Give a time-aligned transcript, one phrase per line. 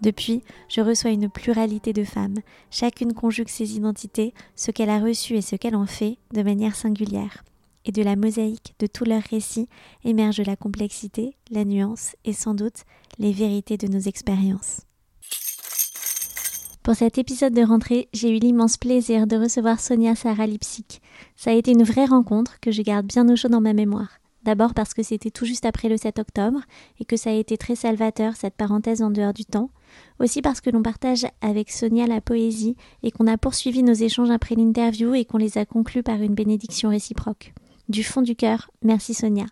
[0.00, 2.38] Depuis, je reçois une pluralité de femmes.
[2.70, 6.74] Chacune conjugue ses identités, ce qu'elle a reçu et ce qu'elle en fait, de manière
[6.74, 7.44] singulière.
[7.84, 9.68] Et de la mosaïque de tous leurs récits
[10.04, 12.84] émerge la complexité, la nuance et sans doute
[13.18, 14.82] les vérités de nos expériences.
[16.82, 21.02] Pour cet épisode de rentrée, j'ai eu l'immense plaisir de recevoir Sonia Sarah Lipsik.
[21.36, 24.20] Ça a été une vraie rencontre que je garde bien au chaud dans ma mémoire.
[24.44, 26.60] D'abord parce que c'était tout juste après le 7 octobre
[26.98, 29.70] et que ça a été très salvateur cette parenthèse en dehors du temps.
[30.20, 34.30] Aussi parce que l'on partage avec Sonia la poésie et qu'on a poursuivi nos échanges
[34.30, 37.54] après l'interview et qu'on les a conclus par une bénédiction réciproque.
[37.88, 39.46] Du fond du cœur, merci Sonia.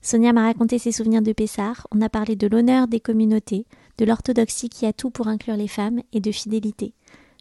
[0.00, 3.66] Sonia m'a raconté ses souvenirs de Pessard, on a parlé de l'honneur des communautés,
[3.98, 6.94] de l'orthodoxie qui a tout pour inclure les femmes et de fidélité.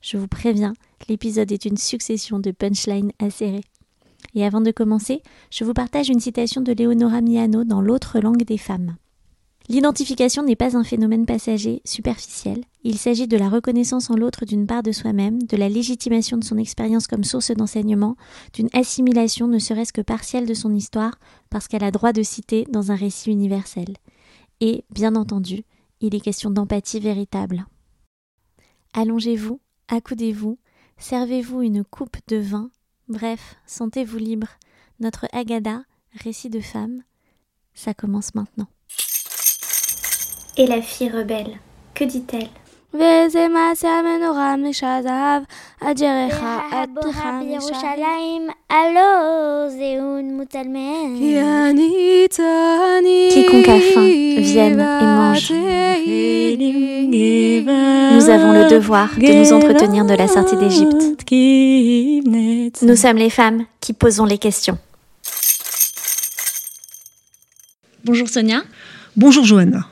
[0.03, 0.73] Je vous préviens,
[1.07, 3.63] l'épisode est une succession de punchlines acérées.
[4.35, 8.43] Et avant de commencer, je vous partage une citation de Leonora Miano dans L'autre langue
[8.43, 8.97] des femmes.
[9.69, 12.63] L'identification n'est pas un phénomène passager, superficiel.
[12.83, 16.43] Il s'agit de la reconnaissance en l'autre d'une part de soi-même, de la légitimation de
[16.43, 18.17] son expérience comme source d'enseignement,
[18.53, 21.19] d'une assimilation ne serait-ce que partielle de son histoire,
[21.49, 23.95] parce qu'elle a droit de citer dans un récit universel.
[24.59, 25.63] Et, bien entendu,
[26.01, 27.65] il est question d'empathie véritable.
[28.93, 30.57] Allongez-vous, accoudez-vous,
[30.97, 32.71] servez-vous une coupe de vin
[33.07, 34.47] Bref, sentez-vous libre.
[34.99, 35.83] Notre Agada,
[36.13, 37.03] récit de femme,
[37.73, 38.67] ça commence maintenant.
[40.61, 41.57] Et la fille rebelle,
[41.95, 42.47] que dit-elle?
[53.31, 54.05] Quiconque a faim
[54.37, 55.51] vienne et mange.
[58.13, 61.25] Nous avons le devoir de nous entretenir de la sortie d'Égypte.
[62.83, 64.77] Nous sommes les femmes qui posons les questions.
[68.05, 68.61] Bonjour Sonia.
[69.15, 69.87] Bonjour Johanna.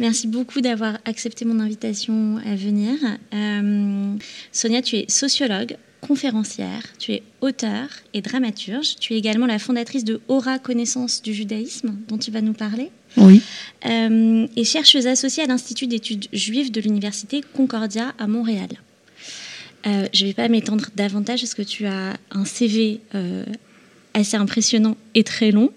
[0.00, 2.94] Merci beaucoup d'avoir accepté mon invitation à venir.
[3.32, 4.16] Euh,
[4.52, 8.96] Sonia, tu es sociologue, conférencière, tu es auteur et dramaturge.
[9.00, 12.90] Tu es également la fondatrice de Aura Connaissance du judaïsme, dont tu vas nous parler.
[13.16, 13.40] Oui.
[13.86, 18.68] Euh, et chercheuse associée à l'Institut d'études juives de l'Université Concordia à Montréal.
[19.86, 23.00] Euh, je ne vais pas m'étendre davantage parce que tu as un CV
[24.14, 25.70] assez impressionnant et très long.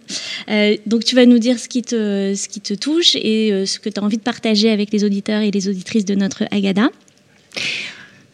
[0.85, 3.89] donc tu vas nous dire ce qui te, ce qui te touche et ce que
[3.89, 6.89] tu as envie de partager avec les auditeurs et les auditrices de notre Agada.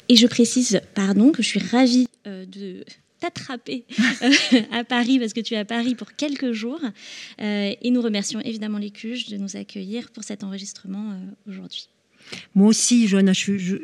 [0.10, 2.84] Et je précise, pardon, que je suis ravie euh, de
[3.20, 3.86] t'attraper
[4.22, 4.32] euh,
[4.72, 6.82] à Paris parce que tu es à Paris pour quelques jours.
[7.42, 11.88] Euh, et nous remercions évidemment les CUJ de nous accueillir pour cet enregistrement aujourd'hui.
[12.56, 13.34] Moi aussi, Johanna,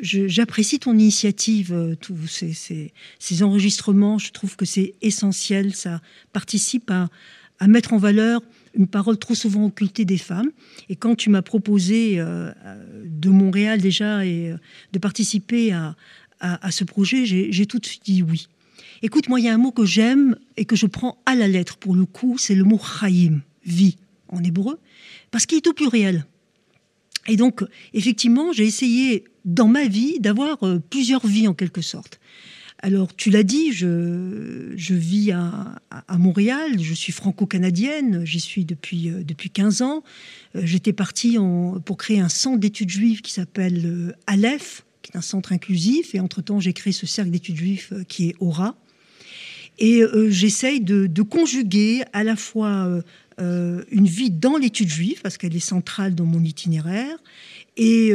[0.02, 4.18] j'apprécie ton initiative, tous ces, enregistrements.
[4.18, 5.76] Je trouve que c'est essentiel.
[5.76, 6.02] Ça
[6.34, 7.10] participe à,
[7.68, 8.42] mettre en valeur
[8.76, 10.52] une parole trop souvent occultée des femmes.
[10.90, 14.54] Et quand tu m'as proposé de Montréal déjà et
[14.94, 15.96] de participer à,
[16.40, 18.48] à, ce projet, j'ai tout de suite dit oui.
[19.02, 21.48] Écoute, moi, il y a un mot que j'aime et que je prends à la
[21.48, 23.98] lettre pour le coup, c'est le mot chaim, vie,
[24.28, 24.78] en hébreu,
[25.32, 26.26] parce qu'il est au pluriel.
[27.30, 32.20] Et donc, effectivement, j'ai essayé dans ma vie d'avoir euh, plusieurs vies en quelque sorte.
[32.82, 39.24] Alors, tu l'as dit, je, vis à, Montréal, je suis franco-canadienne, j'y suis depuis, euh,
[39.24, 40.04] depuis 15 ans.
[40.56, 41.38] Euh, j'étais partie
[41.86, 46.16] pour créer un centre d'études juives qui s'appelle Aleph, qui est un centre inclusif.
[46.16, 48.78] Et entre-temps, j'ai créé ce cercle d'études juifs euh, qui est Aura.
[49.82, 53.02] Et j'essaye de, conjuguer à la fois
[53.40, 57.18] euh, une vie dans l'étude juive, parce qu'elle est centrale dans mon itinéraire,
[57.78, 58.12] et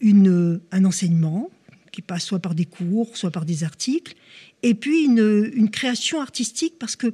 [0.00, 1.50] une, un enseignement
[1.90, 4.14] qui passe soit par des cours, soit par des articles,
[4.62, 7.08] et puis une, une création artistique, parce que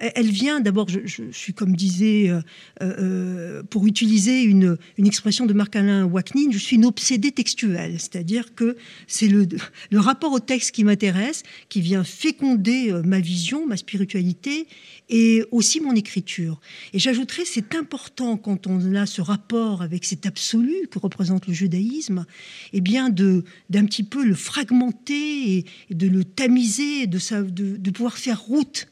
[0.00, 2.40] elle vient d'abord, je, suis comme disait, euh,
[2.82, 8.76] euh, pour utiliser une, expression de Marc-Alain Waknin, je suis une obsédée textuelle, c'est-à-dire que
[9.06, 9.46] c'est le,
[9.94, 14.66] rapport au texte qui m'intéresse, qui vient féconder euh, ma vision, ma spiritualité
[15.08, 16.60] et aussi mon écriture.
[16.92, 21.54] Et j'ajouterais, c'est important quand on a ce rapport avec cet absolu que représente le
[21.54, 22.26] judaïsme,
[22.72, 28.18] et eh bien de d'un petit peu le fragmenter et, de le tamiser, de pouvoir
[28.18, 28.88] faire route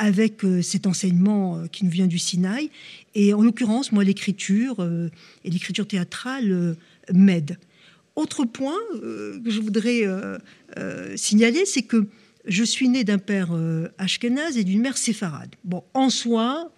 [0.00, 2.70] avec euh, cet enseignement euh, qui nous vient du Sinaï.
[3.14, 5.10] Et en l'occurrence, moi, l'écriture euh,
[5.44, 6.74] et l'écriture théâtrale
[7.12, 7.58] m'aident.
[8.16, 10.02] Autre point que je voudrais
[11.16, 12.06] signaler, c'est que
[12.44, 13.50] je suis né d'un père
[13.98, 15.54] ashkénaze et d'une mère séfarade.
[15.64, 16.70] Bon, en soi,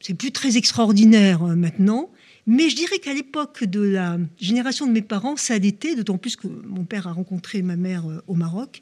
[0.00, 2.10] c'est plus très extraordinaire maintenant,
[2.46, 6.36] mais je dirais qu'à l'époque de la génération de mes parents, ça l'était, d'autant plus
[6.36, 8.80] que mon père a rencontré ma mère euh, au Maroc.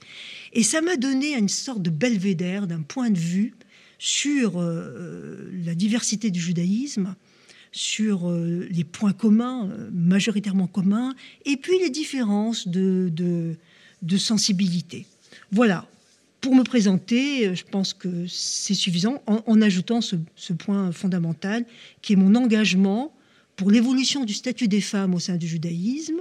[0.52, 3.54] Et ça m'a donné une sorte de belvédère, d'un point de vue
[3.98, 7.14] sur euh, la diversité du judaïsme,
[7.72, 11.14] sur euh, les points communs, majoritairement communs,
[11.44, 15.06] et puis les différences de, de, sensibilité.
[15.50, 15.86] Voilà.
[16.40, 21.66] Pour me présenter, je pense que c'est suffisant en, ajoutant ce, ce, point fondamental
[22.00, 23.12] qui est mon engagement
[23.58, 26.20] pour l'évolution du statut des femmes au sein du judaïsme,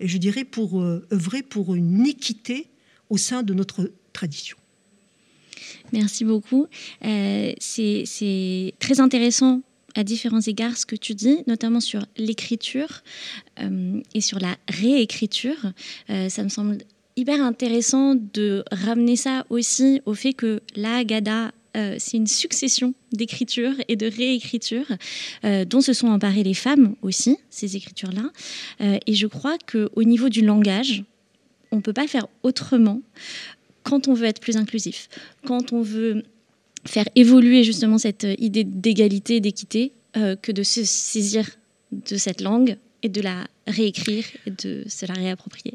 [0.00, 2.66] et je dirais pour euh, œuvrer pour une équité
[3.10, 4.56] au sein de notre tradition.
[5.92, 6.66] Merci beaucoup.
[7.04, 9.60] Euh, c'est très intéressant
[9.94, 13.02] à différents égards ce que tu dis, notamment sur l'écriture
[13.60, 15.72] euh, et sur la réécriture.
[16.08, 16.78] ça me semble
[17.16, 22.94] hyper intéressant de ramener ça aussi au fait que la Gada euh, c'est une succession
[23.12, 24.90] d'écritures et de réécritures
[25.44, 28.30] euh, dont se sont emparées les femmes aussi, ces écritures-là.
[28.80, 31.04] Euh, et je crois qu'au niveau du langage,
[31.70, 33.00] on ne peut pas faire autrement
[33.84, 35.08] quand on veut être plus inclusif,
[35.46, 36.24] quand on veut
[36.84, 41.48] faire évoluer justement cette idée d'égalité, d'équité, que de se saisir
[41.92, 45.74] de cette langue et de la réécrire et de se la réapproprier.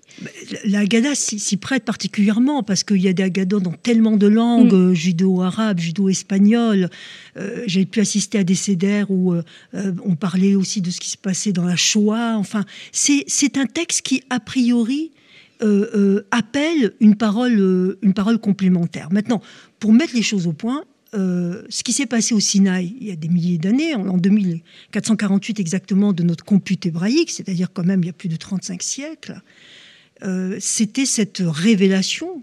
[0.65, 4.73] La Haggadah s'y prête particulièrement parce qu'il y a des Haggadot dans tellement de langues,
[4.73, 4.93] mm.
[4.93, 6.89] judo-arabe, judo-espagnol.
[7.37, 9.43] Euh, j'ai pu assister à des cédères où euh,
[9.73, 12.35] euh, on parlait aussi de ce qui se passait dans la Shoah.
[12.37, 15.11] Enfin, c'est un texte qui, a priori,
[16.31, 19.07] appelle une parole, une parole complémentaire.
[19.13, 19.41] Maintenant,
[19.79, 23.11] pour mettre les choses au point, euh, ce qui s'est passé au Sinaï il y
[23.11, 28.07] a des milliers d'années, en, 2448 exactement de notre compute hébraïque, c'est-à-dire quand même il
[28.07, 29.41] y a plus de 35 siècles,
[30.23, 32.41] euh, c'était cette révélation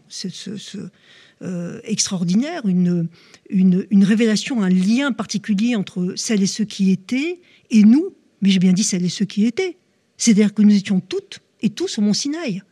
[1.42, 3.08] euh, extraordinaire, une,
[3.48, 7.40] une, une, révélation, un lien particulier entre celles et ceux qui étaient
[7.70, 9.76] et nous, mais j'ai bien dit celles et ceux qui étaient.
[10.16, 12.62] C'est-à-dire que nous étions toutes et tous au Mont Sinaï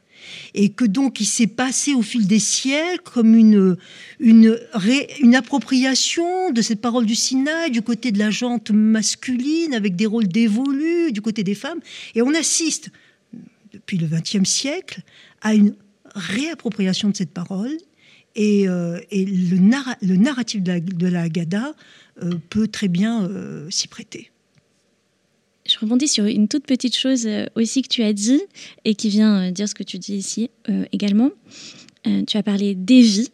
[0.54, 3.76] et que donc il s'est passé au fil des siècles comme une,
[4.20, 10.06] une, appropriation de cette parole du Sinaï du côté de la jante masculine avec des
[10.06, 11.80] rôles dévolus du côté des femmes.
[12.14, 12.90] Et on assiste
[13.72, 15.02] depuis le XXe siècle
[15.40, 15.74] à une
[16.14, 17.76] réappropriation de cette parole
[18.34, 21.74] et, euh, et le, le, narratif de la, de la Gada
[22.22, 24.30] euh, peut très bien euh, s'y prêter.
[25.68, 28.40] Je rebondis sur une toute petite chose euh, aussi que tu as dit
[28.86, 31.30] et qui vient euh, dire ce que tu dis ici euh, également.
[32.26, 33.28] tu as parlé des vies.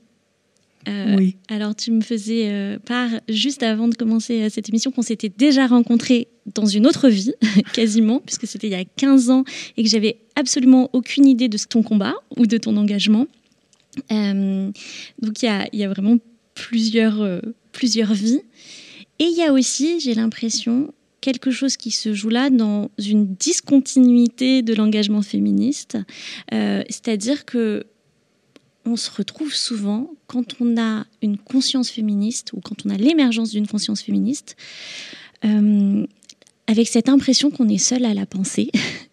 [1.16, 1.36] oui.
[1.48, 6.26] Alors tu me faisais part juste avant de commencer cette émission qu'on s'était déjà rencontrés
[6.56, 7.34] dans une autre vie,
[7.72, 9.44] quasiment, puisque c'était il y a 15 ans
[9.76, 13.28] et que j'avais absolument aucune idée de ton combat ou de ton engagement.
[14.10, 16.16] donc il y a, y a, vraiment
[16.54, 18.40] plusieurs, plusieurs vies.
[19.20, 20.92] Et il y a aussi, j'ai l'impression,
[21.24, 25.96] quelque chose qui se joue là dans une discontinuité de l'engagement féministe,
[26.52, 27.84] euh, c'est-à-dire que
[28.84, 33.52] on se retrouve souvent quand on a une conscience féministe ou quand on a l'émergence
[33.52, 34.56] d'une conscience féministe.
[35.46, 36.06] Euh,
[36.66, 38.70] avec cette impression qu'on est seul à la penser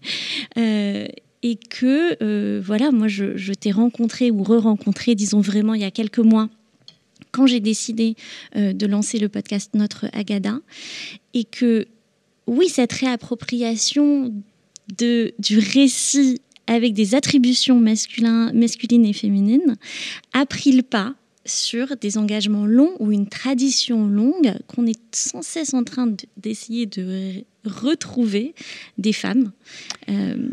[0.58, 1.08] euh,
[1.44, 6.20] et que voilà moi je, t'ai rencontré ou re-rencontré disons vraiment il y a quelques
[6.20, 6.50] mois
[7.32, 8.16] quand j'ai décidé
[8.56, 10.60] de lancer le podcast Notre Agada
[11.34, 11.88] et que
[12.48, 14.34] oui, cette réappropriation
[14.98, 19.76] du récit avec des attributions masculines et féminines
[20.34, 25.42] a pris le pas sur des engagements longs ou une tradition longue qu'on est sans
[25.42, 28.56] cesse en train d'essayer de, retrouver
[28.98, 29.52] des femmes.
[30.10, 30.50] Euh,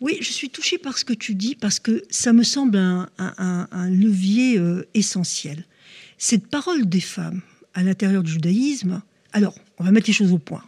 [0.00, 3.90] oui, je suis touchée par ce que tu dis parce que ça me semble un,
[3.90, 5.64] levier euh, essentiel.
[6.18, 7.40] Cette parole des femmes
[7.74, 10.64] à l'intérieur du judaïsme, alors on va mettre les choses au point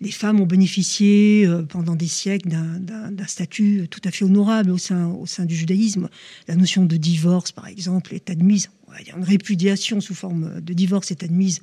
[0.00, 4.78] les femmes ont bénéficié euh, pendant des siècles d'un statut tout à fait honorable au
[4.78, 6.08] sein, du judaïsme.
[6.48, 8.70] La notion de divorce, par exemple, est admise
[9.16, 11.60] une répudiation sous forme de divorce est admise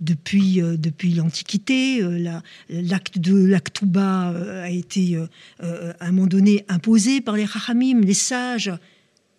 [0.00, 0.76] depuis, euh,
[1.16, 2.02] l'Antiquité.
[2.02, 5.18] Euh, l'acte de l'Aktouba euh, a été
[5.60, 8.72] à un moment donné imposé par les Chachamim, les sages.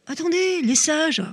[0.08, 1.24] Attendez, les sages,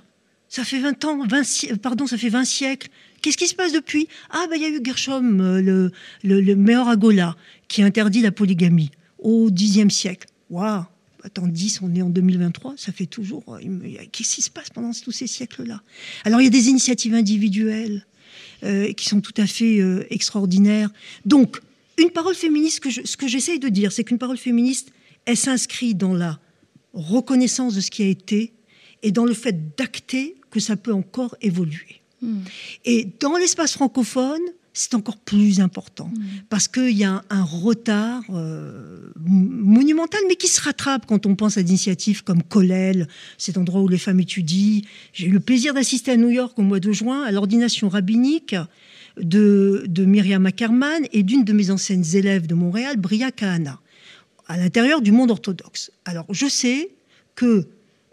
[0.48, 2.88] ça fait 20 ans, 20, pardon, ça fait 20 siècles.
[3.26, 4.06] Qu'est-ce qui se passe depuis?
[4.30, 5.90] Ah, ben il y a eu Gershom, le,
[6.23, 7.35] le, le meilleur Agola,
[7.66, 10.28] qui interdit la polygamie au Xe siècle.
[10.49, 10.85] Waouh
[11.25, 13.59] Attends, 10, on est en 2023, ça fait toujours.
[14.12, 15.83] Qu'est-ce qui se passe pendant tous ces siècles-là?
[16.25, 18.06] Alors, il y a des initiatives individuelles.
[18.62, 20.90] Euh, qui sont tout à fait euh, extraordinaires.
[21.25, 21.61] Donc,
[21.99, 24.92] une parole féministe, ce que j'essaye de dire, c'est qu'une parole féministe,
[25.25, 26.38] elle s'inscrit dans la
[26.92, 28.52] reconnaissance de ce qui a été
[29.02, 32.02] et dans le fait d'acter que ça peut encore évoluer.
[32.26, 32.40] Hmm.
[32.85, 34.42] Et dans l'espace francophone,
[34.76, 36.25] c'est encore plus important mm.
[36.50, 41.56] parce qu'il y a un, retard euh, monumental, mais qui se rattrape quand on pense
[41.56, 44.83] à des initiatives comme Colel, cet endroit où les femmes étudient.
[45.14, 48.54] J'ai eu le plaisir d'assister à New York au mois de juin à l'ordination rabbinique
[49.18, 53.80] de, de Myriam Ackerman et d'une de mes anciennes élèves de Montréal, Bria Kahana,
[54.47, 55.90] à l'intérieur du monde orthodoxe.
[56.04, 56.90] Alors, je sais
[57.35, 57.66] que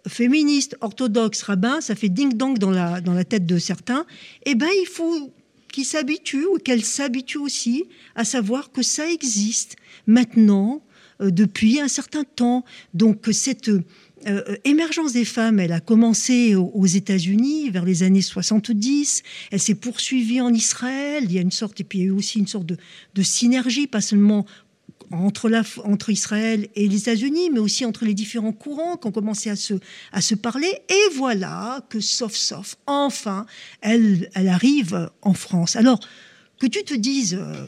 [0.08, 4.06] féministe, orthodoxe, rabbin, ça fait ding-dong dans la, dans la tête de certains.
[4.46, 5.34] Eh bien, il faut
[5.74, 10.84] qui s'habitue ou qu'elle s'habitue aussi à savoir que ça existe maintenant
[11.20, 12.64] euh, depuis un certain temps.
[12.94, 13.84] Donc cette euh,
[14.28, 19.24] euh, émergence des femmes, elle a commencé aux États-Unis vers les années 70.
[19.52, 21.24] Elle s'est poursuivie en Israël.
[21.26, 22.78] Il y a une sorte, et puis il y a eu aussi une sorte de,
[23.16, 24.46] de synergie, pas seulement
[25.14, 29.56] entre, Israël et les États-Unis, mais aussi entre les différents courants qui ont commencé à
[29.56, 30.72] se, parler.
[30.90, 33.46] Et voilà que, sauf, sauf, enfin,
[33.82, 35.76] elle, arrive en France.
[35.76, 36.00] Alors,
[36.60, 37.66] que tu te dises euh,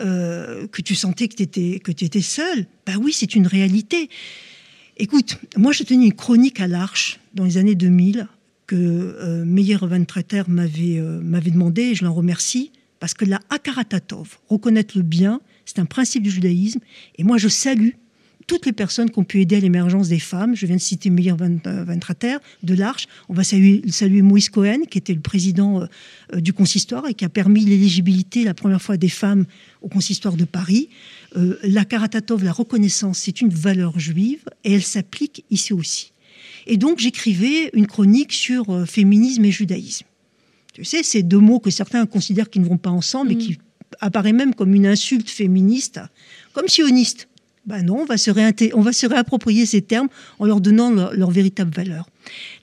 [0.00, 4.08] euh, que tu sentais que tu étais, étais seule, ben oui, c'est une réalité.
[4.96, 8.28] Écoute, moi, je tenais une chronique à l'Arche dans les années 2000
[8.66, 10.04] que euh, Meyer Van
[10.48, 15.78] m'avait m'avait demandé, et je l'en remercie, parce que la Akaratatov, reconnaître le bien, c'est
[15.78, 16.80] un principe du judaïsme.
[17.16, 17.90] Et moi, je salue
[18.46, 20.54] toutes les personnes qui ont pu aider à l'émergence des femmes.
[20.54, 23.06] Je viens de citer Meir Van, euh, Trater de l'Arche.
[23.28, 27.24] On va saluer, saluer Moïse Cohen, qui était le président euh, du consistoire et qui
[27.24, 29.44] a permis l'éligibilité la première fois des femmes
[29.80, 30.88] au consistoire de Paris.
[31.36, 36.12] Euh, la Karatatov, la reconnaissance, c'est une valeur juive et elle s'applique ici aussi.
[36.66, 40.06] Et donc j'écrivais une chronique sur féminisme et judaïsme.
[40.72, 43.38] Tu sais, c'est deux mots que certains considèrent qu'ils ne vont pas ensemble et mm.
[43.38, 43.58] qui
[44.00, 46.00] apparaît même comme une insulte féministe,
[46.52, 47.28] comme sioniste.
[47.64, 48.30] Ben non, on va, se
[48.74, 50.08] on va se réapproprier ces termes
[50.40, 52.08] en leur donnant leur, véritable valeur.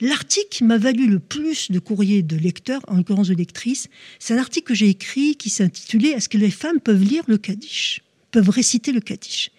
[0.02, 3.88] L'article m'a valu le plus de courriers de lecteurs, en l'occurrence de lectrices.
[4.20, 7.38] C'est un article que j'ai écrit qui s'intitulait Est-ce que les femmes peuvent lire le
[7.38, 8.02] Kaddish?
[8.32, 9.52] Peuvent réciter le Kaddish.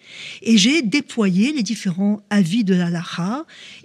[0.43, 2.91] Et j'ai déployé les différents avis de la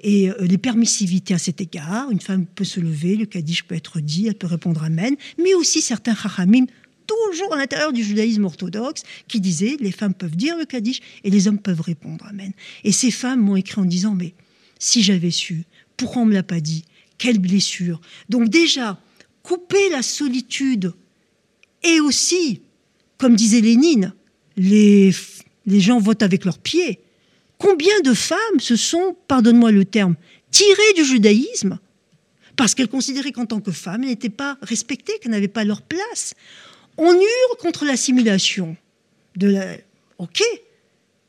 [0.02, 2.10] et euh, les permissivités à cet égard.
[2.10, 5.54] Une femme peut se lever, le Kaddish peut être dit, elle peut répondre Amen, mais
[5.54, 6.66] aussi certains Chachamim
[7.06, 11.30] toujours à l'intérieur du judaïsme orthodoxe, qui disait les femmes peuvent dire le Kaddish et
[11.30, 12.52] les hommes peuvent répondre Amen.
[12.84, 14.34] Et ces femmes m'ont écrit en disant mais
[14.78, 15.64] si j'avais su,
[15.96, 16.84] pourquoi on ne me l'a pas dit?
[17.18, 19.00] Quelle blessure Donc déjà,
[19.42, 20.92] couper la solitude
[21.82, 22.60] et aussi,
[23.16, 24.12] comme disait Lénine,
[24.56, 25.12] les,
[25.66, 27.00] les gens votent avec leurs pieds.
[27.58, 30.16] Combien de femmes se sont, pardonne-moi le terme,
[30.50, 31.78] tirées du judaïsme
[32.56, 35.82] parce qu'elles considéraient qu'en tant que femmes, elles n'étaient pas respectées, qu'elles n'avaient pas leur
[35.82, 36.34] place.
[36.98, 38.76] On hurle contre l'assimilation.
[39.36, 39.76] De la...
[40.18, 40.42] Ok,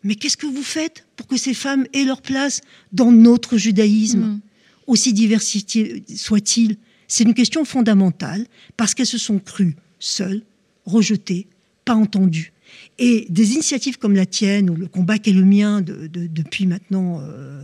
[0.04, 2.62] mais qu'est-ce que vous faites pour que ces femmes aient leur place
[2.94, 4.42] dans notre judaïsme, mm.
[4.88, 8.46] aussi diversifié soit-il C'est une question fondamentale
[8.78, 10.44] parce qu'elles se sont crues seules,
[10.86, 11.48] rejetées,
[11.84, 12.54] pas entendues.
[13.00, 17.22] Et des initiatives comme la tienne ou le combat qui est le mien depuis maintenant
[17.22, 17.64] euh,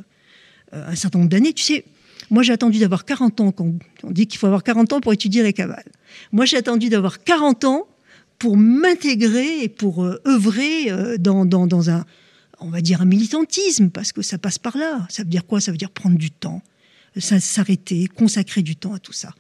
[0.74, 1.86] euh, un certain nombre d'années, tu sais,
[2.30, 3.70] moi, j'ai attendu d'avoir 40 ans, quand
[4.04, 5.86] on dit qu'il faut avoir 40 ans pour étudier la cavale.
[6.32, 7.88] Moi, j'ai attendu d'avoir 40 ans
[8.44, 12.04] pour m'intégrer et pour euh, œuvrer euh, dans, dans, dans, un,
[12.60, 15.08] on va dire, un militantisme, parce que ça passe par là.
[15.08, 15.62] Ça veut dire quoi?
[15.62, 16.62] Ça veut dire prendre du temps,
[17.18, 19.34] s'arrêter, consacrer du temps à tout ça.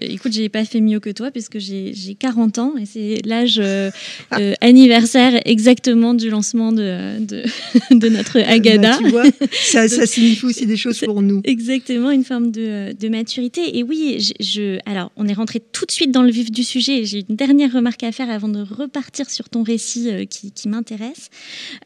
[0.00, 3.90] Écoute, j'ai pas fait mieux que toi puisque j'ai 40 ans et c'est l'âge euh,
[4.38, 7.42] euh, anniversaire exactement du lancement de, de,
[7.90, 8.98] de notre euh, bah, Agada.
[8.98, 11.42] tu vois, ça, ça, signifie aussi des choses pour nous.
[11.44, 13.78] Exactement, une forme de, de maturité.
[13.78, 16.64] Et oui, je, je, alors on est rentré tout de suite dans le vif du
[16.64, 17.04] sujet.
[17.04, 21.28] J'ai une dernière remarque à faire avant de repartir sur ton récit qui, qui m'intéresse.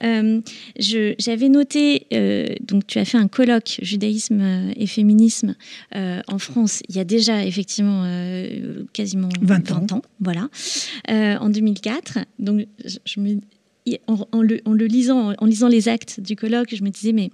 [0.00, 2.06] J'avais noté,
[2.60, 5.56] donc tu as fait un colloque judaïsme et féminisme
[5.94, 6.82] en France.
[6.88, 10.02] Il y a déjà effectivement euh, quasiment 20, ans.
[10.20, 10.48] voilà,
[11.10, 12.18] euh, en 2004.
[12.38, 13.40] Donc, je, me,
[14.06, 17.30] en, le, en, le, lisant, en lisant les actes du colloque, je me disais, mais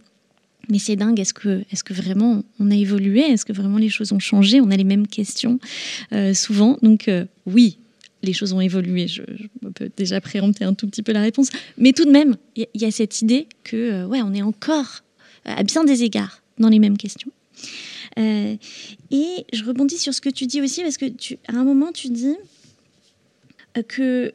[0.69, 3.21] mais c'est dingue, est-ce que, est que vraiment on a évolué?
[3.21, 4.61] Est-ce que vraiment les choses ont changé?
[4.61, 5.59] On a les mêmes questions
[6.13, 6.79] euh, souvent.
[6.83, 7.79] Donc euh, oui,
[8.23, 9.09] les choses ont évolué.
[9.09, 9.23] Je,
[9.75, 11.49] peux déjà préempter un tout petit peu la réponse.
[11.79, 15.03] Mais tout de même, il y, a cette idée que, euh, ouais, on est encore,
[15.45, 17.31] à bien des égards, dans les mêmes questions.
[18.21, 21.93] Et je rebondis sur ce que tu dis aussi, parce que tu, à un moment,
[21.93, 22.37] tu dis
[23.89, 24.33] que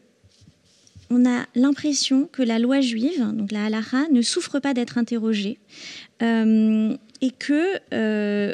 [1.09, 5.59] on a l'impression que la loi juive, donc la halacha, ne souffre pas d'être interrogée
[6.21, 8.53] euh, et que, euh,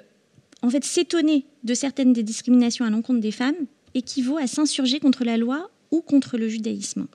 [0.70, 3.56] fait, s'étonner de certaines des discriminations à l'encontre des femmes
[3.94, 7.08] équivaut à s'insurger contre la loi ou contre le judaïsme.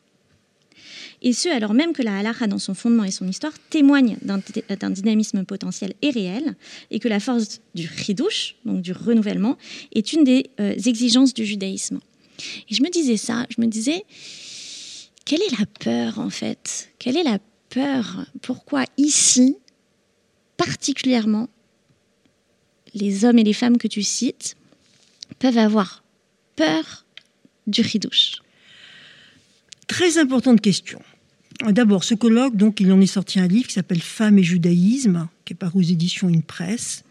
[1.26, 4.90] Et ce, alors même que la halacha, dans son fondement et son histoire, témoigne d'un
[4.90, 6.54] dynamisme potentiel et réel,
[6.92, 9.58] et que la force du chidouche, donc du renouvellement,
[9.92, 11.98] est une des euh, exigences du judaïsme.
[12.70, 14.04] Et je me disais ça, je me disais,
[15.24, 16.90] quelle est la peur en fait?
[17.00, 17.40] Quelle est la
[17.70, 18.26] peur?
[18.40, 19.56] Pourquoi ici,
[20.56, 21.48] particulièrement,
[22.94, 24.54] les hommes et les femmes que tu cites
[25.40, 26.04] peuvent avoir
[26.54, 27.04] peur
[27.66, 28.42] du ridouche
[29.88, 31.00] Très importante question.
[31.64, 35.28] D'abord, ce colloque, donc, il en est sorti un livre qui s'appelle Femmes et judaïsme,
[35.44, 37.04] qui est paru aux éditions Une Presse.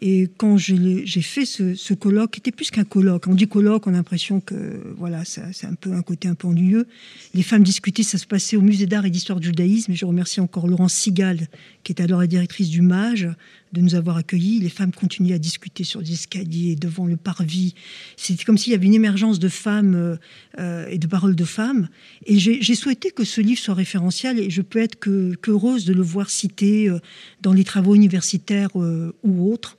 [0.00, 3.94] Et quand j'ai fait ce, colloque, qui était plus qu'un colloque, on dit colloque, on
[3.94, 4.54] a l'impression que
[4.98, 6.86] voilà, c'est un peu un côté un peu ennuyeux.
[7.32, 9.92] Les femmes discutaient, ça se passait au musée d'art et d'histoire du judaïsme.
[9.92, 11.48] Et je remercie encore Laurence Sigal,
[11.84, 13.28] qui est alors la directrice du MAGE,
[13.74, 14.60] de nous avoir accueillis.
[14.60, 17.74] Les femmes continuaient à discuter sur des escaliers, devant le parvis.
[18.16, 20.18] C'était comme s'il y avait une émergence de femmes
[20.58, 21.88] euh, et de paroles de femmes.
[22.24, 24.96] Et j'ai souhaité que ce livre soit référentiel et je peux être
[25.40, 26.98] qu'heureuse de le voir cité euh,
[27.42, 29.76] dans les travaux universitaires euh, ou autres.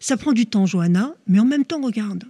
[0.00, 2.24] Ça prend du temps, Johanna, mais en même temps, regarde,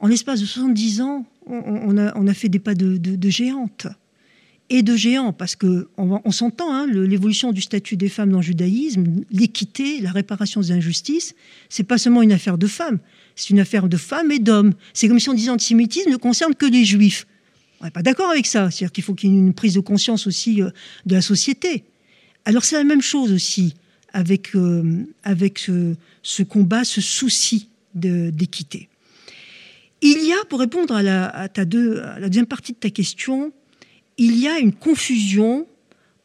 [0.00, 3.86] en l'espace de 70 ans, on, a, fait des pas de, de, géante.
[4.70, 8.42] Et de géant, parce que on, s'entend, hein, l'évolution du statut des femmes dans le
[8.42, 11.34] judaïsme, l'équité, la réparation des injustices,
[11.70, 12.98] c'est pas seulement une affaire de femmes,
[13.34, 14.74] c'est une affaire de femmes et d'hommes.
[14.92, 17.26] C'est comme si on disait l'antisémitisme ne concerne que les juifs.
[17.80, 18.70] On n'est pas d'accord avec ça.
[18.70, 20.70] C'est-à-dire qu'il faut qu'il y ait une prise de conscience aussi euh,
[21.06, 21.84] de la société.
[22.44, 23.74] Alors c'est la même chose aussi
[24.12, 25.70] avec, euh, avec
[26.22, 28.88] ce, combat, ce souci d'équité.
[30.02, 33.52] Il y a, pour répondre à ta deux, la deuxième partie de ta question,
[34.18, 35.66] il y a une confusion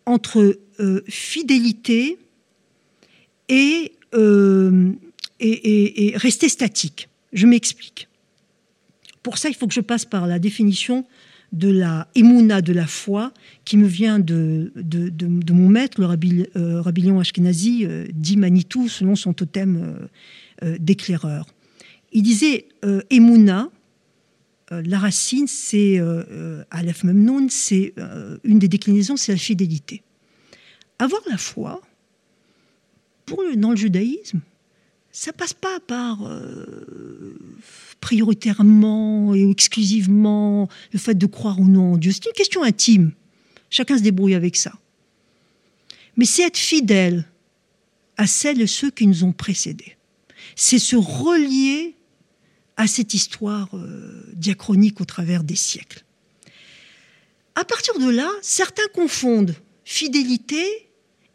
[0.05, 2.17] entre euh, fidélité
[3.51, 4.91] euh,
[5.39, 7.09] et, rester statique.
[7.31, 8.07] Je m'explique.
[9.21, 11.05] Pour ça, il faut que je passe par la définition
[11.51, 13.31] de la émouna, de la foi,
[13.63, 14.71] qui me vient de,
[15.51, 20.09] mon maître, le Rabbi, euh, Ashkenazi, dit Manitou, selon son totem
[20.79, 21.45] d'éclaireur.
[22.11, 22.65] Il disait
[23.11, 23.69] émouna,
[24.81, 25.99] la racine, c'est
[26.71, 27.93] Aleph Memnoun, c'est
[28.43, 30.01] une des déclinaisons, c'est la fidélité.
[30.99, 31.81] Avoir la foi,
[33.25, 34.41] pour dans le judaïsme,
[35.11, 37.37] ça passe pas par euh,
[38.01, 42.11] prioritairement et exclusivement le fait de croire ou non en Dieu.
[42.11, 43.11] C'est une question intime.
[43.69, 44.73] Chacun se débrouille avec ça.
[46.17, 47.25] Mais c'est être fidèle
[48.17, 49.95] à celles et ceux qui nous ont précédés.
[50.55, 51.95] C'est se relier
[52.83, 56.03] à cette histoire euh, diachronique au travers des siècles.
[57.55, 60.65] À partir de là, certains confondent fidélité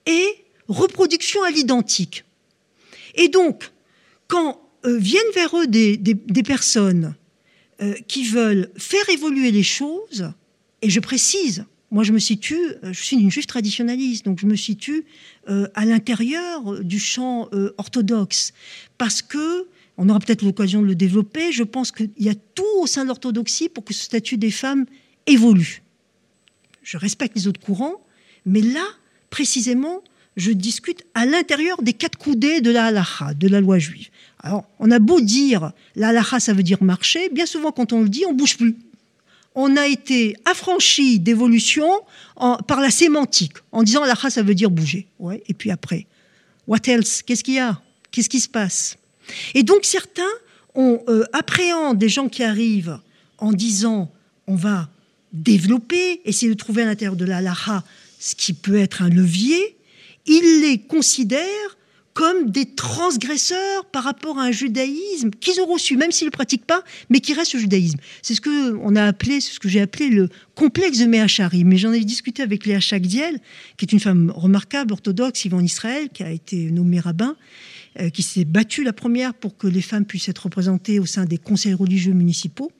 [0.05, 0.27] et
[0.69, 2.25] reproduction à l'identique.
[3.15, 3.71] Et donc,
[4.27, 5.97] quand euh, viennent vers eux des,
[6.47, 7.15] personnes
[7.81, 10.31] euh, qui veulent faire évoluer les choses,
[10.83, 14.55] et je précise, moi je me situe, je suis une juive traditionnaliste, donc je me
[14.55, 15.07] situe
[15.47, 18.53] à l'intérieur du champ orthodoxe,
[18.99, 19.67] parce que,
[19.99, 23.03] on aura peut-être l'occasion de le développer, je pense qu'il y a tout au sein
[23.03, 24.87] de l'orthodoxie pour que ce statut des femmes
[25.27, 25.83] évolue.
[26.83, 27.97] Je respecte les autres courants,
[28.47, 28.85] mais là,
[29.29, 30.03] précisément,
[30.37, 34.09] je discute à l'intérieur des quatre coudées de la halacha, de la loi juive.
[34.39, 38.03] Alors, on a beau dire la halacha, ça veut dire marcher, bien souvent quand on
[38.03, 38.77] le dit, on bouge plus.
[39.57, 41.91] On a été affranchi d'évolution
[42.37, 45.09] par la sémantique, en disant la halacha, ça veut dire bouger.
[45.19, 46.07] Ouais, et puis après,
[46.69, 47.23] what else?
[47.23, 47.83] Qu'est-ce qu'il y a?
[48.13, 48.97] Qu'est-ce qui se passe?
[49.55, 50.23] Et donc certains
[50.75, 52.99] on euh, appréhendent des gens qui arrivent
[53.39, 54.13] en disant
[54.47, 54.89] on va
[55.33, 57.85] développer, essayer de trouver à l'intérieur de la halacha
[58.19, 59.77] ce qui peut être un levier,
[60.27, 61.78] ils les considèrent
[62.19, 66.33] comme des transgresseurs par rapport à un judaïsme qu'ils ont reçu, même s'ils ne le
[66.33, 67.97] pratiquent pas, mais qui reste le judaïsme.
[68.23, 71.63] C'est ce que on a appelé, ce que j'ai appelé le complexe de Meachari.
[71.63, 73.39] Mais j'en ai discuté avec Léa Chakdiel,
[73.77, 77.37] qui est une femme remarquable, orthodoxe, vivant en Israël, qui a été nommée rabbin,
[78.01, 81.25] euh, qui s'est battue la première pour que les femmes puissent être représentées au sein
[81.25, 82.73] des conseils religieux municipaux.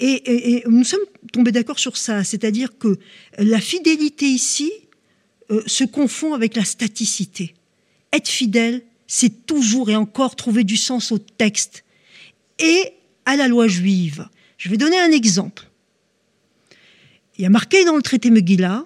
[0.00, 2.96] et nous sommes tombés d'accord sur ça, c'est-à-dire que
[3.36, 4.72] la fidélité ici,
[5.52, 7.54] euh, se confond avec la staticité.
[8.12, 11.84] Être fidèle, c'est toujours et encore trouver du sens au texte
[12.58, 12.94] et
[13.24, 14.28] à la loi juive.
[14.58, 15.68] Je vais donner un exemple.
[17.36, 18.84] Il y a marqué dans le traité Megillah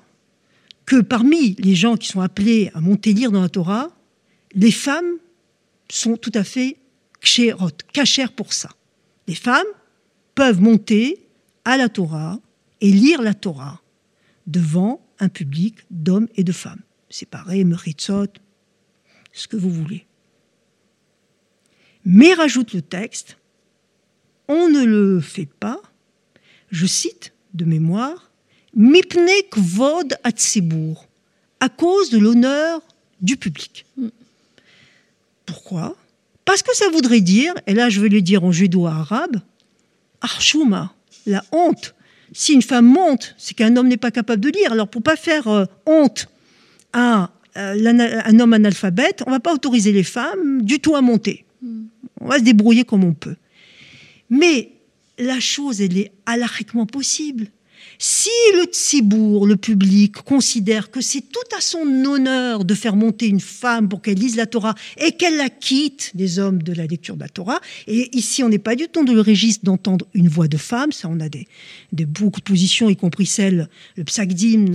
[0.84, 3.90] que parmi les gens qui sont appelés à monter lire dans la Torah,
[4.54, 5.18] les femmes
[5.90, 6.76] sont tout à fait
[7.92, 8.70] cachères pour ça.
[9.26, 9.66] Les femmes
[10.34, 11.26] peuvent monter
[11.64, 12.38] à la Torah
[12.80, 13.80] et lire la Torah
[14.46, 18.28] devant un public d'hommes et de femmes, séparés, meritzot,
[19.36, 20.06] ce que vous voulez.
[22.04, 23.36] Mais rajoute le texte,
[24.48, 25.80] on ne le fait pas,
[26.70, 28.30] je cite de mémoire,
[28.74, 31.06] Mipne kvod atsibour,
[31.60, 32.82] à cause de l'honneur
[33.20, 33.86] du public.
[33.96, 34.08] Mm.
[35.46, 35.96] Pourquoi?
[36.44, 39.40] Parce que ça voudrait dire, et là je vais le dire en judo-arabe,
[40.20, 40.94] arshuma,
[41.26, 41.94] la honte.
[42.32, 44.72] Si une femme monte, c'est qu'un homme n'est pas capable de lire.
[44.72, 46.28] Alors pour pas faire euh, honte
[46.92, 51.44] à euh, un homme analphabète, on va pas autoriser les femmes du tout à monter.
[51.62, 51.84] Mm.
[52.20, 53.36] On va se débrouiller comme on peut.
[54.30, 54.72] Mais
[55.18, 57.46] la chose, elle est alachiquement possible.
[57.98, 63.26] Si le tsibour, le public, considère que c'est tout à son honneur de faire monter
[63.26, 66.86] une femme pour qu'elle lise la Torah et qu'elle la quitte des hommes de la
[66.86, 70.06] lecture de la Torah, et ici on n'est pas du tout dans le registre d'entendre
[70.14, 71.46] une voix de femme, ça on a des,
[71.92, 74.66] beaucoup de positions, y compris celle, le psakdim,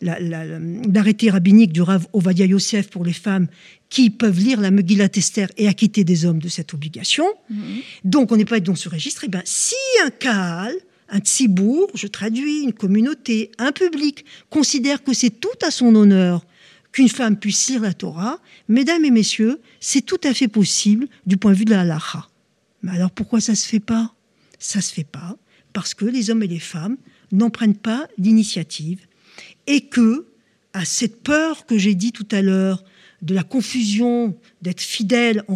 [0.00, 3.46] l'arrêté rabbinique du Rav Ovadia Yosef pour les femmes
[3.88, 7.26] qui peuvent lire la Megillat Esther et acquitter des hommes de cette obligation.
[7.48, 7.58] Mhm.
[8.04, 9.24] Donc on n'est pas dans ce registre.
[9.24, 10.74] Et eh bien, si un Kaal
[11.08, 16.46] un tzibour, je traduis, une communauté, un public, considère que c'est tout à son honneur
[16.92, 21.36] qu'une femme puisse lire la Torah, mesdames et messieurs, c'est tout à fait possible du
[21.36, 22.26] point de vue de la halacha.
[22.82, 24.14] Mais alors pourquoi ça se fait pas?
[24.58, 25.36] Ça se fait pas
[25.74, 26.96] parce que les hommes et les femmes
[27.32, 29.06] n'en prennent pas l'initiative
[29.66, 30.26] et que,
[30.72, 32.82] à cette peur que j'ai dit tout à l'heure,
[33.20, 35.54] de la confusion d'être fidèle en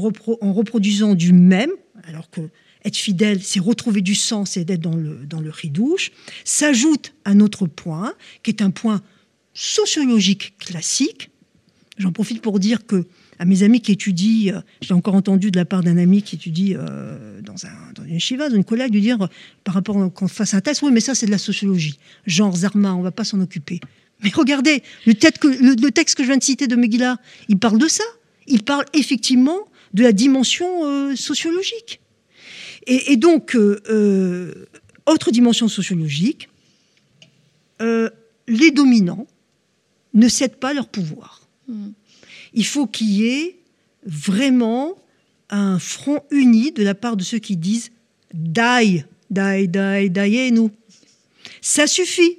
[0.52, 1.70] reproduisant du même,
[2.04, 2.42] alors que
[2.84, 6.12] être fidèle, c'est retrouver du sens et d'être dans le, dans le ridouche,
[6.44, 9.02] s'ajoute un autre point, qui est un point
[9.54, 11.30] sociologique classique.
[11.98, 13.06] J'en profite pour dire que
[13.38, 16.36] à mes amis qui étudient, euh, j'ai encore entendu de la part d'un ami qui
[16.36, 19.28] étudie euh, dans, un, dans, une shiva, dans une collègue, lui dire
[19.64, 21.98] par rapport qu'on fasse un test, oui, mais ça c'est de la sociologie.
[22.26, 23.80] Genre Zarma, on va pas s'en occuper.
[24.22, 25.52] Mais regardez, le texte, que,
[26.22, 27.16] je viens de citer de Megillah,
[27.48, 28.04] il parle de ça.
[28.46, 29.58] Il parle effectivement
[29.94, 31.99] de la dimension euh, sociologique.
[32.86, 34.66] Et, donc, euh, euh,
[35.06, 36.48] autre dimension sociologique,
[37.82, 38.10] euh,
[38.48, 39.26] les dominants
[40.14, 41.42] ne cèdent pas leur pouvoir.
[41.68, 41.90] Hmm.
[42.54, 43.58] Il faut qu'il y ait
[44.04, 44.96] vraiment
[45.50, 47.90] un front uni de la part de ceux qui disent
[48.32, 50.70] Dai, Dai, Dai, Dai, nous.
[51.60, 52.38] Ça suffit.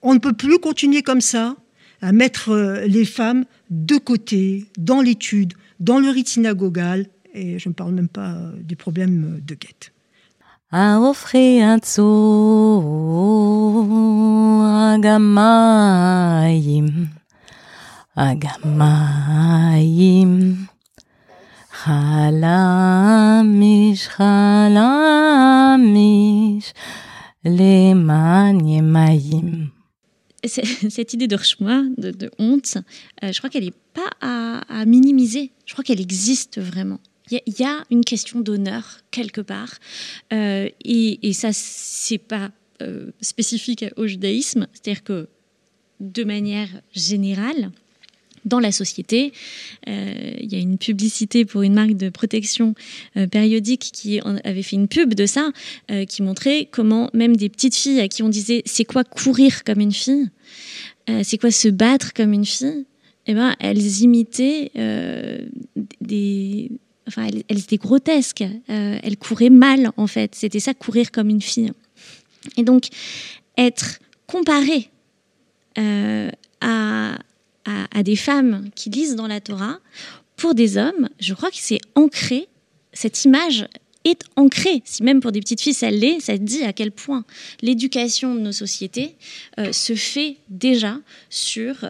[0.00, 1.56] On ne peut plus continuer comme ça
[2.00, 7.74] à mettre les femmes de côté dans l'étude, dans le rite synagogal, et je ne
[7.74, 9.92] parle même pas euh, des problèmes de guette.
[14.94, 17.08] Agamayim,
[18.16, 18.96] Agamayim,
[21.84, 25.52] Chalamish, Chalamish,
[27.44, 29.70] Leman Yemayim.
[30.44, 32.78] cette idée de de, de honte,
[33.22, 35.52] euh, je crois qu'elle n'est pas à, à, minimiser.
[35.66, 36.98] Je crois qu'elle existe vraiment.
[37.32, 39.74] Il y, a une question d'honneur quelque part,
[40.32, 42.50] euh, et, et, ça, c'est pas
[42.82, 45.28] euh, spécifique au judaïsme, c'est-à-dire que
[46.00, 47.70] de manière générale,
[48.44, 49.32] dans la société.
[49.88, 52.74] Euh, il y a une publicité pour une marque de protection
[53.30, 55.52] périodique qui avait fait une pub de ça,
[56.08, 59.78] qui montrait comment même des petites filles à qui on disait c'est quoi courir comme
[59.78, 60.28] une fille,
[61.22, 62.84] c'est quoi se battre comme une fille,
[63.28, 64.72] eh ben, elles imitaient
[66.00, 66.72] des,
[67.08, 68.42] enfin, elles, étaient grotesques.
[68.42, 70.34] Euh, elles couraient mal, en fait.
[70.34, 71.72] C'était ça, courir comme une fille.
[72.56, 72.88] Et donc,
[73.56, 74.90] être comparé
[75.78, 77.18] euh, à,
[78.02, 79.78] des femmes qui lisent dans la Torah,
[80.36, 82.48] pour des hommes, je crois que c'est ancré,
[82.92, 83.68] cette image
[84.04, 84.82] est ancrée.
[84.84, 87.24] Si même pour des petites filles, ça l'est, ça dit à quel point
[87.60, 89.14] l'éducation de nos sociétés
[89.60, 90.98] euh, se fait déjà
[91.30, 91.88] sur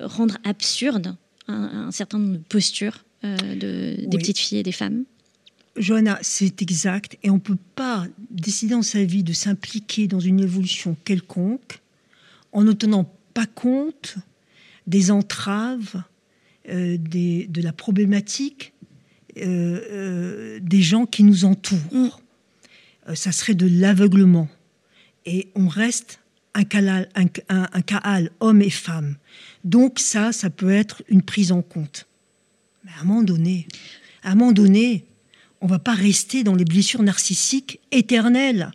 [0.00, 1.16] rendre absurde
[1.48, 5.04] un, certain nombre de postures de, des petites filles et des femmes
[5.76, 7.16] Johanna, c'est exact.
[7.22, 11.80] Et on ne peut pas décider dans sa vie de s'impliquer dans une évolution quelconque
[12.52, 14.16] en ne tenant pas compte
[14.86, 16.02] des entraves,
[16.68, 18.72] euh, des, de la problématique
[19.36, 22.20] euh, des gens qui nous entourent.
[23.14, 24.48] ça serait de l'aveuglement.
[25.26, 26.20] Et on reste
[26.54, 26.64] un,
[27.48, 29.16] un, homme et femme.
[29.64, 32.07] Donc ça, ça peut être une prise en compte.
[32.96, 33.66] À un moment donné,
[34.22, 35.04] à un moment donné,
[35.60, 38.70] on va pas rester dans les blessures narcissiques éternelles.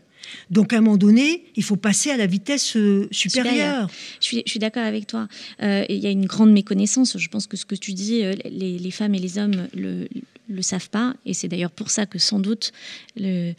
[0.50, 3.90] Donc à un moment donné, il faut passer à la vitesse euh, supérieure.
[4.22, 5.28] Je suis, d'accord avec toi.
[5.62, 7.18] Euh, il y a une grande méconnaissance.
[7.18, 10.08] Je pense que ce que tu dis, euh, les, les femmes et les hommes le,
[10.50, 11.16] le savent pas.
[11.26, 12.72] Et c'est d'ailleurs pour ça que sans doute
[13.16, 13.54] le,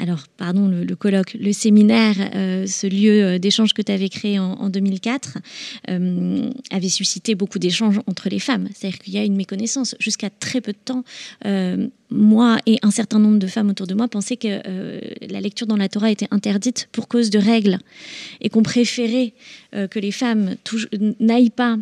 [0.00, 4.38] alors, pardon, le, colloque, le séminaire, euh, ce lieu euh, d'échange que tu avais créé
[4.38, 5.38] en, 2004,
[5.90, 8.68] euh, avait suscité beaucoup d'échanges entre les femmes.
[8.74, 9.96] C'est-à-dire qu'il y a une méconnaissance.
[9.98, 11.04] Jusqu'à très peu de temps,
[12.10, 14.60] moi et un certain nombre de femmes autour de moi pensaient que
[15.30, 17.78] la lecture dans la Torah était interdite pour cause de règles
[18.40, 19.32] et qu'on préférait
[19.72, 20.54] que les femmes
[21.20, 21.76] n'aillent pas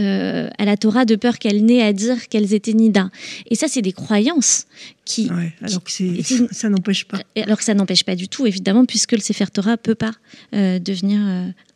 [0.00, 3.10] euh, à la Torah de peur qu'elle n'ait à dire qu'elles étaient Nida.
[3.48, 4.66] Et ça, c'est des croyances
[5.04, 5.30] qui.
[5.62, 5.90] alors que
[6.52, 7.18] ça n'empêche pas.
[7.38, 9.94] Euh, alors que ça n'empêche pas du tout, évidemment, puisque le Sefer Torah ne peut
[9.94, 10.12] pas
[10.52, 11.20] euh, devenir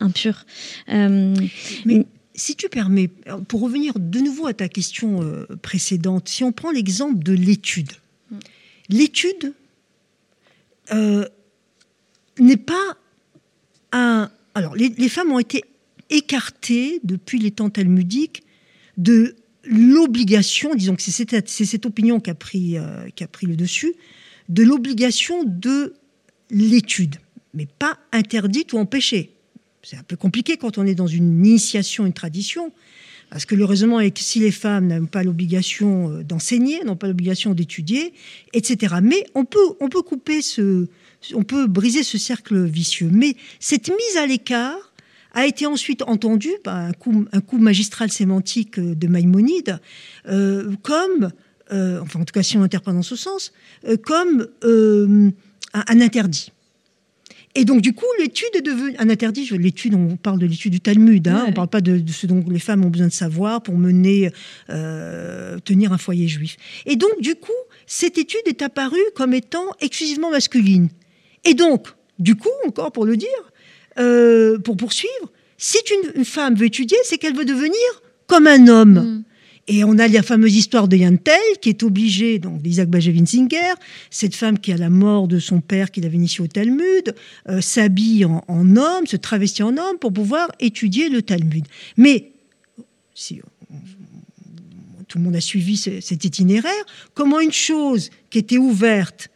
[0.01, 0.45] impur.
[0.89, 2.05] Mais
[2.35, 3.09] si tu permets,
[3.47, 5.21] pour revenir de nouveau à ta question
[5.61, 7.91] précédente, si on prend l'exemple de l'étude,
[8.31, 8.37] mm.
[8.89, 9.53] l'étude
[12.39, 12.97] n'est pas
[13.93, 14.29] un.
[14.55, 15.63] Alors, les femmes ont été
[16.09, 18.43] écarté depuis les temps talmudiques
[18.97, 23.55] de l'obligation, disons que c'est cette, opinion qui a, pris, euh, qui a pris le
[23.55, 23.93] dessus,
[24.47, 25.93] de l'obligation de
[26.49, 27.17] l'étude,
[27.53, 29.35] mais pas interdite ou empêchée.
[29.83, 32.71] C'est un peu compliqué quand on est dans une initiation, une tradition,
[33.29, 36.95] parce que le raisonnement est que si les femmes n'ont pas l'obligation euh, d'enseigner, n'ont
[36.95, 38.13] pas l'obligation d'étudier,
[38.53, 38.95] etc.
[39.03, 40.87] Mais on peut, on peut couper ce,
[41.33, 43.09] on peut briser ce cercle vicieux.
[43.11, 44.88] Mais cette mise à l'écart
[45.33, 49.79] a été ensuite entendu par un coup, un coup magistral sémantique de Maïmonide
[50.27, 51.31] euh, comme,
[51.71, 53.51] euh, enfin en tout cas si on interprète dans ce sens,
[53.87, 56.51] euh, comme un, interdit.
[57.55, 59.49] Et donc, du coup, l'étude est devenue un interdit.
[59.57, 62.45] L'étude, on parle de l'étude du Talmud, hein, on ne parle pas de, ce dont
[62.47, 64.31] les femmes ont besoin de savoir pour mener,
[64.67, 66.57] tenir un foyer juif.
[66.85, 67.51] Et donc, du coup,
[67.87, 70.89] cette étude est apparue comme étant exclusivement masculine.
[71.43, 71.87] Et donc,
[72.19, 73.51] du coup, encore pour le dire,
[73.99, 75.77] euh, pour poursuivre, si
[76.15, 77.73] une, femme veut étudier, c'est qu'elle veut devenir
[78.27, 78.93] comme un homme.
[78.93, 79.23] Mm.
[79.67, 83.73] Et on a la fameuse histoire de Yantel, qui est obligée, donc d'Isaac Bajewinsinger,
[84.09, 87.13] cette femme qui, à la mort de son père, qui l'avait initié au Talmud,
[87.49, 91.65] euh, s'habille en, homme, se travestit en homme pour pouvoir étudier le Talmud.
[91.97, 92.31] Mais,
[93.13, 93.41] si
[95.07, 99.29] tout le monde a suivi cet itinéraire, comment une chose qui était ouverte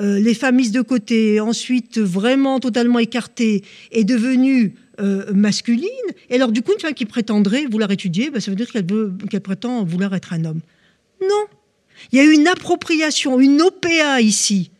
[0.00, 5.88] euh, les femmes mises de côté, ensuite vraiment totalement écartées, est devenue euh, masculine.
[6.30, 9.40] Et alors, du coup, une femme qui prétendrait vouloir étudier, ben, ça veut dire qu'elle
[9.40, 10.60] prétend vouloir être un homme.
[11.20, 11.44] Non.
[12.12, 14.70] Il y a une appropriation, une OPA ici,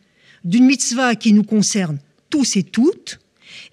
[0.43, 3.19] d'une mitzvah qui nous concerne tous et toutes.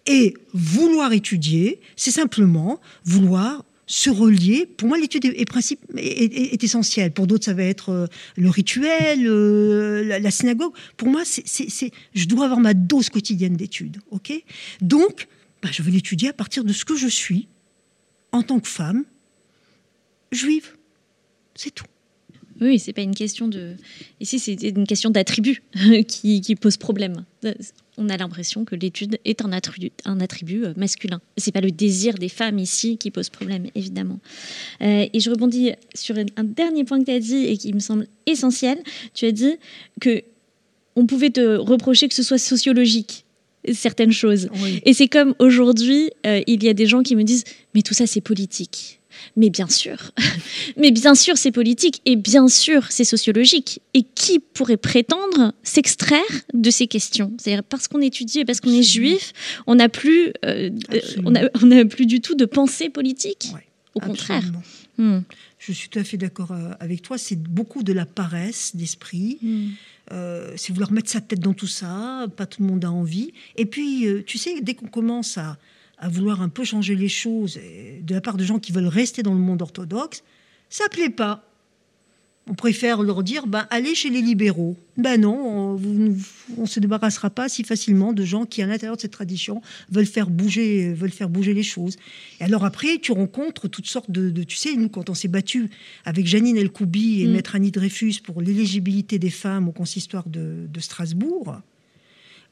[0.06, 4.66] Et vouloir étudier, c'est simplement vouloir se relier.
[4.66, 7.10] Pour moi, l'étude est, essentielle.
[7.10, 10.72] Pour d'autres, ça va être euh, le rituel, euh, la, synagogue.
[10.96, 13.96] Pour moi, c'est, je dois avoir ma dose quotidienne d'études.
[14.10, 14.32] Ok?
[14.82, 15.26] Donc,
[15.62, 17.48] bah, je vais l'étudier à partir de ce que je suis
[18.30, 19.04] en tant que femme
[20.30, 20.76] juive.
[21.54, 21.86] C'est tout.
[22.60, 23.74] Oui, c'est pas une question de.
[24.20, 25.62] Ici, c'est une question d'attribut
[26.08, 27.24] qui, qui, pose problème
[27.98, 31.20] on a l'impression que l'étude est un attribut, un attribut euh, masculin.
[31.36, 34.20] C'est pas le désir des femmes ici qui pose problème, évidemment.
[34.80, 37.80] Euh, et je rebondis sur un dernier point que tu as dit et qui me
[37.80, 38.78] semble essentiel.
[39.14, 39.56] Tu as dit
[40.00, 40.22] que
[40.94, 43.24] on pouvait te reprocher que ce soit sociologique
[43.72, 44.48] certaines choses.
[44.84, 47.44] Et c'est comme aujourd'hui, euh, il y a des gens qui me disent
[47.74, 48.97] mais tout ça c'est politique.
[49.36, 50.12] Mais bien sûr,
[50.76, 53.80] mais bien sûr, c'est politique et bien sûr, c'est sociologique.
[53.94, 56.20] Et qui pourrait prétendre s'extraire
[56.54, 57.32] de ces questions?
[57.38, 59.32] C'est-à-dire parce qu'on étudie et parce qu'on est juif,
[59.66, 61.00] on n'a plus, euh, euh,
[61.60, 63.48] on a, plus du tout de pensée politique?
[63.94, 64.44] Au contraire.
[64.96, 65.20] Hmm.
[65.58, 67.18] Je suis tout à fait d'accord euh, avec toi.
[67.18, 69.38] C'est beaucoup de la paresse d'esprit.
[69.42, 69.70] Hmm.
[70.56, 72.26] c'est vouloir mettre sa tête dans tout ça.
[72.36, 73.32] Pas tout le monde a envie.
[73.56, 75.58] Et puis, tu sais, dès qu'on commence à
[75.98, 77.58] à vouloir un peu changer les choses
[78.02, 80.22] de la part de gens qui veulent rester dans le monde orthodoxe,
[80.68, 81.44] ça ne plaît pas.
[82.50, 84.74] On préfère leur dire, ben, allez chez les libéraux.
[84.96, 85.78] Ben non,
[86.56, 89.60] on ne se débarrassera pas si facilement de gens qui, à l'intérieur de cette tradition,
[89.90, 91.96] veulent faire bouger, veulent faire bouger les choses.
[92.40, 94.42] Et alors après, tu rencontres toutes sortes de...
[94.44, 95.68] tu sais, nous, quand on s'est battu
[96.06, 97.32] avec Janine Elkoubi et mm.
[97.32, 101.60] Maître Annie Dreyfus pour l'éligibilité des femmes au consistoire de, Strasbourg,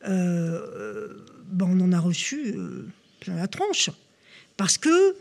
[0.07, 1.15] euh,
[1.51, 2.53] ben, on en a reçu...
[2.55, 2.87] Euh,
[3.35, 3.91] la tronche.
[4.57, 5.17] Parce que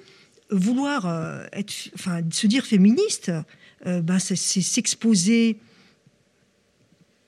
[0.49, 3.31] vouloir euh, être, enfin, se dire féministe,
[3.85, 5.57] euh, ben, c'est s'exposer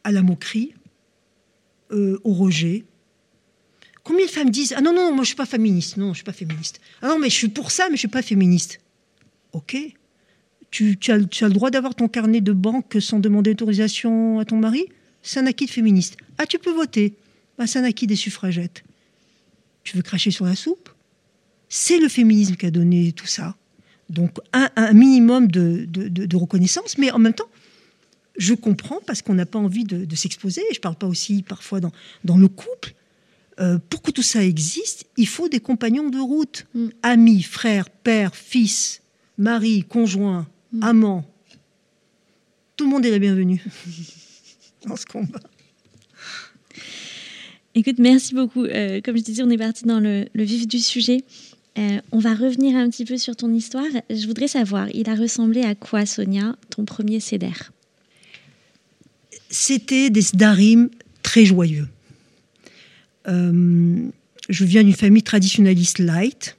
[0.03, 0.73] à la moquerie,
[1.91, 2.85] euh, au rejet.
[4.03, 5.97] Combien de femmes disent Ah non, non, moi je suis pas féministe.
[5.97, 6.79] Non, je suis pas féministe.
[7.01, 8.79] Ah non, mais je suis pour ça, mais je suis pas féministe.
[9.51, 9.75] Ok.
[10.71, 14.85] tu, as, le droit d'avoir ton carnet de banque sans demander autorisation à ton mari?
[15.21, 16.15] C'est un acquis de féministe.
[16.37, 17.15] Ah, tu peux voter
[17.57, 18.83] bah, C'est un acquis des suffragettes.
[19.87, 20.89] Tu veux cracher sur la soupe?
[21.69, 23.55] C'est le féminisme qui a donné tout ça.
[24.09, 27.47] Donc, un, minimum de, reconnaissance, mais en même temps,
[28.37, 30.61] je comprends parce qu'on n'a pas envie de, s'exposer.
[30.73, 31.93] Je ne parle pas aussi parfois dans,
[32.25, 32.95] dans le couple.
[33.61, 36.89] Euh, pour que tout ça existe, il faut des compagnons de route, mm.
[37.01, 39.01] amis, frères, pères, fils,
[39.37, 40.83] mari, conjoint, mm.
[40.83, 41.33] amant.
[42.75, 43.63] Tout le monde est la bienvenue
[44.85, 45.39] dans ce combat.
[47.77, 48.65] Écoute, merci beaucoup.
[48.65, 51.23] Euh, comme je disais, on est parti dans le, vif du sujet.
[51.77, 53.85] Euh, on va revenir un petit peu sur ton histoire.
[54.09, 57.69] Je voudrais savoir, il a ressemblé à quoi, Sonia, ton premier CEDER
[59.51, 60.89] C'était des sdarim
[61.21, 61.87] très joyeux.
[63.27, 64.09] Euh,
[64.49, 66.57] je viens d'une famille traditionnaliste light,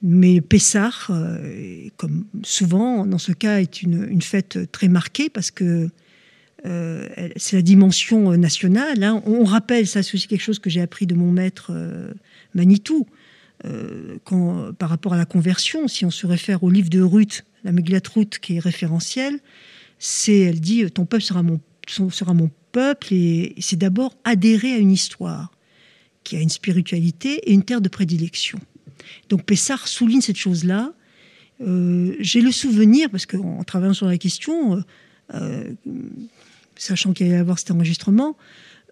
[0.00, 5.88] mais Pessah, euh, comme souvent dans ce cas, est une, fête très marquée parce que
[6.66, 9.02] euh, c'est la dimension nationale.
[9.02, 9.22] Hein.
[9.26, 11.72] On, rappelle, ça c'est aussi quelque chose que j'ai appris de mon maître
[12.54, 13.06] Manitou,
[14.24, 17.72] quand, par rapport à la conversion, si on se réfère au livre de Ruth, la
[17.72, 19.38] Megillat Ruth qui est référentielle,
[19.98, 24.78] c'est, elle dit, ton peuple sera mon, sera mon peuple, et c'est d'abord adhérer à
[24.78, 25.50] une histoire
[26.24, 28.58] qui a une spiritualité et une terre de prédilection.
[29.28, 30.92] Donc Pessar souligne cette chose-là.
[31.60, 34.80] Euh, j'ai le souvenir, parce qu'en travaillant sur la question, euh,
[35.34, 35.72] euh,
[36.82, 38.36] sachant qu'il allait y avoir cet enregistrement,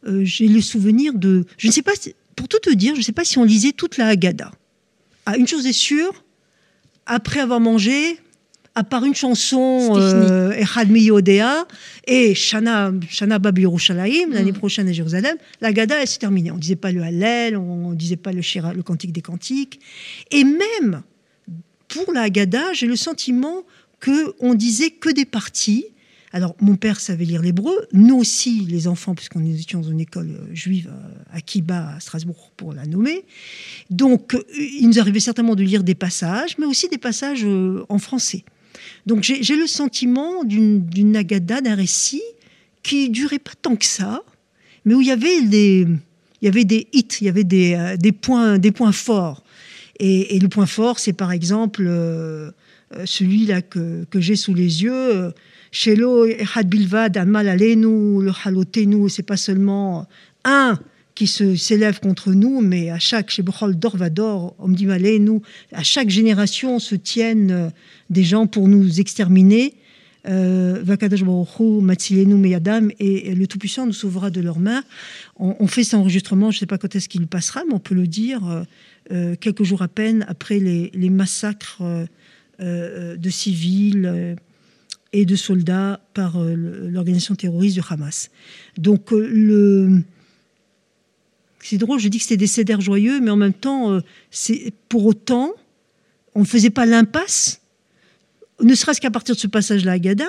[0.07, 1.45] j'ai le souvenir de...
[1.57, 1.93] Je ne sais pas,
[2.37, 4.53] pour tout te dire, je ne sais pas si on lisait toute la Haggadah.
[5.27, 6.25] Ah, une chose est sûre,
[7.07, 8.19] après avoir mangé,
[8.79, 11.67] à part une chanson euh, Echad Miyodea
[12.07, 14.53] et Shana, Shana Bab l'année mm.
[14.53, 16.53] prochaine à Jérusalem, la Gada, elle s'est terminée.
[16.53, 19.81] On ne disait pas le Hallel, on ne disait pas le, le Cantique des Cantiques.
[20.31, 21.03] Et même
[21.89, 23.65] pour la Gada, j'ai le sentiment
[24.01, 25.87] qu'on disait que des parties.
[26.33, 30.31] Alors, mon père savait lire l'hébreu, nous aussi, les enfants, puisqu'on étions dans une école
[30.31, 33.25] euh, juive euh, à Kiba, à Strasbourg, pour la nommer.
[33.91, 37.47] Donc, il nous arrivait certainement de lire des passages, mais aussi des passages
[37.89, 38.45] en français.
[39.07, 42.23] Donc j'ai le sentiment d'une nagada, d'un récit
[42.83, 44.23] qui durait pas tant que ça,
[44.85, 45.87] mais où il y avait des,
[46.43, 49.43] hits, il y avait des, euh, points, forts.
[49.99, 52.51] Et, le point fort, c'est par exemple euh,
[52.95, 55.33] euh, celui-là que j'ai sous les yeux.
[55.71, 60.07] Shelo Ehad Bilvad, Amal Alenu, le Halotenu, c'est pas seulement
[60.45, 60.79] un
[61.19, 63.41] qui s'élève contre nous, mais à chaque
[63.75, 64.55] Dorvador,
[65.19, 67.71] nous, à chaque génération se tiennent euh,
[68.09, 69.75] des gens pour nous exterminer.
[70.29, 70.85] Euh,
[73.01, 74.85] et le Tout-Puissant nous sauvera de leurs mains.
[75.39, 77.97] On, fait cet enregistrement, je ne sais pas quand est-ce qu'il passera, mais on peut
[77.97, 78.65] le dire
[79.11, 81.83] euh, quelques jours à peine après les massacres
[82.61, 84.37] de civils
[85.13, 88.31] et de soldats par l'organisation terroriste du Hamas.
[88.77, 90.03] Donc le
[91.69, 94.73] c'est drôle, je dis que c'était des cédères joyeux, mais en même temps, euh, c'est
[94.89, 95.53] pour autant,
[96.35, 97.61] on ne faisait pas l'impasse,
[98.63, 100.29] ne serait-ce qu'à partir de ce passage-là à Gada,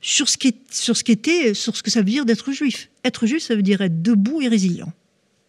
[0.00, 2.90] sur ce, qui sur ce qu'était, sur ce que ça veut dire d'être juif.
[3.04, 4.92] Être juif, ça veut dire être debout et résilient,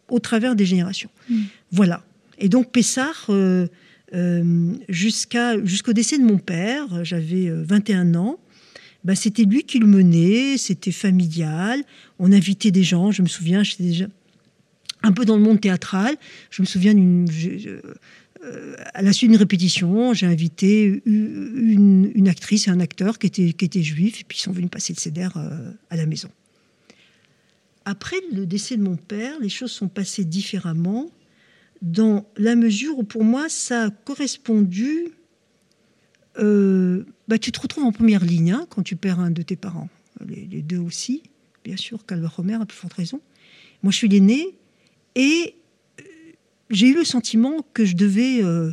[0.09, 1.09] au travers des générations.
[1.29, 1.41] Mm.
[1.71, 2.05] Voilà.
[2.37, 3.67] Et donc Pessar, euh,
[4.13, 8.39] euh, jusqu'à, jusqu'au décès de mon père, j'avais 21 ans,
[9.05, 11.83] bah, c'était lui qui le menait, c'était familial,
[12.19, 14.07] on invitait des gens, je me souviens, j'étais déjà
[15.05, 16.15] un peu dans le monde théâtral.
[16.49, 17.27] Je me souviens d'une.
[18.43, 23.53] Euh, à la suite d'une répétition, j'ai invité une, actrice et un acteur qui étaient,
[23.53, 26.29] qui juifs, et puis ils sont venus passer le CEDER euh, à la maison.
[27.85, 31.09] Après le décès de mon père, les choses sont passées différemment,
[31.81, 35.09] dans la mesure où pour moi, ça a correspondu.
[36.37, 39.55] Euh, bah, tu te retrouves en première ligne hein, quand tu perds un de tes
[39.55, 39.89] parents,
[40.27, 41.23] les, deux aussi,
[41.63, 43.21] bien sûr, Calva Romer a plus forte raison.
[43.83, 44.55] Moi, je suis l'aîné,
[45.15, 45.55] et
[45.99, 46.03] euh,
[46.69, 48.71] j'ai eu le sentiment que je devais euh,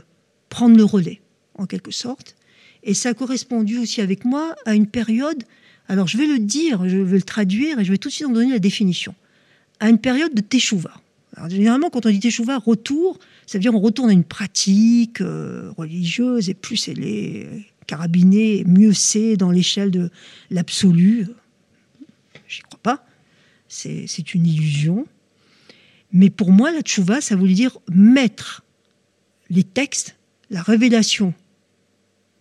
[0.49, 1.21] prendre le relais,
[1.55, 2.37] en quelque sorte.
[2.83, 5.45] Et ça a correspondu aussi avec moi à une période,
[5.89, 8.27] alors je vais le dire, je vais le traduire et je vais tout de suite
[8.27, 9.15] en donner la définition,
[9.79, 11.02] à une période de teshuva.
[11.37, 15.21] Alors, généralement, quand on dit teshuva, retour, ça veut dire on retourne à une pratique
[15.21, 17.49] euh, religieuse et plus elle est
[17.87, 20.11] carabinée, mieux c'est dans l'échelle de
[20.51, 21.27] l'absolu.
[22.49, 23.07] J'y crois pas.
[23.69, 25.07] C'est une illusion.
[26.13, 28.63] Mais pour moi, la tchouva, ça voulait dire mettre
[29.49, 30.17] les textes,
[30.51, 31.33] la révélation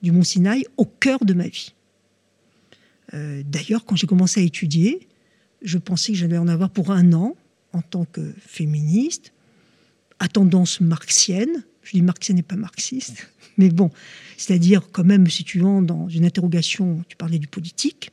[0.01, 1.73] du Mont Sinaï au cœur de ma vie.
[3.13, 5.07] Euh, d'ailleurs, quand j'ai commencé à étudier,
[5.61, 7.35] je pensais que j'allais en avoir pour un an
[7.73, 9.33] en tant que féministe,
[10.19, 13.89] à tendance marxienne, Je dis marxiste n'est pas marxiste, mais bon,
[14.37, 18.11] c'est-à-dire quand même me situant dans une interrogation, tu parlais du politique,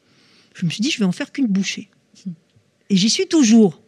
[0.55, 1.91] je me suis dit je vais en faire qu'une bouchée.
[2.91, 3.83] Et j'y suis toujours,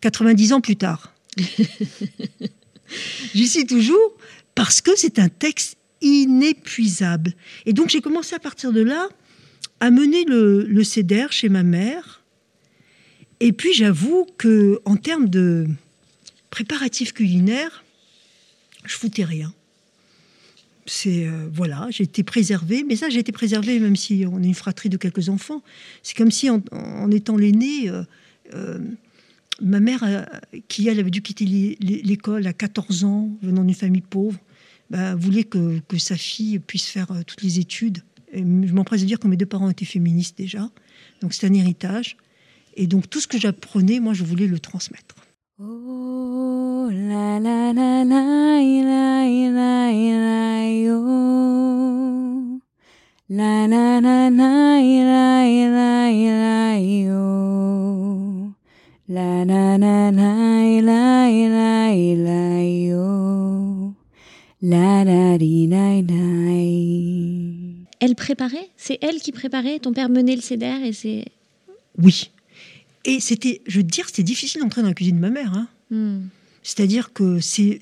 [0.00, 1.14] 90 ans plus tard.
[3.34, 4.16] j'y suis toujours
[4.54, 7.34] parce que c'est un texte inépuisable.
[7.66, 9.08] Et donc j'ai commencé à partir de là
[9.80, 12.21] à mener le, le CEDER chez ma mère.
[13.44, 15.66] Et puis j'avoue que en termes de
[16.50, 17.82] préparatifs culinaires,
[18.84, 19.52] je foutais rien.
[20.86, 24.46] C'est euh, voilà, j'ai été préservée, mais ça j'ai été préservée même si on est
[24.46, 25.60] une fratrie de quelques enfants.
[26.04, 28.04] C'est comme si en, étant l'aînée, euh,
[28.54, 28.78] euh,
[29.60, 30.24] ma mère,
[30.68, 31.44] qui elle avait dû quitter
[31.80, 34.38] l'école à 14 ans, venant d'une famille pauvre,
[34.88, 38.04] bah, voulait que, que, sa fille puisse faire toutes les études.
[38.32, 40.70] Je m'empresse de dire que mes deux parents étaient féministes déjà,
[41.20, 42.16] donc c'est un héritage.
[42.74, 45.14] Et donc tout ce que j'apprenais, moi je voulais le transmettre.
[45.58, 47.72] Oh la la
[68.00, 71.24] Elle préparait C'est elle qui préparait Ton père menait le céder et c'est...
[71.98, 72.30] Oui,
[73.04, 75.52] et c'était, je veux dire, c'était difficile d'entrer dans la cuisine de ma mère.
[75.54, 75.68] Hein.
[75.90, 76.28] Hmm.
[76.62, 77.80] C'est-à-dire que c'est,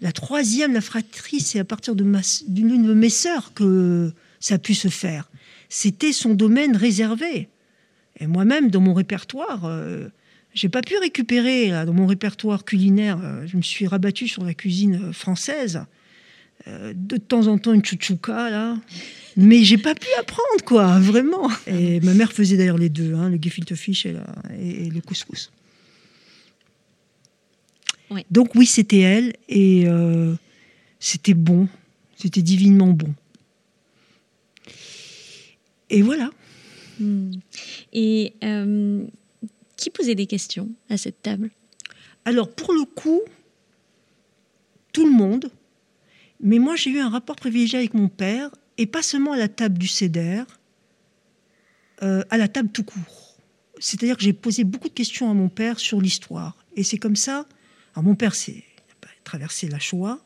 [0.00, 2.04] la troisième, la fratrie, c'est à partir de
[2.48, 5.30] d'une de mes sœurs que ça a pu se faire.
[5.68, 7.48] C'était son domaine réservé.
[8.18, 10.08] Et moi-même, dans mon répertoire, euh,
[10.54, 13.18] j'ai pas pu récupérer dans mon répertoire culinaire.
[13.22, 15.82] Euh, je me suis rabattue sur la cuisine française.
[16.68, 18.76] Euh, de temps en temps une chouchouka là
[19.36, 21.50] mais j'ai pas pu apprendre, quoi, vraiment.
[21.66, 24.16] Et ma mère faisait d'ailleurs les deux, hein, le gefilte fish et,
[24.58, 25.52] et, le couscous.
[28.30, 30.34] Donc oui, c'était elle, et euh,
[31.00, 31.68] c'était bon,
[32.16, 33.12] c'était divinement bon.
[35.90, 36.30] Et voilà.
[36.98, 37.32] Hmm.
[37.92, 39.04] Et euh,
[39.76, 41.50] qui posait des questions à cette table?
[42.24, 43.20] Alors, pour le coup,
[44.92, 45.50] tout le monde.
[46.40, 49.48] Mais moi, j'ai eu un rapport privilégié avec mon père et pas seulement à la
[49.48, 50.44] table du CEDER,
[52.02, 53.36] euh, à la table tout court.
[53.78, 56.56] C'est-à-dire que j'ai posé beaucoup de questions à mon père sur l'histoire.
[56.76, 57.46] Et c'est comme ça.
[57.94, 58.64] Alors, mon père s'est
[59.24, 60.18] traversé la Shoah.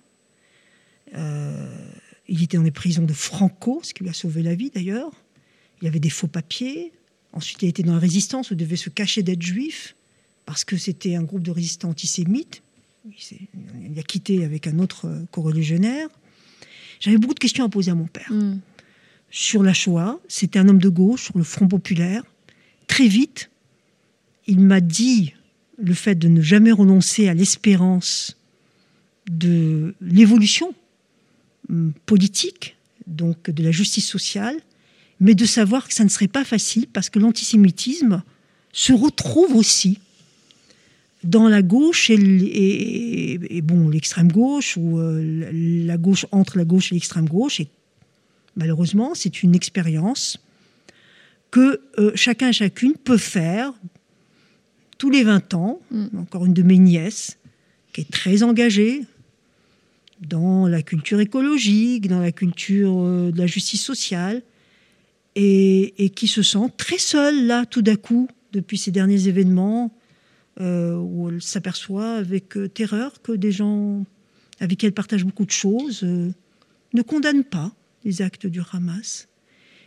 [1.14, 1.90] Euh,
[2.28, 5.10] il était dans les prisons de Franco, ce qui lui a sauvé la vie d'ailleurs.
[5.82, 6.92] Il avait des faux papiers.
[7.32, 9.96] Ensuite, il a été dans la résistance où il devait se cacher d'être juif
[10.46, 12.62] parce que c'était un groupe de résistants antisémites.
[13.06, 16.08] Il, a quitté avec un autre co-religionnaire.
[17.00, 18.30] J'avais beaucoup de questions à poser à mon père.
[18.30, 18.58] Hmm.
[19.30, 22.22] Sur la Shoah, c'était un homme de gauche, sur le Front populaire.
[22.88, 23.50] Très vite,
[24.46, 25.34] il m'a dit
[25.78, 28.36] le fait de ne jamais renoncer à l'espérance
[29.30, 30.74] de l'évolution
[31.68, 32.76] hmm, politique,
[33.06, 34.56] donc de la justice sociale,
[35.20, 38.22] mais de savoir que ça ne serait pas facile parce que l'antisémitisme
[38.72, 39.98] se retrouve aussi
[41.24, 46.94] dans la gauche et, bon l'extrême gauche ou euh, la gauche entre la gauche et
[46.94, 47.68] l'extrême gauche et
[48.56, 50.38] malheureusement c'est une expérience
[51.50, 53.72] que euh, chacun et chacune peut faire
[54.98, 56.18] tous les 20 ans mm.
[56.18, 57.36] encore une de mes nièces
[57.92, 59.02] qui est très engagée
[60.22, 64.42] dans la culture écologique dans la culture euh, de la justice sociale
[65.34, 69.92] et, et qui se sent très seule là tout d'un coup depuis ces derniers événements
[70.60, 74.04] euh, où elle s'aperçoit avec euh, terreur que des gens
[74.58, 76.30] avec qui elle partage beaucoup de choses euh,
[76.92, 77.72] ne condamnent pas
[78.04, 79.26] les actes du Hamas.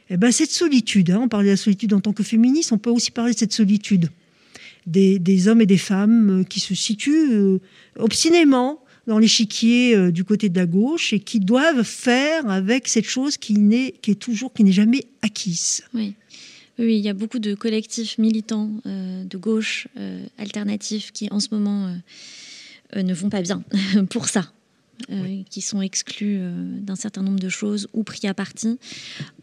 [0.09, 2.71] Et eh ben, cette solitude, hein, on parlait de la solitude en tant que féministe,
[2.71, 4.09] on peut aussi parler de cette solitude
[4.87, 7.59] des, hommes et des femmes qui se situent
[7.97, 13.37] obstinément dans l'échiquier du côté de la gauche et qui doivent faire avec cette chose
[13.37, 15.83] qui n'est qui est toujours qui n'est jamais acquise.
[15.93, 16.15] Oui.
[16.79, 21.39] Oui, il y a beaucoup de collectifs militants euh, de gauche euh, alternatifs qui en
[21.39, 21.95] ce moment
[22.95, 23.63] euh, ne vont pas bien
[24.09, 24.51] pour ça.
[25.49, 26.39] qui sont exclus
[26.79, 28.79] d'un certain nombre de choses ou pris à partie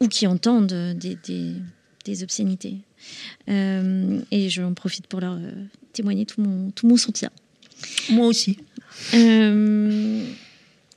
[0.00, 2.78] ou qui entendent des, obscénités.
[3.48, 5.38] et j'en profite pour leur
[5.92, 7.30] témoigner tout mon, tout mon soutien.
[8.10, 8.58] Moi aussi.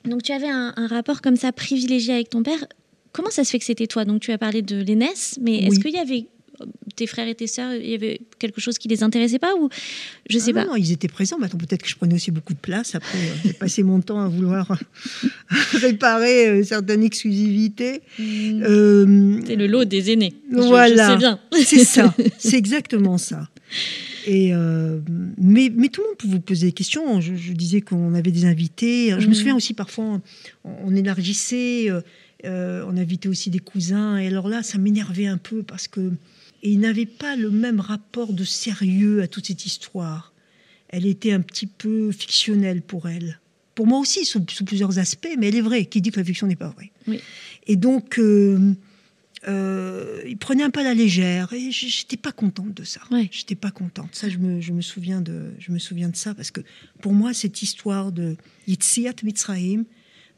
[0.06, 2.66] donc tu avais un, un, rapport comme ça privilégié avec ton père.
[3.14, 4.04] Comment ça se fait que c'était toi?
[4.06, 6.26] Donc tu as parlé de l'ENES, mais est-ce qu'il y avait
[6.62, 9.54] euh, tes frères et tes sœurs, il y avait quelque chose qui les intéressait pas
[9.56, 9.70] ou
[10.30, 10.66] je sais ah pas?
[10.66, 11.38] Non, ils étaient présents.
[11.40, 12.94] Maintenant, peut-être que je prenais aussi beaucoup de place.
[12.96, 14.78] Après, euh, j'ai passé mon temps à vouloir
[15.74, 18.02] réparer euh, certaines exclusivités.
[18.20, 19.42] Hmm.
[19.46, 20.34] C'est le lot des aînés.
[20.52, 21.14] Voilà.
[21.14, 21.40] Je, bien.
[21.64, 22.14] c'est ça.
[22.38, 23.50] C'est exactement ça.
[24.26, 25.00] Et euh,
[25.38, 27.20] mais, mais tout le monde peut vous poser des questions.
[27.20, 29.10] Je, je disais qu'on avait des invités.
[29.12, 29.34] Je me Mhm.
[29.34, 30.22] souviens aussi parfois,
[30.64, 31.90] on, on élargissait,
[32.46, 34.18] euh, on invitait aussi des cousins.
[34.18, 36.12] Et alors là, ça m'énervait un peu parce que
[36.64, 40.34] et ils n'avaient pas le même rapport de sérieux à toute cette histoire.
[40.88, 43.40] Elle était un petit peu fictionnelle pour elle.
[43.76, 45.86] Pour moi aussi, sous, sous plusieurs aspects, mais elle est vraie.
[45.86, 47.20] Qui dit que la fiction n'est pas vraie Oui.
[47.68, 48.74] Et donc, euh,
[49.48, 51.52] euh, ils prenaient un peu à la légère.
[51.52, 53.02] Et j'étais pas contente de ça.
[53.12, 53.28] Ouais.
[53.32, 54.10] J'étais pas contente.
[54.14, 56.62] Ça, je me, je me souviens de, je me souviens de ça parce que
[57.02, 58.38] pour moi, cette histoire de
[58.68, 59.84] Yitziat Mitzrayim,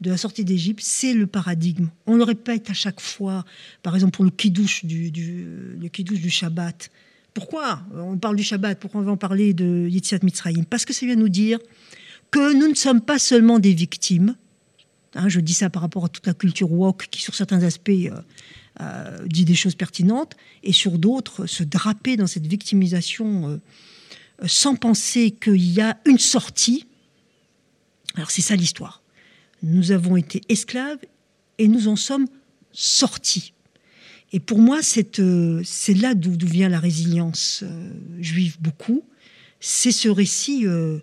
[0.00, 1.88] de la sortie d'Égypte, c'est le paradigme.
[2.06, 3.44] On le répète à chaque fois.
[3.82, 6.90] Par exemple, pour le kiddush du, Shabbat.
[7.32, 8.78] Pourquoi on parle du Shabbat?
[8.78, 10.64] Pourquoi on va en parler de Yitziat Mitzrayim?
[10.64, 11.58] Parce que ça vient nous dire
[12.30, 14.36] que nous ne sommes pas seulement des victimes.
[15.14, 17.90] Hein, je dis ça par rapport à toute la culture woke qui, sur certains aspects,
[17.90, 18.20] euh,
[18.80, 24.76] euh, dit des choses pertinentes, et sur d'autres, se draper dans cette victimisation euh, sans
[24.76, 26.86] penser qu'il y a une sortie.
[28.16, 29.02] Alors c'est ça l'histoire.
[29.66, 30.98] Nous avons été esclaves
[31.58, 32.26] et nous en sommes
[32.72, 33.52] sortis.
[34.32, 37.90] Et pour moi, c'est euh, c'est là d'où vient la résilience euh,
[38.20, 39.02] juive beaucoup.
[39.60, 40.98] C'est ce récit euh,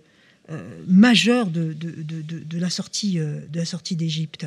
[0.88, 4.46] majeur de, de, de, de- de la sortie de la sortie d'Égypte.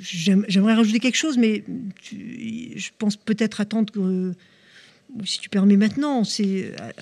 [0.00, 1.64] J'aime- J'aimerais rajouter quelque chose, mais
[2.02, 4.32] tu- je pense peut-être attendre que,
[5.24, 6.92] si tu permets maintenant, c'est à,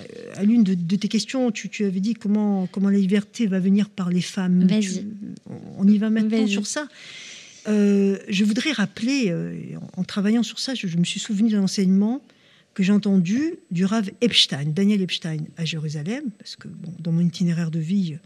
[0.40, 3.58] à l'une de, de tes questions, tu, tu avais dit comment, comment la liberté va
[3.60, 4.66] venir par les femmes.
[5.00, 5.06] Tu-
[5.48, 6.88] on- on y va maintenant sur ça.
[7.68, 9.54] Euh, je voudrais rappeler, euh,
[9.96, 12.20] en, en travaillant sur ça, je, je me suis souvenu d'un enseignement
[12.74, 17.20] que j'ai entendu du Rav Epstein, Daniel Epstein, à Jérusalem, parce que bon, dans mon
[17.20, 18.16] itinéraire de vie,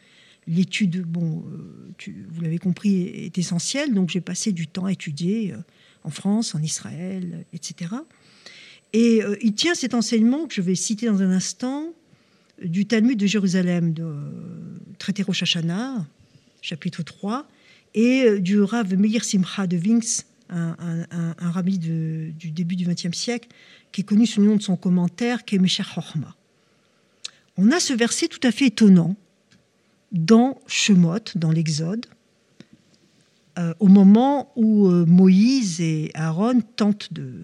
[0.47, 3.93] l'étude, bon, euh, tu- vous l'avez compris, est essentielle.
[3.93, 5.57] Donc j'ai passé du temps à étudier euh,
[6.05, 7.91] en France, en Israël, etc.
[8.97, 11.93] Et euh, il tient cet enseignement que je vais citer dans un instant
[12.63, 14.15] euh, du Talmud de Jérusalem, de euh,
[14.99, 16.07] traité Rosh Hashanah,
[16.63, 17.47] chapitre 3,
[17.93, 20.75] et euh, du Rav Meir Simcha de Vinx, un,
[21.11, 23.49] un- rabbi du début du XXe siècle,
[23.93, 26.35] qui est connu sous le nom de son commentaire, qui est Meshach Chochma.
[27.59, 29.15] On a ce verset tout à fait étonnant
[30.11, 32.07] dans Shemot, dans l'Exode,
[33.81, 37.43] au moment où Moïse et Aaron tentent de,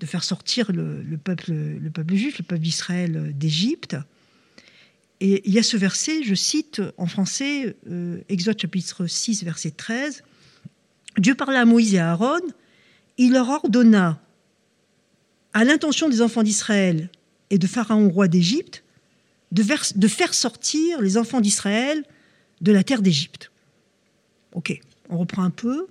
[0.00, 3.96] de faire sortir le, le peuple, le peuple juif, le peuple d'Israël euh, d'Égypte.
[5.20, 9.70] Et il y a ce verset, je cite en français, euh, Exode chapitre 6, verset
[9.70, 10.22] 13.
[11.18, 12.40] Dieu parla à Moïse et à Aaron,
[13.16, 14.20] il leur ordonna,
[15.54, 17.08] à l'intention des enfants d'Israël
[17.48, 18.84] et de Pharaon, roi d'Égypte,
[19.52, 19.64] de,
[19.96, 22.04] de faire sortir les enfants d'Israël
[22.60, 23.50] de la terre d'Égypte.
[24.52, 24.78] Ok,
[25.08, 25.86] on reprend un peu.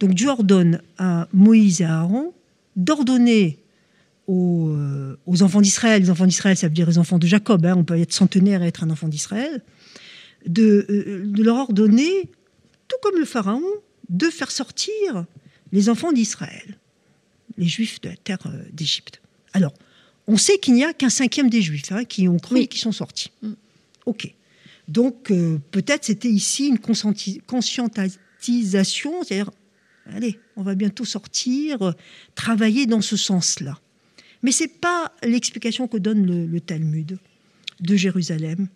[0.00, 2.32] Donc Dieu ordonne à Moïse et à Aaron
[2.76, 3.58] d'ordonner
[4.26, 7.64] aux, euh, aux enfants d'Israël, les enfants d'Israël, ça veut dire les enfants de Jacob,
[7.66, 9.62] hein, on peut être centenaire et être un enfant d'Israël,
[10.46, 12.30] de, euh, de leur ordonner,
[12.88, 13.62] tout comme le Pharaon,
[14.08, 15.24] de faire sortir
[15.72, 16.78] les enfants d'Israël,
[17.58, 19.20] les Juifs de la terre euh, d'Égypte.
[19.52, 19.74] Alors,
[20.26, 22.60] on sait qu'il n'y a qu'un cinquième des Juifs hein, qui ont cru Oui.
[22.62, 23.32] et qui sont sortis.
[23.42, 23.52] Mm.
[24.06, 24.32] Ok.
[24.88, 29.50] Donc, euh, peut-être c'était ici une conscienti- conscientisation, c'est-à-dire,
[30.06, 31.92] allez, on va bientôt sortir, euh,
[32.34, 33.78] travailler dans ce sens-là.
[34.42, 37.18] Mais ce n'est pas l'explication que donne le, Talmud
[37.80, 38.68] de Jérusalem,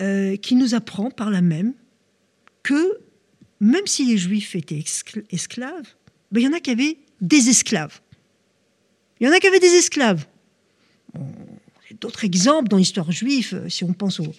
[0.00, 1.74] euh, qui nous apprend par là même
[2.62, 2.98] que
[3.60, 4.82] même si les Juifs étaient
[5.30, 5.94] esclaves,
[6.30, 8.00] ben, il y en a qui avaient des esclaves.
[9.20, 10.26] Il y en a qui avaient des esclaves.
[12.00, 14.34] D'autres exemples dans l'histoire juive, euh, si on pense au,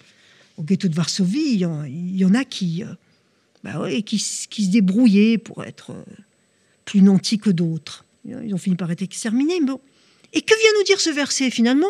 [0.60, 2.84] ghetto de Varsovie, il y en, a qui,
[3.64, 6.02] bah ouais, qui, s- qui se débrouillaient pour être euh,
[6.84, 8.04] plus nantis que d'autres.
[8.26, 9.60] Ils ont fini par être exterminés.
[9.60, 9.80] bon.
[10.32, 11.88] Et que vient nous dire ce verset finalement?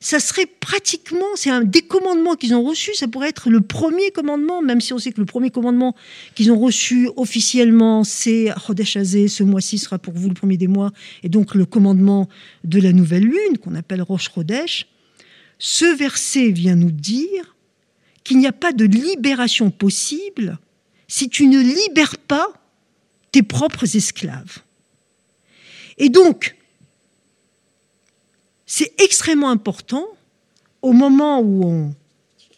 [0.00, 4.12] Ça serait pratiquement, c'est un des commandements qu'ils ont reçus, ça pourrait être le premier
[4.12, 5.96] commandement, même si on sait que le premier commandement
[6.36, 10.68] qu'ils ont reçu officiellement, c'est Chodesh Hazé, ce mois-ci sera pour vous le premier des
[10.68, 10.92] mois,
[11.24, 12.28] et donc le commandement
[12.62, 14.86] de la nouvelle lune, qu'on appelle Rosh Chodesh.
[15.58, 17.56] Ce verset vient nous dire
[18.22, 20.58] qu'il n'y a pas de libération possible
[21.08, 22.46] si tu ne libères pas
[23.32, 24.58] tes propres esclaves.
[25.96, 26.56] Et donc,
[28.66, 30.06] c'est extrêmement important
[30.82, 31.92] au moment où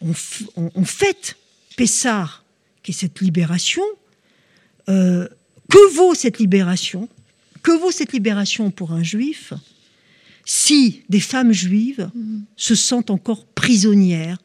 [0.01, 1.37] on, fête
[1.77, 2.43] Pessar,
[2.83, 3.83] qui est cette libération,
[4.89, 5.27] euh,
[5.69, 7.07] que vaut cette libération
[7.63, 9.53] Que vaut cette libération pour un juif
[10.45, 12.09] si des femmes juives
[12.55, 14.39] se sentent encore prisonnières,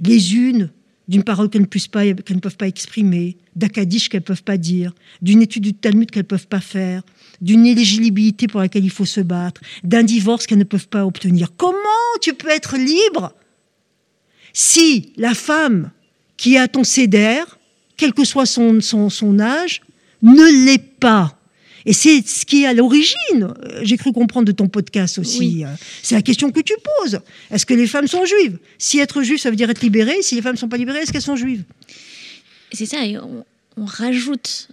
[0.00, 0.70] les unes
[1.08, 4.42] d'une parole qu'elles ne, puissent pas, qu'elles ne peuvent pas exprimer, d'Akadish qu'elles ne peuvent
[4.42, 4.92] pas dire,
[5.22, 7.02] d'une étude du Talmud qu'elles ne peuvent pas faire,
[7.40, 11.52] d'une éligibilité pour laquelle il faut se battre, d'un divorce qu'elles ne peuvent pas obtenir.
[11.56, 11.78] Comment
[12.20, 13.32] tu peux être libre
[14.52, 15.90] si la femme
[16.36, 17.58] qui a ton cédère,
[17.96, 19.82] quel que soit son, son, son âge,
[20.22, 21.37] ne l'est pas?
[21.86, 25.64] Et c'est ce qui est à l'origine, euh, j'ai cru comprendre de ton podcast aussi.
[25.64, 25.68] Euh,
[26.02, 27.20] c'est la question que tu poses.
[27.50, 28.58] Est-ce que les femmes sont juives?
[28.78, 30.22] Si être juive, ça veut dire être libérée.
[30.22, 31.64] Si les femmes ne sont pas libérées, est-ce qu'elles sont juives?
[32.72, 33.44] C'est ça, et on,
[33.84, 34.68] rajoute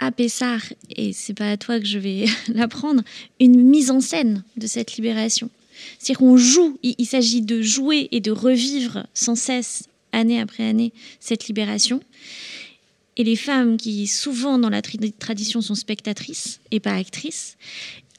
[0.00, 0.60] à Pessar,
[0.96, 3.02] et c'est pas à toi que je vais l'apprendre,
[3.38, 5.48] une mise en scène de cette libération.
[5.98, 10.92] C'est-à-dire qu'on joue, il s'agit de jouer et de revivre sans cesse, année après année,
[11.20, 12.00] cette libération.
[13.16, 17.56] Et les femmes qui, souvent dans la tradition, sont spectatrices et pas actrices,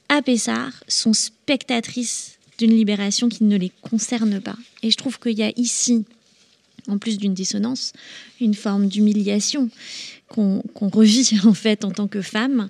[0.08, 4.56] à Pessar, sont spectatrices d'une libération qui ne les concerne pas.
[4.82, 6.04] Et je trouve qu'il y a ici,
[6.86, 7.92] en plus d'une dissonance,
[8.40, 9.68] une forme d'humiliation
[10.28, 12.68] qu'on revit en fait en tant que femme.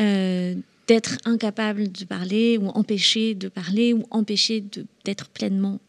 [0.00, 0.54] Euh,
[0.86, 4.62] d'être incapable de parler ou empêcher de parler ou empêcher
[5.06, 5.80] d'être pleinement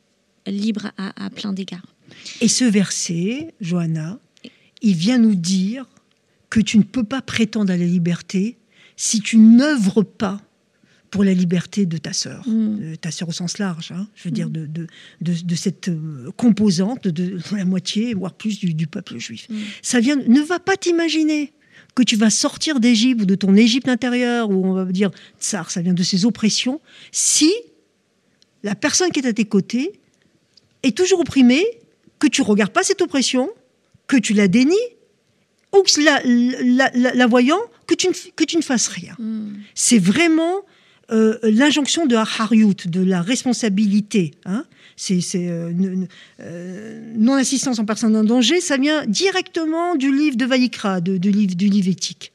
[0.48, 1.96] libre à plein d'égards.
[2.42, 4.20] Et ce verset, Johanna,
[4.86, 5.86] il vient nous dire
[6.52, 8.58] que tu ne peux pas prétendre à la liberté
[8.96, 10.42] si tu n'œuvres pas
[11.10, 12.98] pour la liberté de ta sœur, mm.
[13.02, 14.68] ta sœur au sens large, hein, je veux dire mm.
[14.68, 14.88] de,
[15.22, 19.48] de, cette euh, composante de, la moitié, voire plus du, peuple juif.
[19.50, 19.56] Mm.
[19.82, 21.52] Ça vient, ne va pas t'imaginer
[21.96, 25.10] que tu vas sortir d'Égypte ou de ton Égypte intérieure, où on va dire
[25.40, 26.80] tsar, ça vient de ces oppressions,
[27.12, 27.52] si
[28.62, 29.94] la personne qui est à tes côtés
[30.84, 31.64] est toujours opprimée,
[32.20, 33.50] que tu regardes pas cette oppression,
[34.08, 34.76] que tu la dénies,
[35.74, 39.16] ou que la, voyant, que tu, ne, que tu ne fasses rien.
[39.20, 39.54] Hmm.
[39.74, 40.64] C'est vraiment
[41.12, 44.32] euh, l'injonction de Hariout, de la responsabilité.
[44.46, 44.66] Hein.
[44.96, 45.72] C'est euh,
[46.40, 51.56] euh, non-assistance en personne en danger, ça vient directement du livre de Vaïkra, de, livre,
[51.56, 52.32] du livre éthique.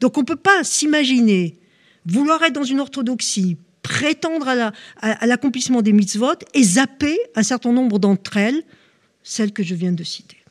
[0.00, 1.56] Donc on ne peut pas s'imaginer
[2.04, 7.42] vouloir être dans une orthodoxie, prétendre à l'accomplissement la, à, des mitzvot et zapper un
[7.42, 8.62] certain nombre d'entre elles,
[9.22, 10.41] celles que je viens de citer.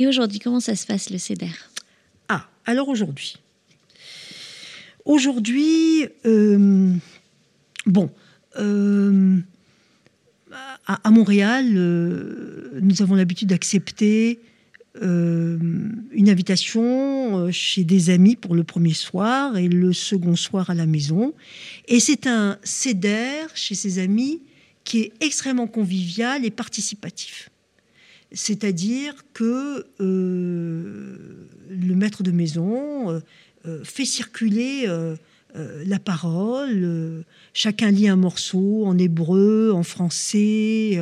[0.00, 1.46] Et aujourd'hui, comment ça se passe le CEDER
[2.28, 3.36] Ah, alors aujourd'hui.
[5.04, 6.92] Aujourd'hui, euh,
[7.86, 8.10] bon,
[8.58, 9.38] euh,
[10.86, 14.40] à, Montréal, euh, nous avons l'habitude d'accepter
[15.00, 20.86] une invitation chez des amis pour le premier soir et le second soir à la
[20.86, 21.34] maison.
[21.86, 24.42] Et c'est un CEDER chez ses amis
[24.88, 27.50] qui est extrêmement convivial et participatif.
[28.32, 33.20] C'est-à-dire que euh, le maître de maison euh,
[33.66, 34.86] euh, fait circuler
[35.54, 41.00] la parole, chacun lit un morceau en hébreu, en français,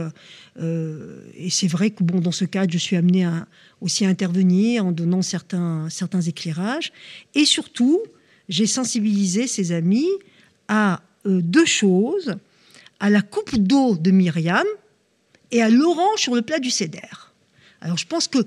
[0.59, 3.47] et c'est vrai que bon, dans ce cadre, je suis amenée à,
[3.81, 6.93] aussi à intervenir en donnant certains, certains éclairages,
[7.35, 8.03] et surtout,
[8.49, 10.09] j'ai sensibilisé ses amis
[10.69, 12.37] à deux choses,
[13.01, 14.67] à la coupe d'eau de Myriam,
[15.51, 17.35] et à l'orange sur le plat du cédère.
[17.81, 18.39] Alors je pense que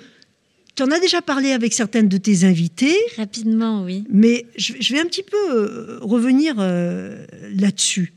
[0.76, 2.96] tu en as déjà parlé avec certaines de tes invités.
[3.18, 4.06] Rapidement, oui.
[4.10, 8.14] Mais je, vais un petit peu euh, revenir euh, là-dessus.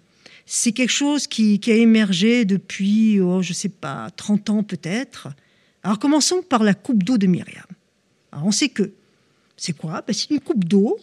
[0.47, 5.29] C'est quelque chose qui, a émergé depuis, oh, je ne sais pas, 30 ans peut-être.
[5.83, 7.64] Alors commençons par la coupe d'eau de Myriam.
[8.30, 8.93] Alors on sait que,
[9.57, 10.03] c'est quoi?
[10.07, 10.99] Ben, C'est une coupe d'eau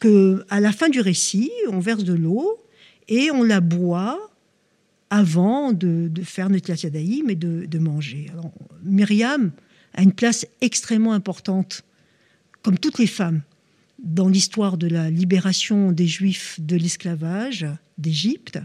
[0.00, 2.58] que, à la fin du récit, on verse de l'eau
[3.08, 4.18] et on la boit
[5.10, 8.26] avant de, faire notre Yadaïm et de, de manger.
[8.32, 8.52] Alors,
[8.82, 9.50] Myriam
[9.94, 11.82] a une place extrêmement importante,
[12.62, 13.42] comme toutes les femmes,
[13.98, 18.58] dans l'histoire de la libération des Juifs de l'esclavage d'Égypte,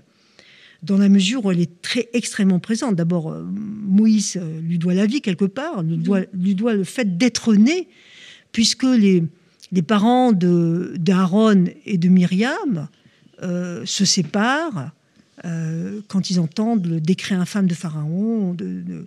[0.84, 2.95] dans la mesure où elle est très extrêmement présente.
[2.95, 7.55] D'abord, euh, Moïse euh, lui doit la vie quelque part, lui doit, le fait d'être
[7.55, 7.88] né,
[8.51, 9.23] puisque les,
[9.71, 12.88] les parents d'Aaron et de Myriam
[13.41, 14.91] euh, se séparent
[16.07, 19.05] quand ils entendent le décret infâme de Pharaon de,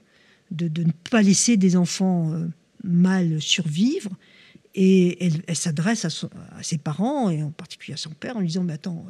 [0.51, 2.47] de, ne pas laisser des enfants euh,
[2.85, 4.11] mâles survivre.
[4.75, 8.63] Et elle, s'adresse à, ses parents, et en particulier à son père, en lui disant
[8.63, 9.07] Mais attends,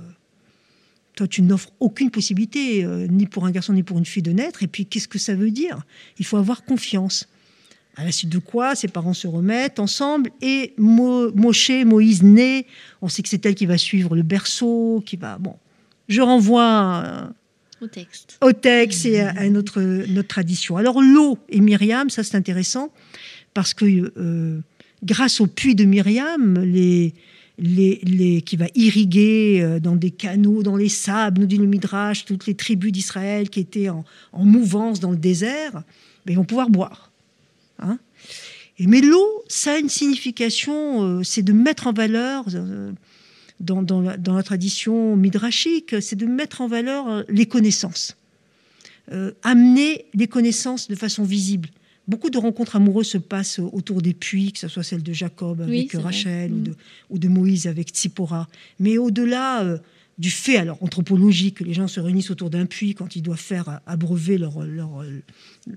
[1.17, 4.62] toi, tu n'offres aucune possibilité, ni pour un garçon, ni pour une fille, de naître.
[4.62, 5.83] Et puis, qu'est-ce que ça veut dire?
[6.19, 7.27] Il faut avoir confiance.
[7.97, 12.67] À la suite de quoi, ses parents se remettent ensemble et Mo, Moshe, Moïse naît.
[13.01, 15.39] On sait que c'est elle qui va suivre le berceau, qui va.
[15.39, 15.57] Bon,
[16.07, 17.27] je renvoie euh,
[17.81, 20.77] au texte, au texte et à, notre, notre tradition.
[20.77, 22.93] Alors l'eau et Myriam, ça c'est intéressant,
[23.55, 24.12] parce que
[25.03, 27.14] grâce au puits de Myriam, les,
[27.59, 32.55] qui va irriguer dans des canaux, dans les sables, nous dit le Midrash, toutes les
[32.55, 34.05] tribus d'Israël qui étaient en,
[34.35, 37.11] mouvance dans le désert, ben, ils vont pouvoir boire.
[37.79, 37.99] Hein
[38.79, 42.45] mais l'eau, ça a une signification, c'est de mettre en valeur
[43.61, 48.17] dans, la, tradition midrashique, c'est de mettre en valeur euh, les connaissances,
[49.13, 51.71] euh, amener les connaissances de façon visible.
[52.09, 55.61] Beaucoup de rencontres amoureuses se passent autour des puits, que ce soit celle de Jacob
[55.61, 56.75] avec Rachel mm.
[57.11, 58.49] ou, de, Moïse avec Tsipora.
[58.79, 59.79] Mais au-delà euh,
[60.19, 63.39] du fait alors anthropologique que les gens se réunissent autour d'un puits quand ils doivent
[63.39, 65.05] faire abreuver leur, leur,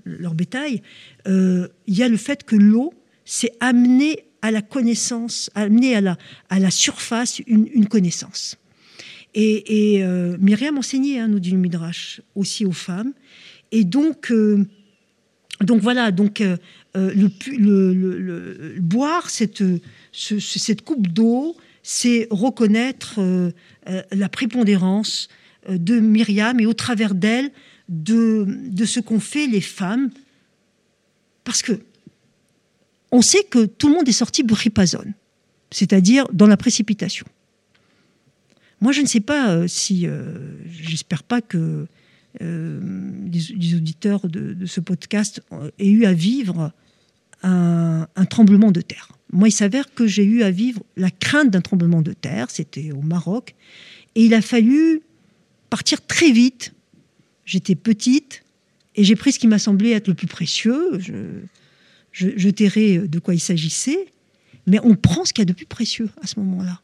[0.04, 0.82] leur bétail,
[1.26, 6.18] il y a le fait que l'eau, c'est amener à la connaissance, amener à la,
[6.48, 8.56] à la surface une, connaissance.
[9.34, 13.12] Et, euh, Myriam enseignait, hein, nous dit le Midrash, aussi aux femmes.
[13.70, 14.66] Et donc, euh,
[15.60, 16.56] donc voilà, donc euh,
[16.94, 19.62] le, boire cette,
[20.12, 23.20] cette coupe d'eau, c'est reconnaître
[24.12, 25.28] la prépondérance
[25.68, 27.50] de Myriam et au travers d'elle
[27.88, 30.10] de, de ce qu'ont fait les femmes.
[31.44, 31.80] Parce que
[33.12, 35.14] on sait que tout le monde est sorti bripazone,
[35.70, 37.26] c'est-à-dire dans la précipitation.
[38.80, 41.86] Moi, je ne sais pas euh, si, euh, j'espère pas que
[42.40, 42.80] euh,
[43.32, 45.42] les, auditeurs de, ce podcast
[45.78, 46.72] aient eu à vivre
[47.42, 49.08] un, tremblement de terre.
[49.32, 52.92] Moi, il s'avère que j'ai eu à vivre la crainte d'un tremblement de terre, c'était
[52.92, 53.54] au Maroc,
[54.14, 55.02] et il a fallu
[55.70, 56.72] partir très vite.
[57.44, 58.44] J'étais petite
[58.96, 60.98] et j'ai pris ce qui m'a semblé être le plus précieux.
[60.98, 61.40] Je,
[62.12, 64.12] je, je de quoi il s'agissait,
[64.66, 66.80] mais on prend ce qu'il y a de plus précieux à ce moment-là.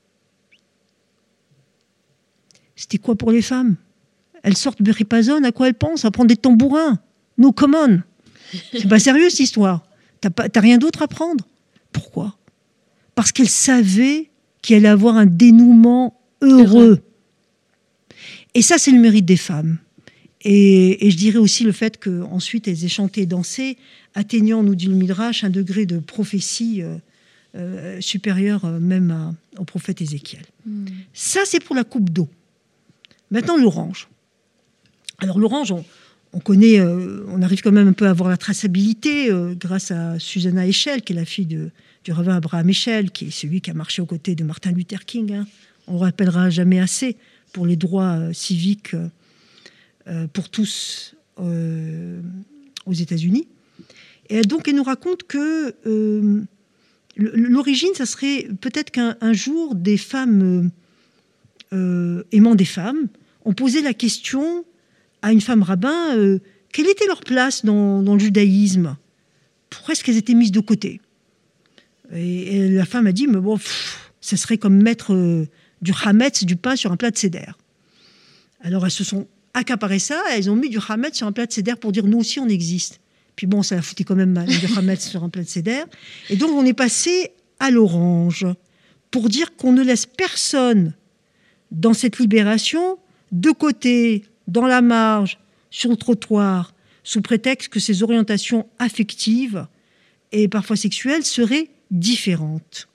[2.75, 3.77] C'était quoi pour les femmes?
[4.47, 6.05] Elles sortent de Ripazone, à quoi elles pensent?
[6.05, 7.01] À prendre des tambourins.
[7.37, 8.01] No common.
[8.73, 9.85] C'est pas sérieux cette histoire.
[10.21, 11.45] T'as rien d'autre à prendre?
[11.91, 12.39] Pourquoi?
[13.17, 14.31] Parce qu'elles savaient
[14.63, 17.03] qu'il allait avoir un dénouement heureux.
[18.55, 19.79] Et ça, c'est le mérite des femmes.
[20.43, 23.77] Et, je dirais aussi le fait qu'ensuite elles aient chanté et dansé,
[24.15, 26.99] atteignant, nous dit le Midrash, un degré de prophétie euh,
[27.57, 30.45] euh, supérieur euh, même au prophète Ézéchiel.
[30.65, 30.87] Hmm.
[31.13, 32.29] Ça, c'est pour la coupe d'eau.
[33.33, 34.07] Maintenant, l'orange.
[35.19, 35.73] Alors l'orange,
[36.33, 40.67] on, connaît, on arrive quand même un peu à avoir la traçabilité grâce à Susanna
[40.67, 44.03] Echel, qui est la fille du rabbin Abraham Echel, qui est celui qui a marché
[44.03, 45.33] aux côtés de Martin Luther King.
[45.33, 45.47] Hein.
[45.87, 47.17] On ne rappellera jamais assez
[47.53, 48.95] pour les droits civiques
[50.09, 52.21] euh, pour tous euh,
[52.85, 53.49] aux États-Unis.
[54.29, 56.45] Et donc, elle nous raconte que euh,
[57.17, 60.71] l'origine, ça serait peut-être qu'un jour, des femmes
[61.73, 63.09] aimant des femmes
[63.45, 64.65] ont posé la question
[65.27, 66.39] à une femme rabbin
[66.73, 68.97] quelle était leur place dans, le judaïsme?
[69.71, 71.01] Pourquoi est-ce qu'elles étaient mises de côté?
[72.15, 73.59] Et, la femme a dit mais bon,
[74.21, 75.47] ça serait comme mettre
[75.83, 77.59] du hametz, du pain sur un plat de cédère.
[78.61, 81.53] Alors elles se sont accaparé ça, elles ont mis du Hametz sur un plat de
[81.53, 83.01] cédère pour dire nous aussi on existe.
[83.37, 85.87] Puis bon, ça a foutu quand même mal, du Hametz sur un plat de cédère.
[86.31, 88.47] Et donc on est passé à l'orange
[89.11, 90.95] pour dire qu'on ne laisse personne
[91.71, 92.99] dans cette libération
[93.33, 95.39] de côté, dans la marge,
[95.71, 99.67] sur le trottoir, sous prétexte que ses orientations affectives
[100.33, 102.89] et parfois sexuelles seraient différentes.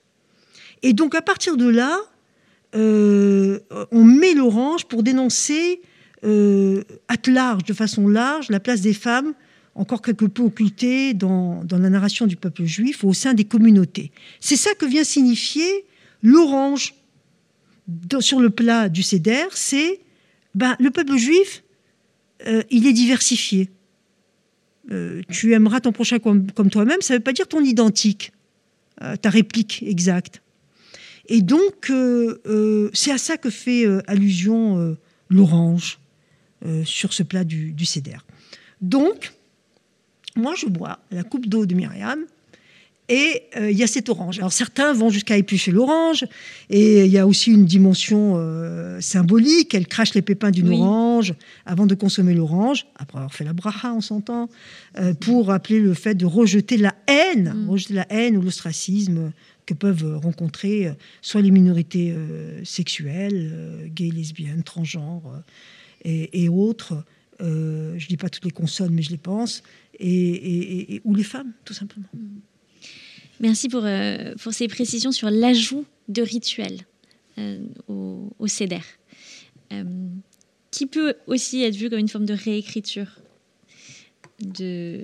[0.82, 1.98] Et donc à partir de là,
[2.74, 5.80] euh, on met l'orange pour dénoncer
[6.24, 9.34] euh, à large, de façon large, la place des femmes,
[9.74, 14.12] encore quelque peu occultée dans, la narration du peuple juif au sein des communautés.
[14.40, 15.84] C'est ça que vient signifier
[16.22, 16.94] l'orange
[18.20, 20.00] sur le plat du Seder, c'est
[20.54, 21.62] ben, le peuple juif,
[22.46, 23.70] euh, il est diversifié.
[24.90, 28.32] Euh, tu aimeras ton prochain comme, toi-même, ça ne veut pas dire ton identique,
[29.20, 30.42] ta réplique exacte.
[31.28, 31.90] Et donc,
[32.92, 34.96] c'est à ça que fait allusion
[35.28, 35.98] l'orange.
[36.64, 37.84] Euh, sur ce plat du, du
[38.80, 39.32] Donc,
[40.36, 42.24] moi, je bois la coupe d'eau de Myriam
[43.12, 44.38] et euh, il y a cette orange.
[44.38, 46.24] Alors certains vont jusqu'à éplucher l'orange
[46.70, 49.74] et il y a aussi une dimension euh, symbolique.
[49.74, 51.34] Elle crache les pépins d'une orange
[51.66, 54.48] avant de consommer l'orange, après avoir fait la bracha, on s'entend,
[55.20, 57.70] pour rappeler le fait de rejeter la haine, mm.
[57.70, 59.32] rejeter la haine ou l'ostracisme
[59.66, 60.90] que peuvent rencontrer
[61.20, 62.14] soit les minorités
[62.64, 65.42] sexuelles, gays, lesbiennes, transgenres
[66.04, 67.04] et, autres.
[67.40, 69.62] Euh, je ne dis pas toutes les consonnes, mais je les pense.
[69.98, 72.08] Et, ou les femmes, tout simplement.
[73.42, 76.80] Merci pour, euh, pour ces précisions sur l'ajout de rituels
[77.38, 78.80] euh, au, au CEDER,
[80.70, 83.08] qui peut aussi être vu comme une forme de réécriture
[84.40, 85.00] de,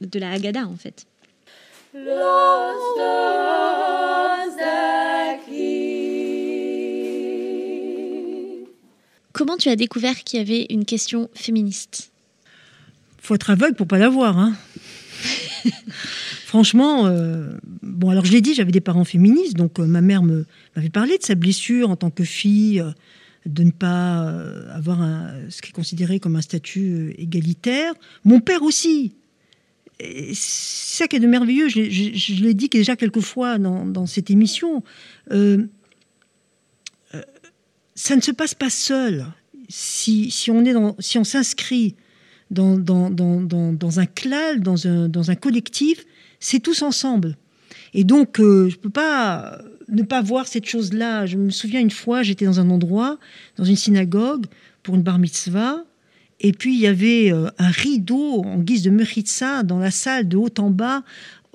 [0.00, 1.06] de la Haggadah, en fait.
[9.32, 12.12] Comment tu as découvert qu'il y avait une question féministe?
[13.18, 14.38] Faut être aveugle pour pas la voir.
[14.38, 14.56] Hein.
[16.52, 17.48] Franchement, euh,
[17.80, 21.16] bon, alors je l'ai dit, j'avais des parents féministes, donc euh, ma mère m'avait parlé
[21.16, 22.90] de sa blessure en tant que fille, euh,
[23.46, 24.28] de ne pas
[24.74, 24.98] avoir
[25.48, 27.94] ce qui est considéré comme un statut égalitaire.
[28.24, 29.14] Mon père aussi.
[29.98, 34.84] C'est ça qui est de merveilleux, je, l'ai dit déjà quelques fois dans, cette émission.
[35.30, 35.56] ça
[38.14, 39.24] ne se passe pas seul.
[39.70, 40.74] Si, on est
[41.24, 41.96] s'inscrit
[42.50, 46.04] dans, un clan, dans un, dans un collectif,
[46.42, 47.36] c'est tous ensemble.
[47.94, 51.26] Et donc, euh, je ne peux pas ne pas voir cette chose-là.
[51.26, 53.18] Je me souviens une fois, j'étais dans un endroit,
[53.56, 54.46] dans une synagogue,
[54.82, 55.84] pour une bar mitzvah,
[56.40, 60.28] et puis il y avait euh, un rideau en guise de mechitza dans la salle
[60.28, 61.04] de haut en bas,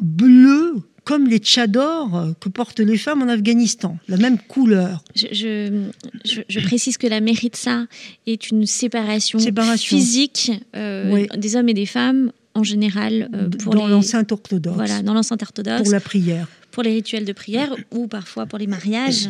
[0.01, 5.03] bleu, comme les tchadors que portent les femmes en Afghanistan, la même couleur.
[5.15, 5.87] Je,
[6.25, 7.85] je, précise que la méritza
[8.25, 9.39] est une séparation,
[9.77, 14.75] physique euh, des hommes et des femmes en général euh, pour dans l'enceinte orthodoxe.
[14.75, 15.83] Voilà, dans l'enceinte orthodoxe.
[15.83, 16.47] Pour la prière.
[16.71, 19.29] Pour les rituels de prière ou parfois pour les mariages.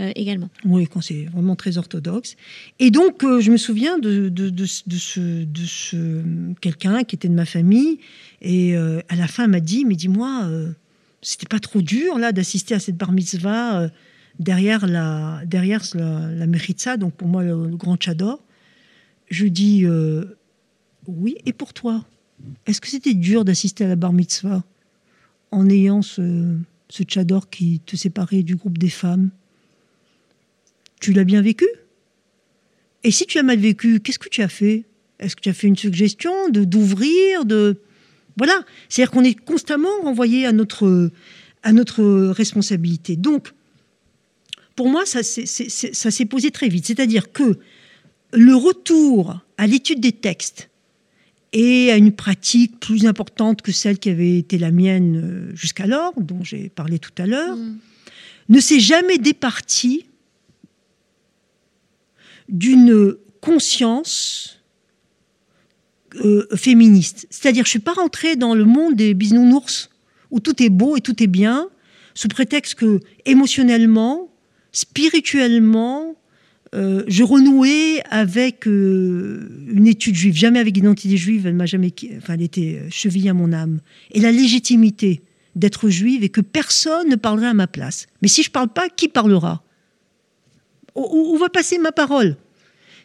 [0.00, 0.48] Euh, également.
[0.64, 2.34] Oui, quand c'est vraiment très orthodoxe.
[2.80, 6.20] Et donc, je me souviens de, de, de, de ce, de ce
[6.60, 8.00] quelqu'un qui était de ma famille,
[8.42, 10.50] et à la fin m'a dit, mais dis-moi,
[11.24, 13.88] c'était pas trop dur là d'assister à cette bar mitzvah euh,
[14.38, 18.44] derrière la derrière la, la donc pour moi le, grand tchador.
[19.30, 20.36] Je dis euh,
[21.06, 21.36] oui.
[21.46, 22.04] Et pour toi,
[22.66, 24.64] est-ce que c'était dur d'assister à la bar mitzvah
[25.50, 26.56] en ayant ce,
[26.90, 29.30] tchador qui te séparait du groupe des femmes?
[31.00, 31.66] Tu l'as bien vécu?
[33.02, 34.84] Et si tu as mal vécu, qu'est-ce que tu as fait?
[35.18, 37.78] Est-ce que tu as fait une suggestion de d'ouvrir de
[38.36, 41.10] voilà, c'est-à-dire qu'on est constamment renvoyé à notre,
[41.62, 43.16] à notre responsabilité.
[43.16, 43.52] Donc,
[44.74, 46.86] pour moi, ça, s'est posé très vite.
[46.86, 47.58] C'est-à-dire que
[48.32, 50.68] le retour à l'étude des textes
[51.54, 56.12] et à une pratique plus importante que celle qui avait été la mienne euh, jusqu'alors,
[56.20, 57.78] dont j'ai parlé tout à l'heure, mm.
[58.48, 60.06] ne s'est jamais départi
[62.48, 64.60] d'une conscience
[66.24, 67.28] euh, féministe.
[67.30, 69.90] C'est-à-dire, je suis pas rentrée dans le monde des bisounours
[70.32, 71.68] où tout est beau et tout est bien,
[72.14, 74.28] sous prétexte que émotionnellement,
[74.72, 76.16] spirituellement,
[76.74, 81.92] euh, je renouais avec euh, une étude juive, jamais avec l'identité juive, elle m'a jamais,
[82.18, 83.80] enfin, elle était chevillée à mon âme,
[84.12, 85.22] et la légitimité
[85.54, 88.06] d'être juive et que personne ne parlerait à ma place.
[88.22, 89.62] Mais si je parle pas, qui parlera?
[90.96, 92.36] Où va passer ma parole?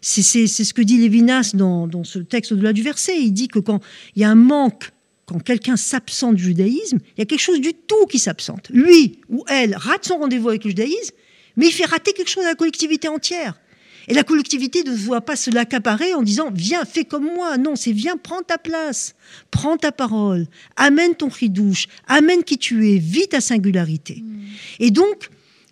[0.01, 3.19] C'est ce que dit Lévinas dans, ce texte au-delà du verset.
[3.19, 3.81] Il dit que quand
[4.15, 4.91] il y a un manque,
[5.25, 8.69] quand quelqu'un s'absente du judaïsme, il y a quelque chose du tout qui s'absente.
[8.69, 11.15] Lui ou elle rate son rendez-vous avec le judaïsme,
[11.59, 13.59] mais il fait rater quelque chose à la collectivité entière.
[14.07, 17.57] Et la collectivité ne doit pas se l'accaparer en disant Viens, fais comme moi.
[17.57, 19.13] Non, c'est viens, prends ta place,
[19.51, 20.47] prends ta parole,
[20.77, 24.23] amène ton douche, amène qui tu es, vis ta singularité.
[24.23, 24.39] Hmm.
[24.79, 25.29] Et donc,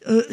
[0.08, 0.24] euh,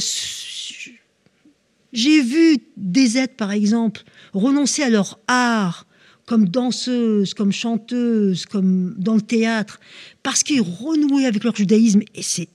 [1.93, 4.03] j'ai vu des êtres, par exemple,
[4.33, 5.87] renoncer à leur art
[6.27, 9.79] comme danseuse, comme chanteuse, comme dans le théâtre,
[10.25, 12.01] parce qu'ils renouaient avec leur judaïsme.
[12.17, 12.49] Et c'est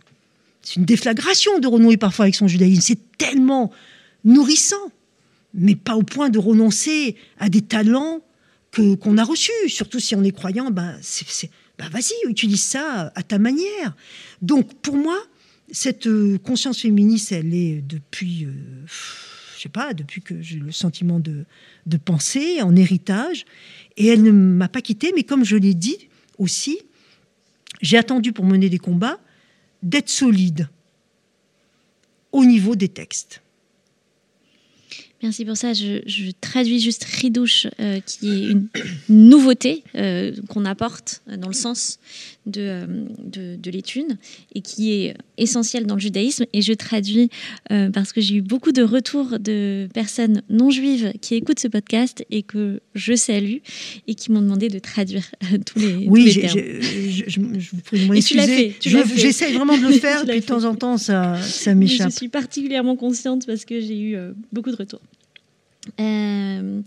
[0.76, 2.82] une déflagration de renouer parfois avec son judaïsme.
[2.82, 3.72] C'est tellement
[4.24, 4.92] nourrissant,
[5.54, 8.22] mais pas au point de renoncer à des talents
[8.72, 9.52] que qu'on a reçus.
[9.68, 13.96] Surtout si on est croyant, ben, c'est, ben vas-y, utilise ça à ta manière.
[14.42, 15.18] Donc pour moi,
[15.72, 18.46] cette euh, conscience féministe, elle est depuis...
[18.46, 18.54] Euh,
[19.56, 21.44] je sais pas, depuis que j'ai le sentiment de,
[21.86, 23.44] de penser en héritage.
[23.98, 26.08] Et elle ne m'a pas quittée, mais comme je l'ai dit
[26.38, 26.80] aussi,
[27.82, 29.20] j'ai attendu pour mener des combats
[29.84, 30.70] d'être solide
[32.32, 33.42] au niveau des textes.
[35.22, 35.74] Merci pour ça.
[35.74, 38.70] Je, traduis juste ridouche, euh, qui est une
[39.10, 42.00] nouveauté euh, qu'on apporte dans le sens
[42.46, 44.18] de, euh, de, l'étude
[44.56, 46.46] et qui est essentielle dans le judaïsme.
[46.54, 47.30] Et je traduis
[47.94, 52.26] parce que j'ai eu beaucoup de retours de personnes non juives qui écoutent ce podcast
[52.32, 53.58] et que je salue
[54.08, 55.30] et qui m'ont demandé de traduire
[55.66, 56.60] tous les, oui, termes.
[56.60, 58.74] je, je, vous tu l'as fait.
[58.82, 62.12] J'essaie vraiment de le faire, puis de temps en temps, ça, ça m'échappe.
[62.12, 64.18] Je suis particulièrement consciente parce que j'ai eu
[64.52, 65.02] beaucoup de retours.
[66.00, 66.82] Euh,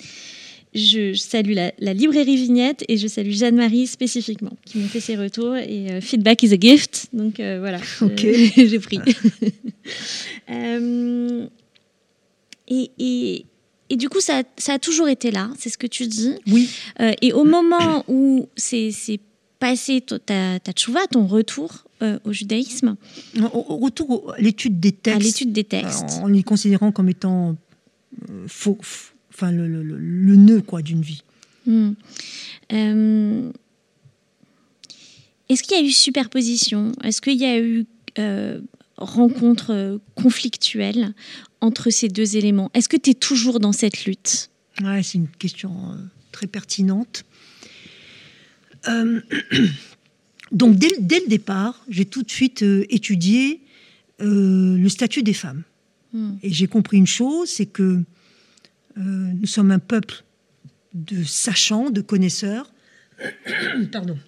[0.74, 5.56] je salue la, librairie Vignette et je salue Jeanne-Marie spécifiquement qui m'ont fait ses retours
[5.56, 7.06] et euh, feedback is a gift.
[7.12, 7.78] Donc euh, voilà.
[8.56, 8.98] J'ai pris.
[12.68, 13.44] Et, et,
[13.90, 16.32] et, du coup ça, ça, a toujours été là c'est ce que tu dis.
[16.46, 16.70] Oui.
[17.20, 19.20] Et au moment où ces, ces
[19.62, 22.96] passer ta, ta tchouva, ton retour euh, au judaïsme.
[23.40, 25.20] Au, retour à l'étude des textes.
[25.20, 26.18] À l'étude des textes.
[26.20, 27.54] En les considérant comme étant
[28.28, 28.76] euh, faux,
[29.32, 31.22] enfin le, le- le- le nœud quoi d'une vie.
[31.66, 31.92] Hmm.
[32.72, 33.50] Euh,
[35.48, 36.92] Est-ce qu'il y a eu superposition?
[37.04, 37.86] Est-ce qu'il y a eu
[38.18, 38.60] euh,
[38.96, 41.14] rencontre euh, conflictuelle
[41.60, 42.70] entre ces deux éléments?
[42.74, 44.50] Est-ce que tu es toujours dans cette lutte?
[44.82, 45.96] Ouais, c'est une question euh,
[46.32, 47.24] très pertinente.
[50.52, 53.60] Donc, dès, dès le départ, j'ai tout de suite étudié
[54.18, 55.62] le statut des femmes.
[56.12, 56.32] Hmm.
[56.42, 58.02] Et j'ai compris une chose, c'est que
[58.96, 60.24] nous sommes un peuple
[60.94, 62.72] de sachants, de connaisseurs.
[63.92, 64.18] Pardon.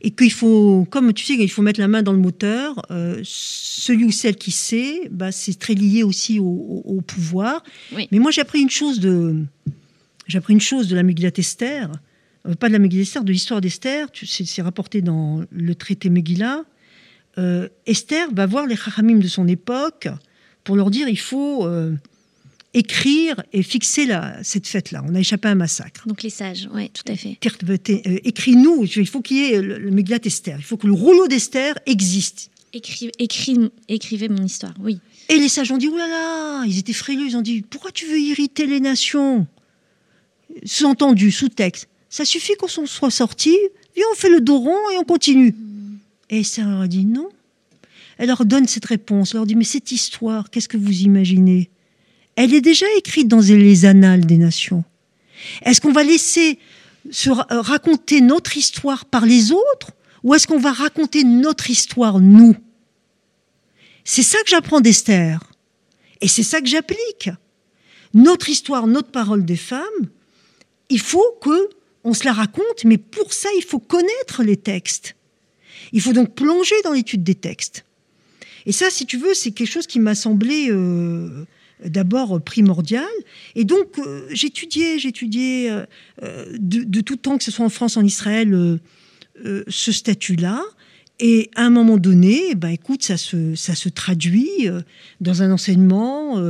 [0.00, 2.82] Et qu'il faut, comme tu sais, il faut mettre la main dans le moteur.
[2.90, 7.62] euh, celui ou celle qui sait, bah, c'est très lié aussi au, au- au pouvoir.
[7.94, 8.06] Oui.
[8.12, 9.36] Mais moi, j'ai appris une chose de,
[10.26, 11.90] j'ai appris une chose de la Megillat Esther,
[12.46, 14.08] euh, pas de la Megillat Esther, de l'histoire d'Esther.
[14.14, 16.64] C'est rapporté dans le traité Megillah.
[17.38, 20.08] Euh, Esther va voir les Chachamim de son époque
[20.64, 21.94] pour leur dire il faut euh,
[22.74, 25.02] écrire et fixer la, cette fête-là.
[25.08, 26.06] On a échappé à un massacre.
[26.06, 27.38] Donc les sages, oui, tout à fait.
[28.06, 30.56] Euh, Écris-nous, il faut qu'il y ait le, le Megillat Esther.
[30.58, 32.50] Il faut que le rouleau d'Esther existe.
[32.72, 33.10] Écri-
[33.88, 34.98] écrivez mon histoire, oui.
[35.28, 37.92] Et les sages ont dit, oulala, là là, ils étaient frileux, ils ont dit, pourquoi
[37.92, 39.46] tu veux irriter les nations?
[40.64, 43.56] Sous-entendu, sous-texte, ça suffit qu'on soit sorti,
[43.96, 45.54] viens, on fait le dos rond et on continue.
[46.30, 47.28] Et Esther leur a dit non.
[48.18, 51.70] Elle leur donne cette réponse, elle leur dit, mais cette histoire, qu'est-ce que vous imaginez?
[52.36, 54.84] Elle est déjà écrite dans les annales des nations.
[55.62, 56.58] Est-ce qu'on va laisser
[57.10, 62.18] se euh, raconter notre histoire par les autres ou est-ce qu'on va raconter notre histoire,
[62.18, 62.56] nous?
[64.04, 65.40] C'est ça que j'apprends d'Esther.
[66.20, 67.30] Et c'est ça que j'applique.
[68.14, 70.08] Notre histoire, notre parole des femmes,
[70.88, 71.68] il faut que
[72.04, 75.16] on se la raconte, mais pour ça, il faut connaître les textes.
[75.92, 77.84] Il faut donc plonger dans l'étude des textes.
[78.66, 81.46] Et ça, si tu veux, c'est quelque chose qui m'a semblé euh,
[81.84, 83.04] d'abord primordial.
[83.54, 85.84] Et donc, euh, j'étudiais, j'étudiais euh,
[86.22, 88.78] euh, de, tout temps, que ce soit en France, en Israël,
[89.68, 90.62] ce statut-là.
[91.20, 94.68] Et à un moment donné, ben, écoute, ça se, ça se traduit
[95.20, 96.40] dans un enseignement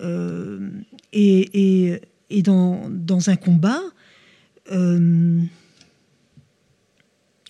[0.00, 2.00] et, et,
[2.30, 3.80] et dans, dans un combat.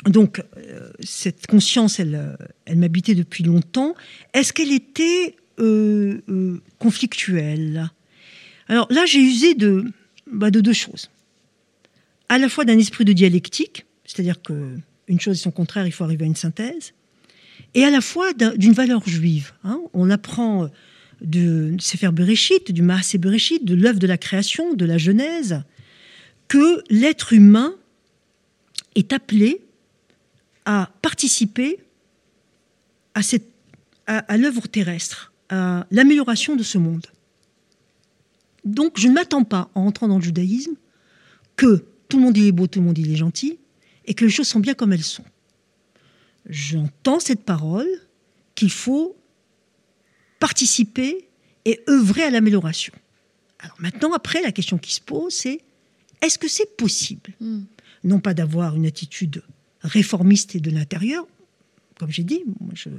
[0.05, 0.43] Donc,
[1.01, 3.95] cette conscience, elle, elle m'habitait depuis longtemps.
[4.33, 7.91] Est-ce qu'elle était euh, euh, conflictuelle
[8.69, 9.85] Alors là, j'ai usé de,
[10.31, 11.11] bah, de deux choses.
[12.29, 14.77] À la fois d'un esprit de dialectique, c'est-à-dire que
[15.09, 16.93] une chose et son contraire, il faut arriver à une synthèse,
[17.75, 19.53] et à la fois d'un- d'une valeur juive.
[19.65, 19.81] hein.
[19.93, 20.69] On apprend
[21.23, 25.63] de Sefer Bereshit, du Maaseh Bereshit, de l'œuvre de la création, de la Genèse,
[26.49, 27.75] que l'être humain
[28.97, 29.61] est appelé
[30.65, 31.79] à participer
[33.15, 33.21] à,
[34.19, 37.07] à l'œuvre terrestre, à l'amélioration de ce monde.
[38.65, 40.75] Donc je ne m'attends pas, en entrant dans le judaïsme,
[41.57, 43.59] que tout le monde il est beau, tout le monde il est gentil,
[44.07, 45.25] et que les choses sont bien comme elles sont.
[46.49, 47.89] J'entends cette parole
[48.55, 49.17] qu'il faut
[50.39, 51.29] participer
[51.65, 52.93] et œuvrer à l'amélioration.
[53.59, 55.61] Alors maintenant, après, la question qui se pose, c'est
[56.23, 57.65] est-ce que c'est possible Hmm.
[58.05, 59.43] Non pas d'avoir une attitude
[59.81, 61.27] réformiste et de l'intérieur,
[61.99, 62.91] comme j'ai dit, moi je,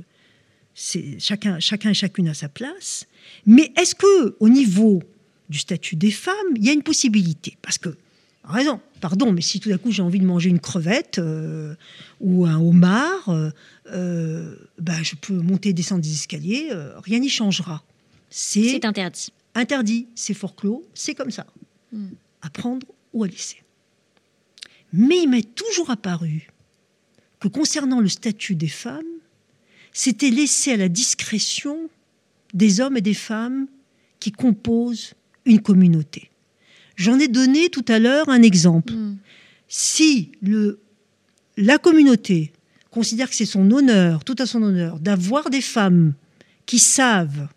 [0.79, 3.07] c'est chacun, chacun et chacune à sa place,
[3.47, 5.01] mais est-ce que au niveau
[5.49, 7.57] du statut des femmes, il y a une possibilité?
[7.63, 7.97] Parce que
[8.43, 11.73] raison, pardon, mais si tout d'un coup j'ai envie de manger une crevette euh,
[12.21, 13.49] ou un homard, euh,
[13.91, 17.83] euh, ben, je peux monter et descendre des escaliers, euh, rien n'y changera.
[18.29, 19.33] C'est C'est interdit.
[19.55, 21.47] interdit, c'est forclos, c'est comme ça.
[21.91, 22.09] Mm.
[22.43, 23.63] À prendre ou à laisser.
[24.93, 26.49] Mais il m'est toujours apparu
[27.39, 29.01] que concernant le statut des femmes,
[29.97, 31.89] c'était laissé à la discrétion
[32.53, 33.65] des hommes et des femmes
[34.19, 36.29] qui composent une communauté.
[36.97, 38.93] J'en ai donné tout à l'heure un exemple.
[38.93, 39.17] Hmm.
[39.67, 40.79] Si le,
[41.57, 42.53] la communauté
[42.91, 46.13] considère que c'est son honneur, tout à son honneur, d'avoir des femmes
[46.67, 47.47] qui savent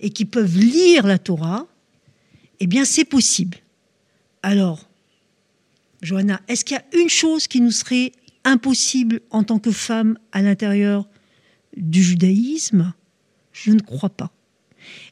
[0.00, 1.68] et qui peuvent lire la Torah,
[2.58, 3.58] eh bien c'est possible.
[4.42, 4.88] Alors,
[6.02, 8.10] Johanna, est-ce qu'il y a une chose qui nous serait
[8.42, 11.06] impossible en tant que femme à l'intérieur
[11.76, 12.92] du judaïsme
[13.52, 14.32] Je ne crois pas.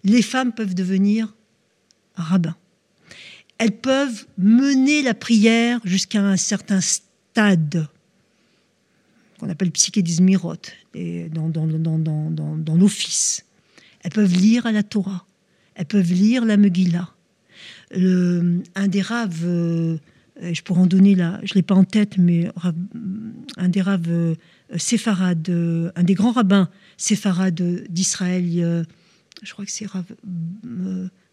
[0.03, 1.35] Les femmes peuvent devenir
[2.15, 2.57] rabbins.
[3.59, 7.89] Elles peuvent mener la prière jusqu'à un certain stade
[9.39, 10.55] qu'on appelle psyché des Zmirot,
[10.95, 13.45] et dans, dans, dans, dans, l'office.
[14.03, 15.27] Elles peuvent lire à la Torah.
[15.75, 17.11] Elles peuvent lire la Megillah.
[17.95, 19.45] Un des raves
[20.43, 22.51] euh, je pourrais en donner là, je ne l'ai pas en tête, mais
[23.57, 24.37] un des raves
[24.77, 25.51] séfarades,
[25.95, 28.87] un des grands rabbins séfarades d'Israël,
[29.43, 30.05] je crois que c'est Rav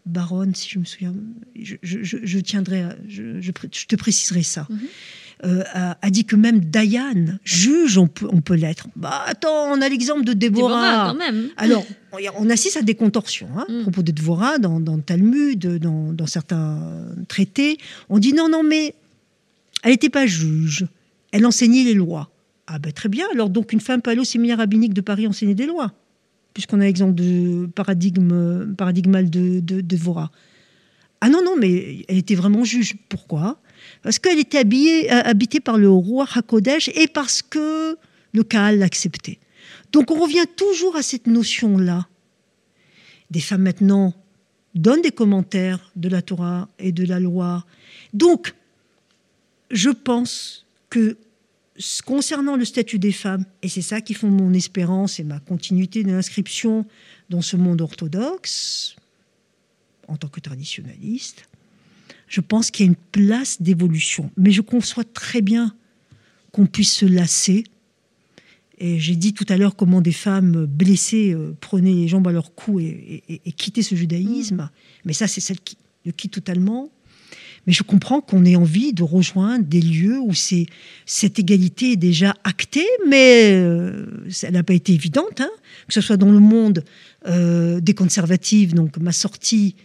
[0.06, 1.14] Baron, si je me souviens,
[1.56, 4.68] je, tiendrai, je, te préciserai ça.
[4.70, 4.80] Mhm.
[5.44, 8.88] Euh, a, dit que même Diane, juge, on peut, on peut l'être.
[8.96, 11.08] Bah attends, on a l'exemple de Déborah.
[11.08, 11.50] quand même.
[11.58, 11.84] Alors,
[12.38, 13.82] on assiste à des contorsions hein, à mm.
[13.82, 17.80] propos de Déborah dans, dans le Talmud, dans, dans, certains traités.
[18.10, 18.94] On dit non, non, mais
[19.82, 20.86] elle n'était pas juge,
[21.32, 22.30] elle enseignait les lois.
[22.68, 25.28] Ah ben très bien, alors donc une femme peut aller au séminaire rabbinique de Paris
[25.28, 25.94] enseigner des lois,
[26.54, 30.32] puisqu'on a l'exemple de paradigme, paradigmal de, de, de Déborah.
[31.20, 32.96] Ah non, non, mais elle était vraiment juge.
[33.10, 33.62] Pourquoi?
[34.02, 37.98] Parce qu'elle était habillée, euh, habitée par le roi Hakodesh et parce que
[38.32, 39.40] le Kaal l'acceptait.
[39.92, 42.08] Donc on revient toujours à cette notion-là.
[43.30, 44.14] Des femmes maintenant
[44.74, 47.66] donnent des commentaires de la Torah et de la loi.
[48.14, 48.56] Donc,
[49.70, 51.18] je pense que
[52.06, 56.04] concernant le statut des femmes, et c'est ça qui font mon espérance et ma continuité
[56.04, 56.86] de l'inscription
[57.30, 58.96] dans ce monde orthodoxe,
[60.08, 61.48] en tant que traditionnaliste,
[62.28, 64.32] je pense qu'il y a une place d'évolution.
[64.38, 65.76] Mais je conçois très bien
[66.52, 67.66] qu'on puisse se lasser.
[68.78, 72.32] Et j'ai dit tout à l'heure comment des femmes blessées euh, prenaient les jambes à
[72.32, 73.22] leur cou et,
[73.58, 74.64] quittaient ce judaïsme.
[74.64, 74.70] Mm.
[75.06, 76.90] Mais ça, c'est celle qui le quitte totalement.
[77.68, 82.34] Mais je comprends qu'on ait envie de rejoindre des lieux où cette égalité est déjà
[82.44, 84.06] actée, mais euh,
[84.42, 85.52] elle n'a pas été évidente, hein.
[85.88, 86.84] que ce soit dans le monde
[87.28, 89.76] euh, des conservatives, donc ma sortie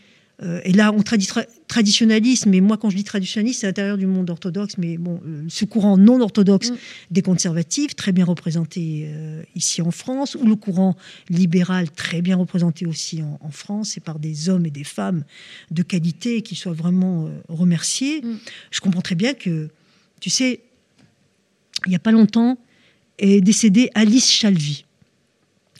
[0.42, 1.28] euh, et là, on traduit
[1.66, 5.20] traditionnalisme, mais moi, quand je dis traditionnaliste, c'est à l'intérieur du monde orthodoxe, mais bon,
[5.26, 6.76] euh, ce courant non orthodoxe mm.
[7.10, 10.94] des conservatifs, très bien représenté euh, ici en France, ou le courant
[11.30, 15.24] libéral, très bien représenté aussi en, France, et par des hommes et des femmes
[15.70, 18.20] de qualité qui soient vraiment remerciés.
[18.20, 18.38] Mm.
[18.70, 19.70] Je comprends très bien que,
[20.20, 20.60] tu sais,
[21.86, 22.58] il n'y a pas longtemps,
[23.18, 24.84] est décédée Alice Chalvy.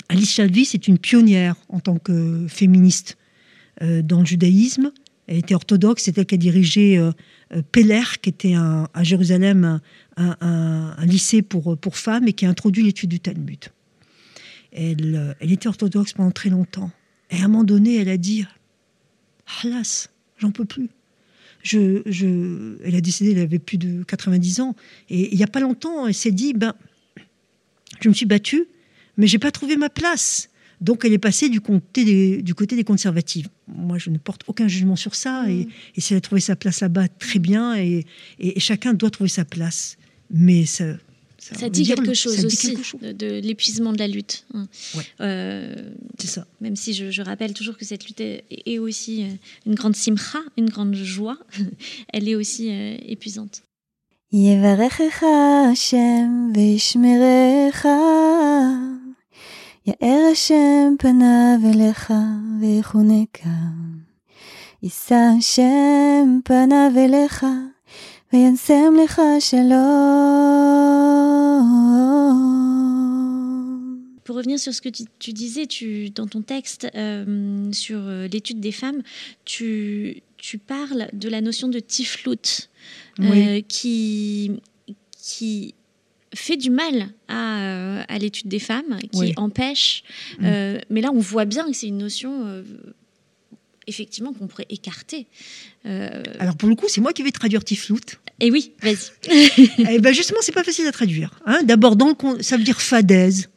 [0.09, 3.19] Alice Chalvy, c'est une pionnière en tant que féministe
[3.81, 4.91] dans le judaïsme.
[5.27, 7.11] Elle était orthodoxe, c'est elle qui a dirigé euh,
[7.55, 9.81] euh, Peller, qui était à Jérusalem
[10.17, 13.65] un, lycée pour, femmes et qui a introduit l'étude du Talmud.
[14.73, 16.91] Elle, était orthodoxe pendant très longtemps.
[17.31, 18.45] Et à un moment donné, elle a dit
[19.63, 20.09] Halas,
[20.39, 20.89] j'en peux plus.
[21.73, 24.77] Elle a décédé, elle avait plus de 90 ans.
[25.11, 26.75] Et il n'y a pas longtemps, elle s'est dit ben,
[28.01, 28.67] Je me suis battue,
[29.17, 30.51] mais j'ai pas trouvé ma place.
[30.81, 33.49] Donc elle est passée du côté des, du côté des conservatives.
[33.69, 35.45] Moi, je ne porte aucun jugement sur ça.
[35.45, 35.51] Mm.
[35.51, 37.77] Et, et si elle a trouvé sa place là-bas, très bien.
[37.77, 38.05] Et,
[38.59, 39.97] chacun doit trouver sa place.
[40.31, 40.85] Mais ça,
[41.39, 44.45] ça, dit, quelque chose aussi de, l'épuisement de la lutte.
[44.55, 44.67] Hein.
[45.21, 45.75] Euh,
[46.19, 46.47] c'est ça.
[46.61, 49.29] Même si je, rappelle toujours que cette lutte est, aussi euh,
[49.67, 51.39] une grande simcha, une grande joie,
[52.13, 53.63] elle est aussi euh, épuisante.
[59.88, 62.14] יאר השם פניו אליך
[62.62, 63.50] ויחונקה.
[64.84, 67.46] יישא השם פניו אליך
[68.34, 69.22] וינסם לך
[74.24, 78.28] Pour revenir sur ce que tu, tu disais tu, dans ton texte euh, sur euh,
[78.28, 79.02] l'étude des femmes,
[79.46, 82.70] tu, tu, parles de la notion de tiflout
[83.20, 83.64] euh, oui.
[83.68, 84.62] qui,
[85.22, 85.76] qui
[86.35, 90.03] fait du mal à, euh, à l'étude des femmes, qui empêche.
[90.39, 90.45] Mm.
[90.45, 92.63] Euh, mais là, on voit bien que c'est une notion, euh,
[93.87, 95.27] effectivement, qu'on pourrait écarter.
[95.85, 98.19] Alors, pour le coup, c'est moi qui vais traduire Tiflout.
[98.39, 99.13] Et eh oui, vas-y.
[99.89, 101.41] eh ben justement, c'est pas facile à traduire.
[101.47, 101.63] Hein.
[101.63, 101.97] D'abord,
[102.41, 103.49] ça veut dire fadaise.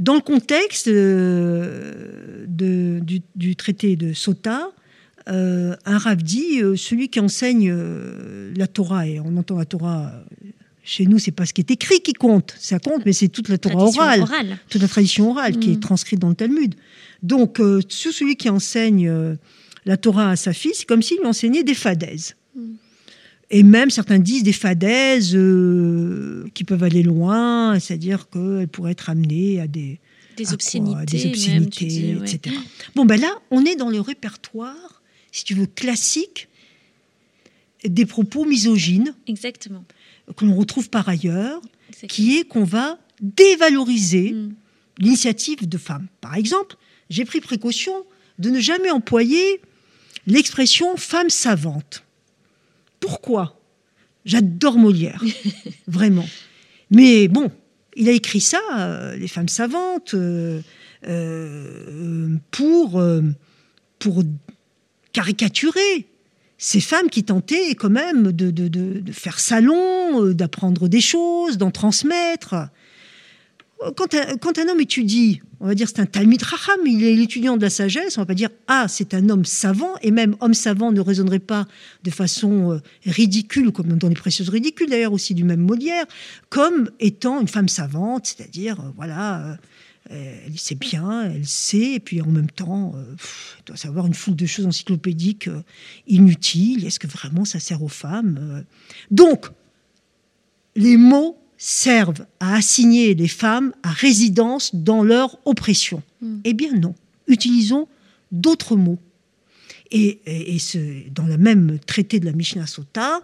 [0.00, 4.70] Dans le contexte de, du, du, traité de Sota,
[5.26, 7.72] un rav dit celui qui enseigne
[8.56, 10.12] la Torah, et on entend la Torah
[10.88, 12.54] chez nous, c'est pas ce qui est écrit qui compte.
[12.58, 14.24] Ça compte, mais c'est toute la Torah orale,
[14.70, 15.80] toute la tradition orale qui est mm.
[15.80, 16.74] transcrite dans le Talmud.
[17.22, 19.34] Donc, euh, celui qui enseigne euh,
[19.84, 22.36] la Torah à sa fille, c'est comme s'il lui enseignait des fadaises.
[22.56, 22.60] Mm.
[23.50, 29.10] Et même certains disent des fadaises euh, qui peuvent aller loin, c'est-à-dire qu'elles pourraient être
[29.10, 30.00] amenées à des,
[30.38, 32.56] des obscénités, des obscénités etc.
[32.94, 35.02] Bon, ben là, on est dans le répertoire,
[35.32, 36.48] si tu veux, classique
[37.84, 39.14] des propos misogynes.
[39.26, 39.84] Exactement
[40.36, 41.60] que l'on retrouve par ailleurs,
[42.08, 44.54] qui est qu'on va dévaloriser mm.
[44.98, 46.08] l'initiative de femmes.
[46.20, 46.76] Par exemple,
[47.10, 48.04] j'ai pris précaution
[48.38, 49.60] de ne jamais employer
[50.26, 52.04] l'expression femme savante.
[53.00, 53.60] Pourquoi?
[54.24, 55.22] J'adore Molière,
[55.86, 56.26] vraiment.
[56.90, 57.50] Mais bon,
[57.96, 60.60] il a écrit ça, euh, les femmes savantes, euh,
[61.06, 63.02] euh, pour,
[63.98, 64.22] pour
[65.12, 66.06] caricaturer
[66.58, 72.56] ces femmes qui tentaient quand même de, faire salon, euh, d'apprendre des choses, d'en transmettre.
[73.96, 77.14] Quand un, quand un, homme étudie, on va dire c'est un Talmud Raham, il est
[77.14, 80.34] l'étudiant de la sagesse, on va pas dire ah c'est un homme savant, et même
[80.40, 81.68] homme savant ne raisonnerait pas
[82.02, 86.06] de façon euh, ridicule, comme dans les précieuses ridicules d'ailleurs aussi du même Molière,
[86.48, 89.58] comme étant une femme savante, c'est-à-dire euh, voilà
[90.10, 93.04] elle sait bien, elle sait, et puis en même temps, euh,
[93.58, 95.62] elle doit savoir une foule de choses encyclopédiques euh,
[96.06, 96.86] inutiles.
[96.86, 98.62] Est-ce que vraiment ça sert aux femmes euh?
[99.10, 99.46] Donc,
[100.76, 106.02] les mots servent à assigner les femmes à résidence dans leur oppression.
[106.22, 106.36] Mm.
[106.44, 106.94] Eh bien non,
[107.26, 107.88] utilisons
[108.32, 108.98] d'autres mots.
[109.90, 110.78] Et, et, et ce,
[111.10, 113.22] dans le même traité de la Mishnah Sota,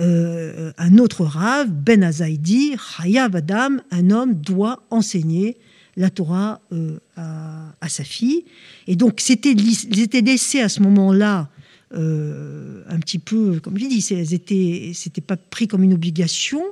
[0.00, 5.58] euh, un autre rave, Ben Azaïdi, Chayav Adam, un homme doit enseigner
[5.96, 8.44] la Torah euh, à, sa fille.
[8.86, 11.48] Et donc, c'était, ils étaient laissés à ce moment-là
[11.94, 16.62] euh, un petit peu, comme je dis, étaient, c'était pas pris comme une obligation.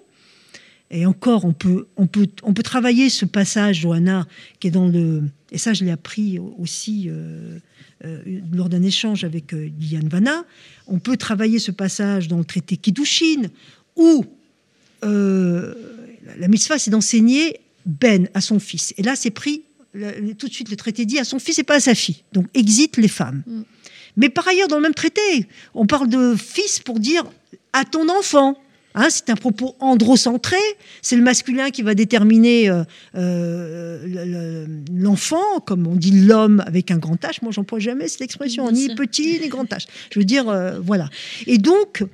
[0.90, 4.26] Et encore, on peut, on peut, on peut travailler ce passage, Johanna,
[4.60, 5.22] qui est dans le.
[5.51, 7.59] Et ça, je l'ai appris aussi euh,
[8.52, 10.44] lors d'un échange avec Diane Vanna.
[10.86, 13.48] On peut travailler ce passage dans le traité Kiddushin,
[13.96, 14.24] où
[15.02, 18.94] la mitzvah, c'est d'enseigner ben à son fils.
[18.98, 19.62] Et là, c'est pris,
[19.93, 22.23] le, tout de suite, le traité dit à son fils et pas à sa fille.
[22.32, 23.43] Donc, exit les femmes.
[23.47, 23.62] Mm.
[24.16, 27.24] Mais par ailleurs, dans le même traité, on parle de fils pour dire
[27.73, 28.59] à ton enfant.
[28.97, 30.56] Hein, c'est un propos androcentré,
[31.02, 32.85] c'est le masculin qui va déterminer euh,
[33.16, 37.39] euh, l'enfant, comme on dit l'homme avec un grand H.
[37.43, 39.89] Moi, j'emploie jamais cette expression, ni petit ni grand H.
[40.12, 41.09] Je veux dire, euh, voilà.
[41.48, 42.05] Et donc,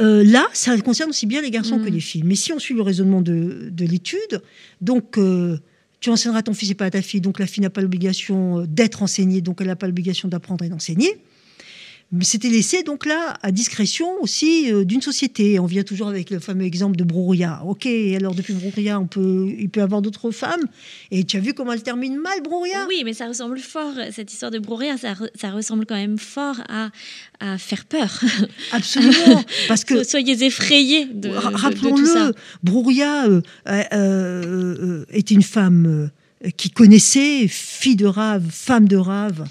[0.00, 1.84] euh, là, ça concerne aussi bien les garçons mmh.
[1.84, 2.22] que les filles.
[2.24, 4.42] Mais si on suit le raisonnement de, de l'étude,
[4.80, 5.58] donc euh,
[6.00, 8.64] tu enseigneras ton fils et pas à ta fille, donc la fille n'a pas l'obligation
[8.66, 11.18] d'être enseignée, donc elle n'a pas l'obligation d'apprendre et d'enseigner.
[12.22, 15.58] C'était laissé donc là à discrétion aussi euh, d'une société.
[15.58, 17.60] On vient toujours avec le fameux exemple de Brouria.
[17.66, 20.66] Ok, alors depuis Brouria, on peut, il peut y avoir d'autres femmes.
[21.10, 24.32] Et tu as vu comment elle termine mal, Brouria Oui, mais ça ressemble fort, cette
[24.32, 26.90] histoire de Brouria, ça, ça ressemble quand même fort à,
[27.40, 28.20] à faire peur.
[28.72, 29.44] Absolument.
[29.68, 30.02] Parce que.
[30.02, 31.28] Soyez effrayés de.
[31.28, 36.10] Rappelons-le, Brouria euh, euh, euh, était une femme
[36.56, 39.44] qui connaissait, fille de rave, femme de rave.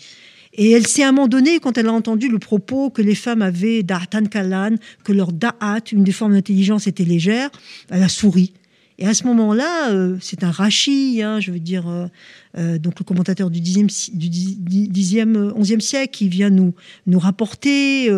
[0.57, 3.13] Et elle s'est à un moment donné, quand elle a entendu le propos que les
[3.13, 7.51] femmes avaient d'Artan Kalan, que leur da'at, une des formes d'intelligence, était légère,
[7.89, 8.53] elle a souri.
[8.99, 12.07] Et à ce moment-là, euh, c'est un Rachi, hein, je veux dire, euh,
[12.57, 16.73] euh, donc le commentateur du 10e, du 10e, 11e siècle, qui vient nous,
[17.05, 18.09] nous rapporter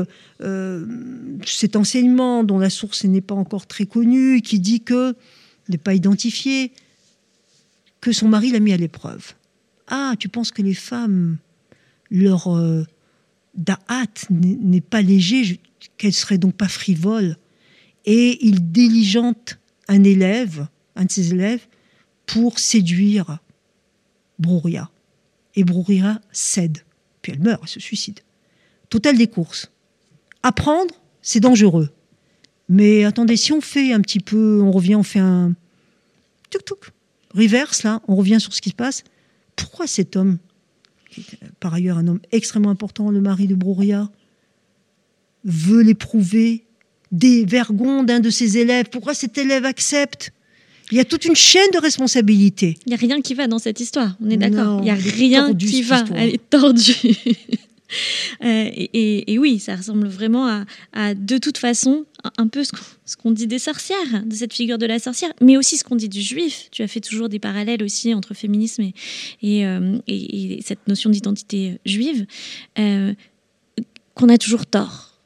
[1.46, 5.14] cet enseignement dont la source n'est pas encore très connue, qui dit que,
[5.68, 6.72] n'est pas identifié,
[8.00, 9.34] que son mari l'a mis à l'épreuve.
[9.88, 11.38] Ah, tu penses que les femmes
[12.10, 12.86] leur euh,
[13.56, 15.60] da'at n'est pas léger,
[15.98, 17.38] qu'elle serait donc pas frivole.
[18.06, 21.68] Et il diligente un élève, un de ses élèves,
[22.26, 23.40] pour séduire
[24.38, 24.90] Brouria.
[25.56, 26.80] Et Brouria cède.
[27.22, 28.20] Puis elle meurt, elle se suicide.
[28.90, 29.72] Total des courses.
[30.42, 31.90] Apprendre, c'est dangereux.
[32.70, 35.54] Mais attendez, si on fait un petit peu, on revient, on fait un
[36.50, 36.92] tuk tuk,
[37.34, 39.04] reverse là, on revient sur ce qui se passe.
[39.56, 40.38] Pourquoi cet homme
[41.60, 44.10] par ailleurs un homme extrêmement important, le mari de Brouria,
[45.46, 46.64] veut l'éprouver,
[47.12, 48.88] dévergonde d'un de ses élèves.
[48.92, 50.32] Pourquoi cet élève accepte?
[50.92, 52.78] Il y a toute une chaîne de responsabilités.
[52.86, 54.96] Il n'y a rien qui va dans cette histoire, on est d'accord Il n'y a
[54.96, 56.20] rien qui va, histoire.
[56.20, 57.16] elle est tordue.
[58.44, 60.64] Euh, et, oui, ça ressemble vraiment
[60.94, 62.06] à, de toute façon,
[62.38, 62.72] un peu ce
[63.18, 65.96] qu'on qu dit des sorcières, de cette figure de la sorcière, mais aussi ce qu'on
[65.96, 66.68] dit du juif.
[66.72, 68.84] Tu as fait toujours des parallèles aussi entre féminisme
[69.42, 72.26] et, euh, et cette notion d'identité juive,
[72.78, 73.14] euh,
[74.14, 75.20] qu'on a toujours tort.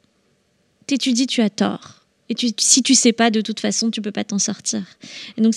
[0.86, 2.04] T'étudies, tu as tort.
[2.30, 4.82] Et si tu sais pas, de toute façon, tu peux pas t'en sortir.
[5.36, 5.54] Et donc,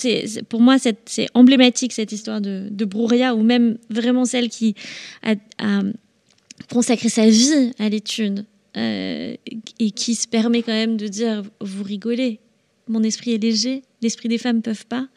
[0.50, 4.74] pour moi, c'est emblématique cette histoire de, de Brouria, ou même vraiment celle qui
[5.22, 5.34] a
[6.70, 8.44] consacré sa vie à l'étude
[8.76, 9.34] euh,
[9.78, 12.40] et qui se permet quand même de dire vous rigolez,
[12.88, 15.08] mon esprit est léger, l'esprit des femmes peuvent pas,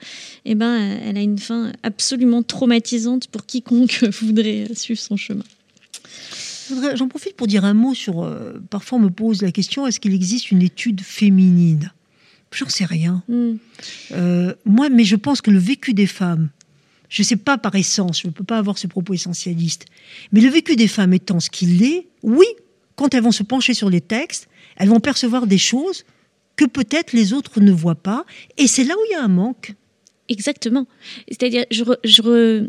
[0.46, 5.44] eh ben elle a une fin absolument traumatisante pour quiconque voudrait suivre son chemin.
[6.96, 8.24] J'en profite pour dire un mot sur.
[8.24, 11.92] Euh, parfois, on me pose la question est-ce qu'il existe une étude féminine?
[12.54, 13.24] J'en sais rien.
[13.28, 13.54] Mm.
[14.12, 16.50] Euh, moi, mais je pense que le vécu des femmes,
[17.12, 19.86] je ne sais pas par essence, je ne peux pas avoir ce propos essentialiste,
[20.32, 22.46] mais le vécu des femmes étant ce qu'il est, oui,
[22.96, 24.48] quand elles vont se pencher sur les textes,
[24.78, 26.06] elles vont percevoir des choses
[26.56, 28.26] que peut-être les autres ne voient pas,
[28.58, 29.76] et c'est là où il y a un manque.
[30.30, 30.88] Exactement.
[31.28, 32.66] C'est-à-dire, je, re,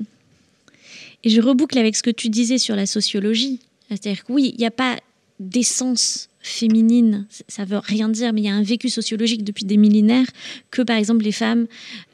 [1.22, 3.60] et je reboucle avec ce que tu disais sur la sociologie.
[3.88, 4.98] C'est-à-dire que oui, il n'y a pas
[5.38, 9.76] d'essence féminine, ça veut rien dire, mais il y a un vécu sociologique depuis des
[9.76, 10.26] millénaires
[10.72, 11.68] que, par exemple, les femmes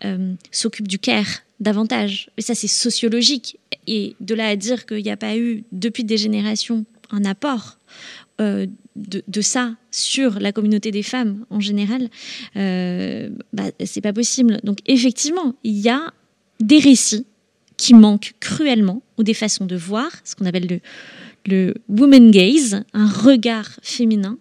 [0.04, 2.30] euh, s'occupent du care davantage.
[2.36, 3.58] Et ça, c'est sociologique.
[3.86, 7.78] Et de là à dire qu'il n'y a pas eu, depuis des générations, un apport
[8.40, 8.66] euh,
[8.96, 12.08] de, ça sur la communauté des femmes en général,
[12.56, 14.58] euh, bah, c'est pas possible.
[14.62, 16.12] Donc, effectivement, il y a
[16.60, 17.26] des récits
[17.76, 20.80] qui manquent cruellement, ou des façons de voir, ce qu'on appelle le,
[21.46, 24.38] le woman gaze, un regard féminin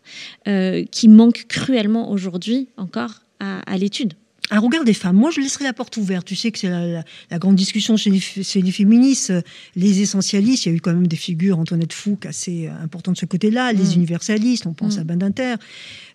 [0.48, 4.14] euh, qui manque cruellement aujourd'hui encore à, l'étude.
[4.49, 5.18] Un regard des femmes.
[5.18, 6.26] Moi, je laisserai la porte ouverte.
[6.26, 7.03] Tu sais que c'est la,
[7.40, 9.34] grande discussion chez les, féministes,
[9.76, 10.65] les essentialistes.
[10.65, 13.74] Il y a eu quand même des figures, Antoinette Fouque, assez importantes de ce côté-là,
[13.74, 13.94] les mm.
[13.95, 15.02] universalistes, on pense mm.
[15.02, 15.56] à Badinter.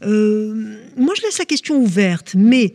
[0.05, 2.75] Euh, moi, je laisse la question ouverte, mais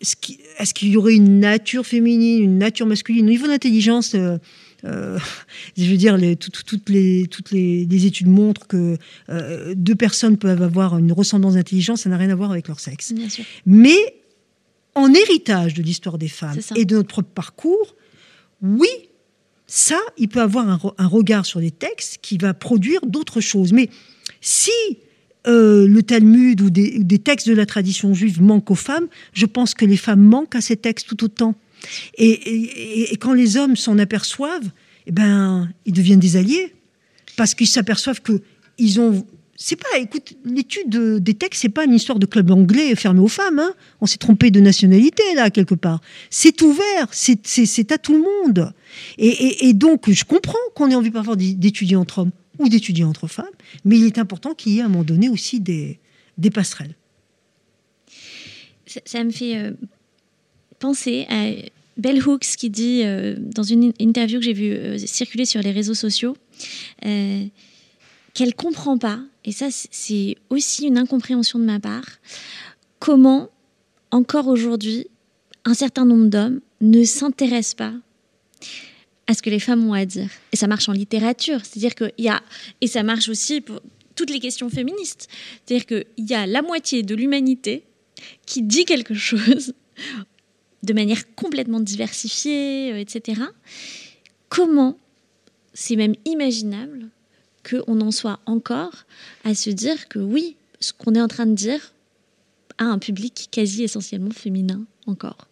[0.00, 3.26] est-ce qu'il y aurait une nature féminine, une nature masculine?
[3.26, 4.38] Au niveau d'intelligence, euh,
[4.84, 5.18] euh,
[5.76, 8.96] je veux dire, les, toutes, les, toutes les, études montrent que
[9.28, 12.80] euh, deux personnes peuvent avoir une ressemblance d'intelligence, ça n'a rien à voir avec leur
[12.80, 13.12] sexe.
[13.66, 13.96] Mais
[14.98, 17.94] en héritage de l'histoire des femmes et de notre propre parcours,
[18.62, 18.88] oui,
[19.66, 23.72] ça, il peut avoir un, regard sur les textes qui va produire d'autres choses.
[23.72, 23.90] Mais
[24.40, 24.70] si
[25.46, 29.46] euh, le Talmud ou des, des, textes de la tradition juive manquent aux femmes, je
[29.46, 31.54] pense que les femmes manquent à ces textes tout autant.
[32.16, 34.70] Et, quand les hommes s'en aperçoivent,
[35.06, 36.74] eh ben, ils deviennent des alliés.
[37.36, 38.40] Parce qu'ils s'aperçoivent que
[38.78, 39.26] ils ont.
[39.60, 43.26] C'est pas, écoute, l'étude des textes, c'est pas une histoire de club anglais fermé aux
[43.26, 43.58] femmes.
[43.58, 43.74] Hein.
[44.00, 46.00] On s'est trompé de nationalité, là, quelque part.
[46.30, 48.72] C'est ouvert, c'est à tout le monde.
[49.18, 52.30] Et, donc, je comprends qu'on ait envie parfois d'étudier entre hommes
[52.60, 53.46] ou d'étudier entre femmes,
[53.84, 55.98] mais il est important qu'il y ait à un moment donné aussi des,
[56.54, 56.94] passerelles.
[58.86, 59.72] Ça, me fait euh,
[60.78, 61.50] penser à
[61.96, 65.72] Bell Hooks qui dit euh, dans une interview que j'ai vue euh, circuler sur les
[65.72, 66.36] réseaux sociaux
[68.38, 72.06] qu'elle comprend pas, et ça c'est aussi une incompréhension de ma part,
[73.00, 73.48] comment
[74.12, 75.08] encore aujourd'hui
[75.64, 77.94] un certain nombre d'hommes ne s'intéressent pas
[79.26, 80.30] à ce que les femmes ont à dire.
[80.52, 82.40] Et ça marche en littérature, c'est-à-dire qu'il y a,
[82.80, 83.80] et ça marche aussi pour
[84.14, 85.28] toutes les questions féministes,
[85.66, 87.82] c'est-à-dire qu'il y a la moitié de l'humanité
[88.46, 89.74] qui dit quelque chose
[90.84, 93.42] de manière complètement diversifiée, euh, etc.
[94.48, 94.96] Comment
[95.74, 97.10] c'est même imaginable
[97.68, 99.04] qu'on en soit encore
[99.44, 101.92] à se dire que oui, ce qu'on est en train de dire
[102.78, 105.48] a un public quasi essentiellement féminin encore.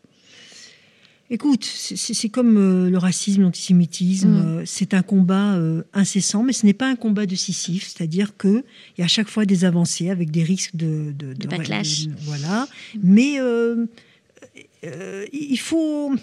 [1.28, 4.46] Écoute, c'est comme euh, le racisme, l'antisémitisme, mm.
[4.58, 5.58] euh, c'est un combat
[5.92, 8.62] incessant, mais ce n'est pas un combat de décisif, c'est-à-dire qu'il
[8.96, 12.06] y a à chaque fois des avancées avec des risques de, de, backlash.
[12.26, 12.68] voilà,
[13.02, 13.40] mais
[14.86, 16.14] euh, il, faut,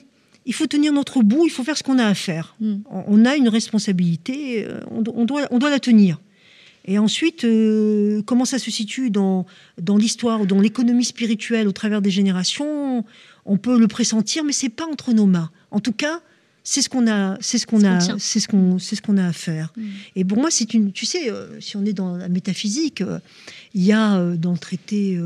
[0.46, 2.56] il faut tenir notre bout, il faut faire ce qu'on a à faire.
[2.60, 2.78] Hmm.
[2.90, 6.20] On, a une responsabilité, euh, on, doit, on doit la tenir.
[6.86, 9.46] Et ensuite, euh, comment ça se situe dans,
[9.82, 13.06] dans l'histoire ou dans l'économie spirituelle au travers des générations,
[13.46, 15.50] on peut le pressentir, mais c'est pas entre nos mains.
[15.72, 16.20] En tout cas,
[16.66, 19.26] c'est ce qu'on a, c'est ce qu'on a, c'est ce qu'on, c'est ce qu'on a
[19.26, 19.72] à faire.
[19.78, 19.88] Hmm.
[20.18, 23.02] Et pour moi, c'est une, tu sais, si on est dans la métaphysique,
[23.74, 25.18] il y a dans le traité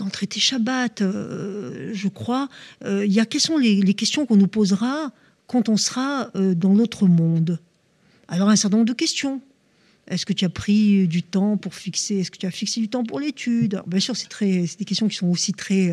[0.00, 2.48] dans le traité Shabbat, euh, je crois,
[2.84, 5.12] euh, il y a quelles sont les, questions qu'on nous posera
[5.46, 7.60] quand on sera euh, dans l'autre monde?
[8.26, 9.42] Alors un certain nombre de questions.
[10.08, 12.88] Est-ce que tu as pris du temps pour fixer Est-ce que tu as fixé du
[12.88, 13.82] temps pour l'étude?
[13.86, 15.92] Bien sûr, c'est très, des questions qui sont aussi très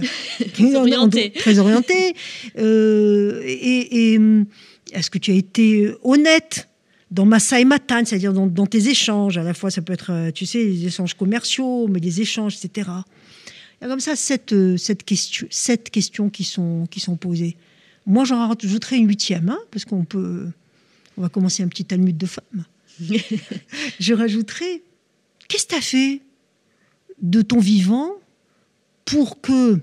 [0.74, 1.32] orientées.
[1.36, 2.16] Très orientées.
[2.56, 4.20] et,
[4.94, 6.70] est-ce que tu as été honnête
[7.12, 9.38] dans ma et Matan, c'est-à-dire dans, dans, tes échanges?
[9.38, 12.90] À la fois, ça peut être, tu sais, les échanges commerciaux, mais les échanges, etc.
[13.80, 17.58] Il y a comme ça cette, euh, question, sept questions qui sont, qui sont posées.
[18.06, 20.50] Moi, j'en rajouterai une huitième, hein, parce qu'on peut.
[21.18, 22.66] On va commencer un petit Talmud de femmes.
[24.00, 24.84] je rajouterai
[25.48, 26.22] qu'est-ce que tu as fait
[27.22, 28.12] de ton vivant
[29.06, 29.80] pour que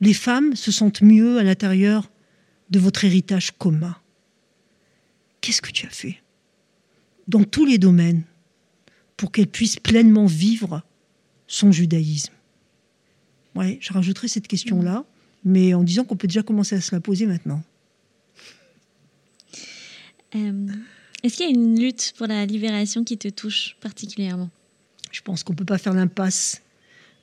[0.00, 2.10] les femmes se sentent mieux à l'intérieur
[2.70, 3.96] de votre héritage commun?
[5.40, 6.20] Qu'est-ce que tu as fait
[7.28, 8.24] dans tous les domaines
[9.16, 10.82] pour qu'elles puissent pleinement vivre
[11.46, 12.32] son judaïsme?
[13.54, 15.04] Ouais, je rajouterai cette question-là,
[15.44, 17.62] mais en disant qu'on peut déjà commencer à se la poser maintenant.
[20.36, 20.66] Euh,
[21.22, 24.50] est-ce qu'il y a une lutte pour la libération qui te touche particulièrement?
[25.10, 26.62] Je pense qu'on ne peut pas faire l'impasse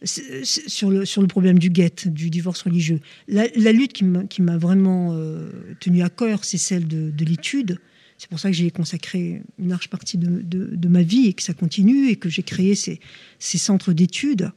[0.04, 3.00] sur le, sur le problème du guet, du divorce religieux.
[3.28, 5.50] La, lutte qui m'a vraiment euh,
[5.80, 7.80] tenu à cœur, c'est celle de, l'étude.
[8.18, 11.44] C'est pour ça que j'ai consacré une large partie de, de, ma vie et que
[11.44, 13.00] ça continue et que j'ai créé ces,
[13.40, 14.52] ces centres d'études.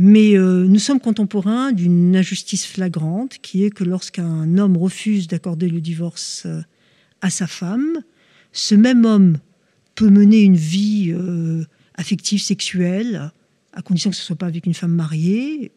[0.00, 5.68] Mais euh, nous sommes contemporains d'une injustice flagrante qui est que lorsqu'un homme refuse d'accorder
[5.68, 6.60] le divorce euh,
[7.20, 8.04] à sa femme,
[8.52, 9.38] ce même homme
[9.96, 11.64] peut mener une vie euh,
[11.94, 13.32] affective, sexuelle,
[13.72, 15.72] à condition que ce ne soit pas avec une femme mariée.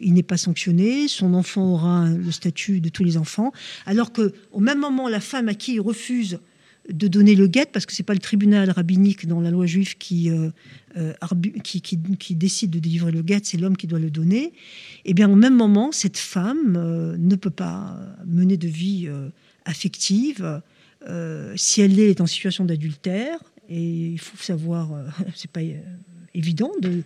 [0.00, 3.52] Il n'est pas sanctionné, son enfant aura le statut de tous les enfants,
[3.86, 6.40] alors que au même moment, la femme à qui il refuse
[6.90, 9.96] de donner le guet, parce que c'est pas le tribunal rabbinique dans la loi juive
[9.96, 10.50] qui, euh,
[10.96, 11.14] euh,
[11.62, 14.44] qui, qui, décide de délivrer le guet, c'est l'homme qui doit le donner.
[14.44, 14.52] Et
[15.06, 19.08] eh bien au même moment, cette femme euh, ne peut pas mener de vie
[19.64, 20.60] affective
[21.56, 23.38] si elle est en situation d'adultère.
[23.68, 24.90] Et il faut savoir,
[25.34, 25.60] c'est pas
[26.34, 27.02] évident de,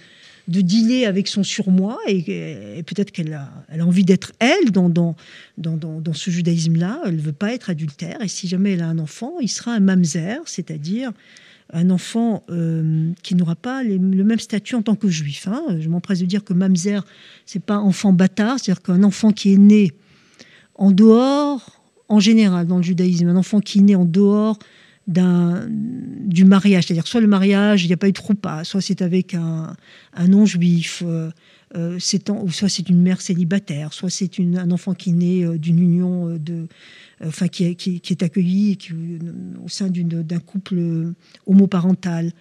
[0.49, 4.89] de dealer avec son surmoi et, peut-être qu'elle a, elle a envie d'être elle dans,
[4.89, 5.15] dans,
[5.59, 7.03] dans, dans ce judaïsme-là.
[7.07, 9.73] Elle ne veut pas être adultère et si jamais elle a un enfant, il sera
[9.73, 11.13] un mamzer, c'est-à-dire
[11.73, 15.47] un enfant euh, qui n'aura pas le même statut en tant que juif.
[15.49, 15.63] Hein.
[15.79, 17.05] Je m'empresse de dire que mamzer,
[17.45, 19.93] c'est pas enfant bâtard, c'est-à-dire qu'un enfant qui est né
[20.77, 24.59] en dehors, en général, dans le judaïsme, un enfant qui est né en dehors
[25.09, 26.87] du mariage.
[26.87, 29.75] C'est-à-dire soit le mariage, il n'y a pas eu de roupa, soit c'est avec un,
[30.29, 31.31] non-juif, euh,
[31.77, 36.37] euh, soit c'est une mère célibataire, soit c'est un enfant qui naît euh, d'une union
[36.39, 36.67] de,
[37.25, 38.79] enfin qui, est accueilli
[39.65, 41.15] au sein d'un couple
[41.47, 42.33] homoparental.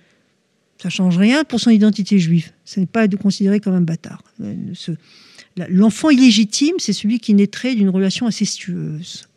[0.81, 2.51] Ça change rien pour son identité juive.
[2.65, 4.21] Ce n'est pas de considérer comme un bâtard.
[5.69, 9.27] L'enfant illégitime, c'est celui qui naîtrait d'une relation incestueuse.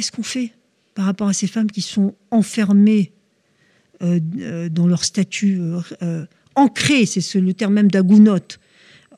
[0.00, 0.54] Qu'est-ce qu'on fait
[0.94, 3.12] par rapport à ces femmes qui sont enfermées
[4.02, 5.60] euh, euh, dans leur statut,
[6.00, 6.24] euh,
[6.54, 8.58] ancrées, c'est le terme même d'agounote,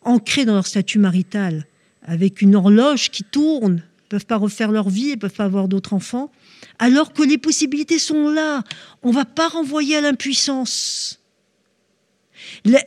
[0.01, 1.69] ancrées dans leur statut marital,
[2.03, 5.69] avec une horloge qui tourne, ne peuvent pas refaire leur vie, ne peuvent pas avoir
[5.69, 6.33] d'autres enfants,
[6.81, 8.65] alors que les possibilités sont là.
[9.05, 11.21] On ne va pas renvoyer à l'impuissance.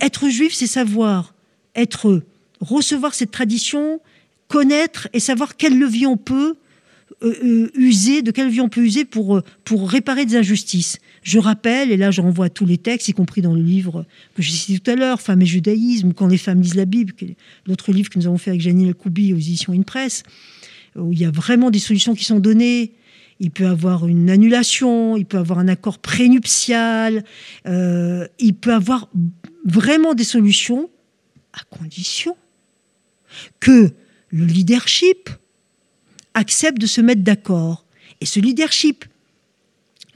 [0.02, 1.34] Être juif, c'est savoir
[1.76, 2.22] être,
[2.60, 4.02] recevoir cette tradition,
[4.50, 6.58] connaître et savoir quel levier on peut
[7.24, 11.00] euh, euh, de quelle vie on peut user pour, euh, pour réparer des injustices.
[11.24, 14.06] Je rappelle, et là je renvoie à tous les textes, y compris dans le livre
[14.36, 17.14] que j'ai cité tout à l'heure, Femmes et judaïsme, Quand les femmes lisent la Bible,
[17.66, 20.24] l'autre livre que nous avons fait avec Janine Koubi aux éditions In Press,
[20.96, 22.94] où il y a vraiment des solutions qui sont données.
[23.40, 27.24] Il peut avoir une annulation, il peut avoir un accord prénuptial,
[27.66, 29.10] il peut avoir
[29.66, 30.90] vraiment des solutions
[31.54, 32.38] à condition
[33.60, 33.92] que
[34.30, 35.30] le leadership,
[36.36, 37.86] accepte de se mettre d'accord.
[38.22, 39.06] Et ce leadership,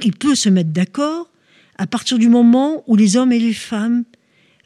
[0.03, 1.29] il peut se mettre d'accord
[1.77, 4.03] à partir du moment où les hommes et les femmes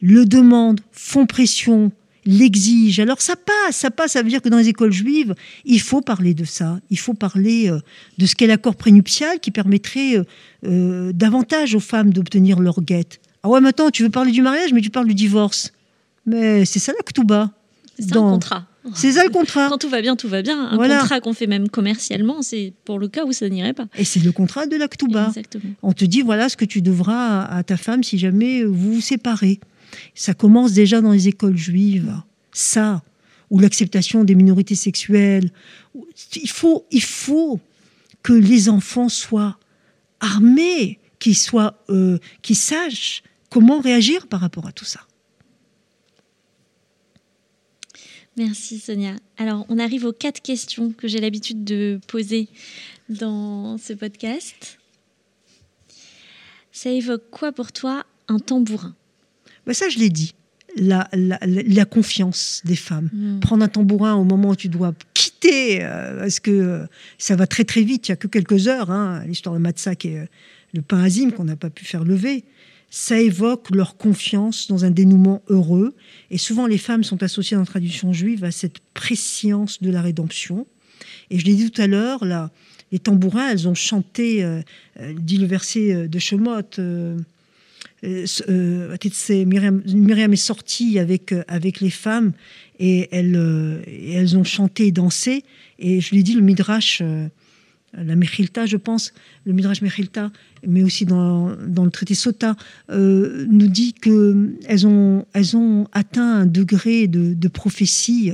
[0.01, 1.91] le demandent, font pression,
[2.25, 3.01] l'exigent.
[3.03, 6.01] Alors ça passe, ça passe, ça veut dire que dans les écoles juives, il faut
[6.01, 7.79] parler de ça, il faut parler euh,
[8.17, 10.23] de ce qu'est l'accord prénuptial qui permettrait euh,
[10.65, 13.21] euh, davantage aux femmes d'obtenir leur guette.
[13.43, 15.71] Ah ouais, maintenant tu veux parler du mariage, mais tu parles du divorce.
[16.25, 17.51] Mais c'est ça la ktouba.
[17.99, 18.65] C'est un contrat.
[18.95, 19.69] C'est ça le contrat.
[19.69, 20.69] Quand tout va bien, tout va bien.
[20.71, 23.87] Un contrat qu'on fait même commercialement, c'est pour le cas où ça n'irait pas.
[23.97, 25.31] Et c'est le contrat de l'actuba.
[25.81, 29.01] On te dit voilà ce que tu devras à ta femme si jamais vous vous
[29.01, 29.59] séparez.
[30.15, 32.13] Ça commence déjà dans les écoles juives.
[32.51, 33.01] Ça,
[33.49, 35.51] ou l'acceptation des minorités sexuelles.
[36.35, 37.59] Il faut, il faut
[38.23, 39.57] que les enfants soient
[40.19, 45.01] armés, qu'ils soient, euh, qu'ils sachent comment réagir par rapport à tout ça.
[48.37, 49.15] Merci Sonia.
[49.37, 52.47] Alors, on arrive aux quatre questions que j'ai l'habitude de poser
[53.09, 54.79] dans ce podcast.
[56.71, 58.95] Ça évoque quoi pour toi un tambourin?
[59.67, 60.33] Ben Ça, je l'ai dit.
[60.75, 63.11] La, la, confiance des femmes.
[63.13, 63.39] Hmm.
[63.39, 66.85] Prendre un tambourin au moment où tu dois quitter, euh, parce que euh,
[67.19, 68.89] ça va très très vite, il n'y a que quelques heures.
[68.89, 70.25] Hein, L'histoire de Matsak et euh,
[70.73, 72.43] le pain azim qu'on n'a pas pu faire lever
[72.95, 75.95] ça évoque leur confiance dans un dénouement heureux.
[76.29, 79.99] Et souvent, les femmes sont associées dans la tradition juive à cette préscience de la
[79.99, 80.67] rédemption.
[81.31, 82.51] Et je l'ai dit tout à l'heure, là,
[82.91, 84.61] les tambourins, elles ont chanté, euh,
[84.99, 87.17] euh, dit le verset euh, de Shemot, euh,
[88.03, 89.81] Myriam,
[90.33, 92.33] est sortie avec, avec les femmes
[92.77, 93.81] et elles,
[94.13, 95.43] elles ont chanté et dansé.
[95.79, 97.01] Et je l'ai dit, le Midrash
[97.93, 99.13] la Mechilta, je pense,
[99.45, 100.31] le Midrash Mechilta,
[100.65, 102.55] mais aussi dans, le traité Sota,
[102.89, 108.31] euh, nous dit qu'elles ont, elles ont atteint un degré de, prophétie,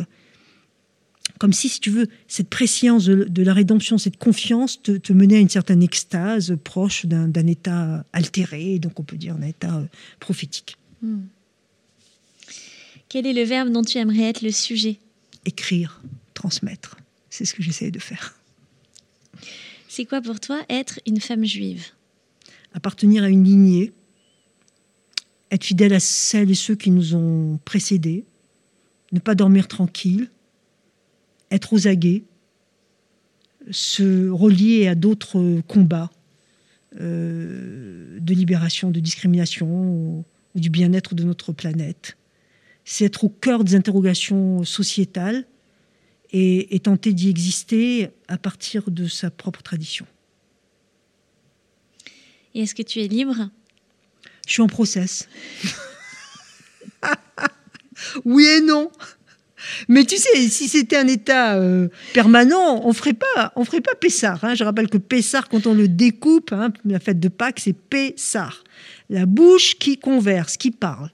[1.39, 5.39] comme si, si tu veux, cette préscience de, la rédemption, cette confiance te, menait à
[5.39, 9.85] une certaine extase proche d'un, état altéré, donc on peut dire un état euh,
[10.19, 10.77] prophétique.
[11.01, 11.21] Hmm.
[13.09, 14.99] Quel est le verbe dont tu aimerais être le sujet?
[15.45, 16.01] Écrire,
[16.33, 16.97] transmettre.
[17.29, 18.38] C'est ce que j'essaie de faire.
[19.91, 21.87] C'est quoi pour toi être une femme juive?
[22.73, 23.91] Appartenir à une lignée,
[25.49, 28.23] être fidèle à celles et ceux qui nous ont précédés,
[29.11, 30.29] ne pas dormir tranquille,
[31.49, 32.21] être aux aguets,
[33.71, 36.11] se relier à d'autres combats,
[36.95, 42.15] de libération de discrimination ou, du bien-être de notre planète.
[42.85, 45.45] C'est être au cœur des interrogations sociétales
[46.31, 50.05] et, et tenter d'y exister à partir de sa propre tradition.
[52.53, 53.49] Et est-ce que tu es libre?
[54.47, 55.27] Je suis en process.
[58.25, 58.91] oui et non.
[59.87, 63.93] Mais tu sais, si c'était un état euh, permanent, on ferait pas, on ferait pas
[63.95, 64.43] Pessar.
[64.43, 64.55] Hein.
[64.55, 68.63] Je rappelle que Pessar, quand on le découpe, hein, la fête de Pâques, c'est Pessar,
[69.09, 71.09] la bouche qui converse, qui parle.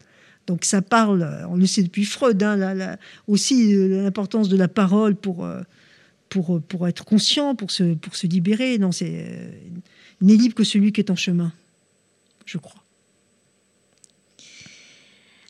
[0.48, 2.98] Donc ça parle, on le sait depuis Freud, hein,
[3.28, 5.62] aussi euh, l'importance de la parole pour, euh,
[6.30, 8.78] pour, pour être conscient, pour se, pour se libérer.
[8.78, 9.52] Non, c'est
[10.22, 11.52] n'est libre que celui qui est en chemin,
[12.46, 12.82] je crois.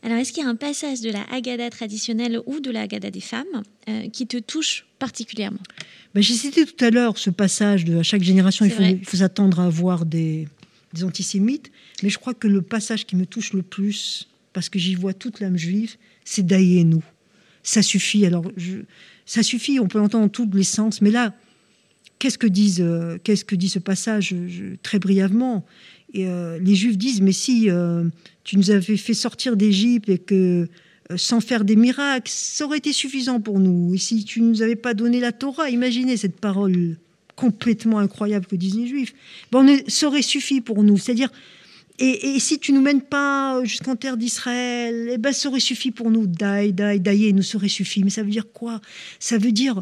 [0.06, 3.10] Alors, est-ce qu'il y a un passage de la Haggadah traditionnelle ou de la Haggadah
[3.10, 5.60] des femmes euh, qui te touche particulièrement?
[6.14, 9.60] Ben, J'ai cité tout à l'heure ce passage de à chaque génération, il faut, s'attendre
[9.60, 10.48] à avoir des,
[11.02, 11.72] antisémites,
[12.04, 15.14] mais je crois que le passage qui me touche le plus, parce que j'y vois
[15.14, 17.04] toute l'âme juive, c'est nous
[17.62, 18.26] Ça suffit.
[18.26, 18.50] Alors,
[19.26, 21.36] ça suffit, on peut l'entendre dans tous les sens, mais là,
[22.20, 24.34] qu'est-ce que, disent, euh, qu'est-ce que dit ce passage
[24.82, 25.66] très brièvement
[26.14, 28.06] et euh, les Juifs disent, mais si euh,
[28.46, 30.70] tu nous avais fait sortir d'Égypte et que
[31.18, 33.94] sans faire des miracles, ça aurait été suffisant pour nous.
[33.94, 36.96] Et si tu ne nous avais pas donné la Torah, imaginez cette parole
[37.36, 39.14] complètement incroyable que disent les Juifs.
[39.52, 40.98] Bon, ça aurait suffi pour nous.
[40.98, 41.30] C'est-à-dire,
[42.00, 46.12] et, si tu nous mènes pas jusqu'en terre d'Israël, eh ben, ça aurait suffi pour
[46.12, 46.28] nous.
[46.28, 48.04] Daï, daï, daï, nous serait suffi.
[48.04, 48.82] Mais ça veut dire quoi?
[49.20, 49.82] Ça veut dire,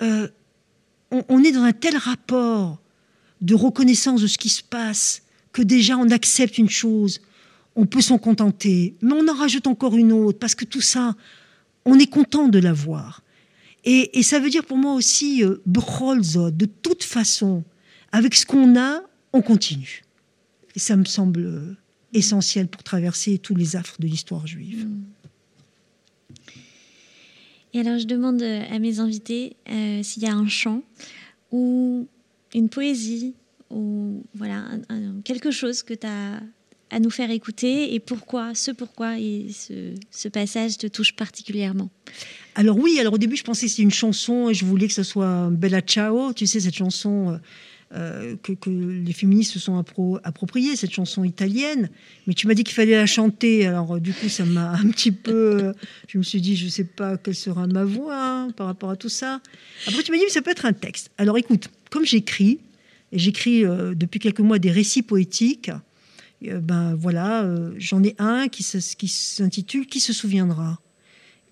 [0.00, 0.28] on,
[1.10, 2.80] on est dans un tel rapport
[3.40, 7.20] de reconnaissance de ce qui se passe que déjà on accepte une chose,
[7.76, 11.14] on peut s'en contenter, mais on en rajoute encore une autre, parce que tout ça,
[11.84, 13.22] on est content de l'avoir.
[13.84, 17.64] Et, et ça veut dire pour moi aussi, euh, de toute façon,
[18.12, 19.00] avec ce qu'on a,
[19.32, 20.02] on continue.
[20.78, 21.76] Et ça me semble euh,
[22.12, 24.86] essentiel pour traverser tous les affres de l'histoire juive.
[27.74, 30.84] Et alors je demande à mes invités euh, s'il y a un chant
[31.50, 32.06] ou
[32.54, 33.34] une poésie
[33.70, 34.66] ou voilà
[35.24, 36.40] quelque chose que tu as
[36.90, 39.48] à nous faire écouter et pourquoi, ce pourquoi et
[40.12, 41.90] ce, passage te touche particulièrement
[42.54, 44.94] Alors oui, alors au début je pensais que c'était une chanson et je voulais que
[44.94, 47.40] ce soit Bella Ciao, tu sais cette chanson
[47.94, 51.88] euh, euh, que, les féministes se sont appro appropriées, cette chanson italienne,
[52.26, 55.12] mais tu m'as dit qu'il fallait la chanter, alors du coup ça m'a un petit
[55.12, 55.72] peu...
[56.08, 58.90] je me suis dit je ne sais pas quelle sera ma voix hein, par rapport
[58.90, 59.40] à tout ça.
[59.86, 61.10] Après tu m'as dit que ça peut être un texte.
[61.18, 62.58] Alors écoute, comme j'écris,
[63.12, 65.70] j'écris euh, depuis quelques mois des récits poétiques.
[66.46, 70.80] Euh, ben voilà, euh, j'en ai un qui s'intitule Qui se souviendra?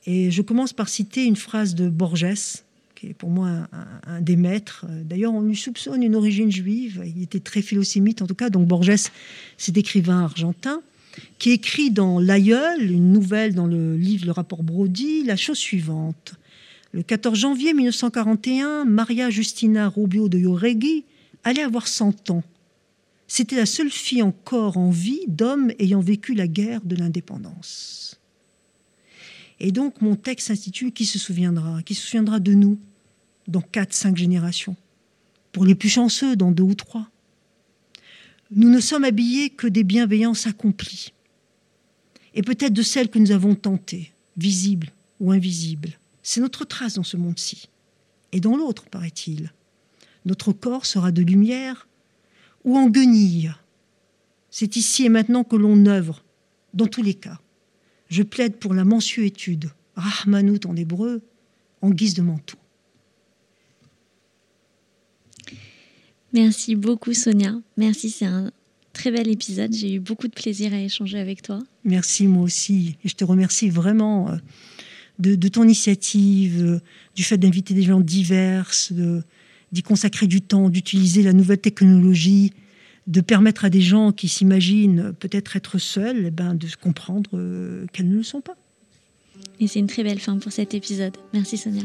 [0.06, 2.62] Et je commence par citer une phrase de Borges,
[2.96, 3.68] qui est pour moi
[4.06, 4.86] un, des maîtres.
[5.04, 7.02] D'ailleurs, on lui soupçonne une origine juive.
[7.06, 8.50] Il était très philosémite, en tout cas.
[8.50, 9.10] Donc Borges,
[9.56, 10.82] c'est écrivain argentin
[11.38, 16.34] qui écrit dans L'Aïeul, une nouvelle dans le livre Le rapport Brody, la chose suivante.
[16.92, 21.04] Le 14 janvier 1941, Maria Justina Rubio de Yoregui
[21.44, 22.42] allait avoir 100 ans.
[23.28, 28.20] C'était la seule fille encore en vie d'homme ayant vécu la guerre de l'indépendance.
[29.60, 32.78] Et donc mon texte s'intitule Qui se souviendra Qui se souviendra de nous
[33.48, 34.76] dans quatre, cinq générations
[35.52, 37.08] Pour les plus chanceux, dans deux ou trois.
[38.50, 41.12] Nous ne sommes habillés que des bienveillances accomplies,
[42.34, 45.98] et peut-être de celles que nous avons tentées, visibles ou invisibles.
[46.22, 47.68] C'est notre trace dans ce monde-ci,
[48.32, 49.50] et dans l'autre, paraît-il
[50.26, 51.88] notre corps sera de lumière
[52.64, 53.54] ou en guenille.
[54.50, 56.24] C'est ici et maintenant que l'on œuvre,
[56.74, 57.40] dans tous les cas.
[58.08, 61.22] Je plaide pour la mensuétude, Rahmanout en hébreu,
[61.82, 62.58] en guise de manteau.
[66.32, 67.54] Merci beaucoup Sonia.
[67.76, 68.52] Merci, c'est un
[68.92, 69.72] très bel épisode.
[69.72, 71.60] J'ai eu beaucoup de plaisir à échanger avec toi.
[71.84, 72.96] Merci moi aussi.
[73.04, 74.36] Et je te remercie vraiment euh,
[75.18, 76.80] de, ton initiative, euh,
[77.14, 79.22] du fait d'inviter des gens divers, de,
[79.72, 82.52] d'y consacrer du temps, d'utiliser la nouvelle technologie,
[83.06, 87.86] de permettre à des gens qui s'imaginent peut-être être seuls, eh ben, de comprendre euh,
[87.92, 88.56] qu'elles ne le sont pas.
[89.60, 91.16] Et c'est une très belle fin pour cet épisode.
[91.32, 91.84] Merci Sonia.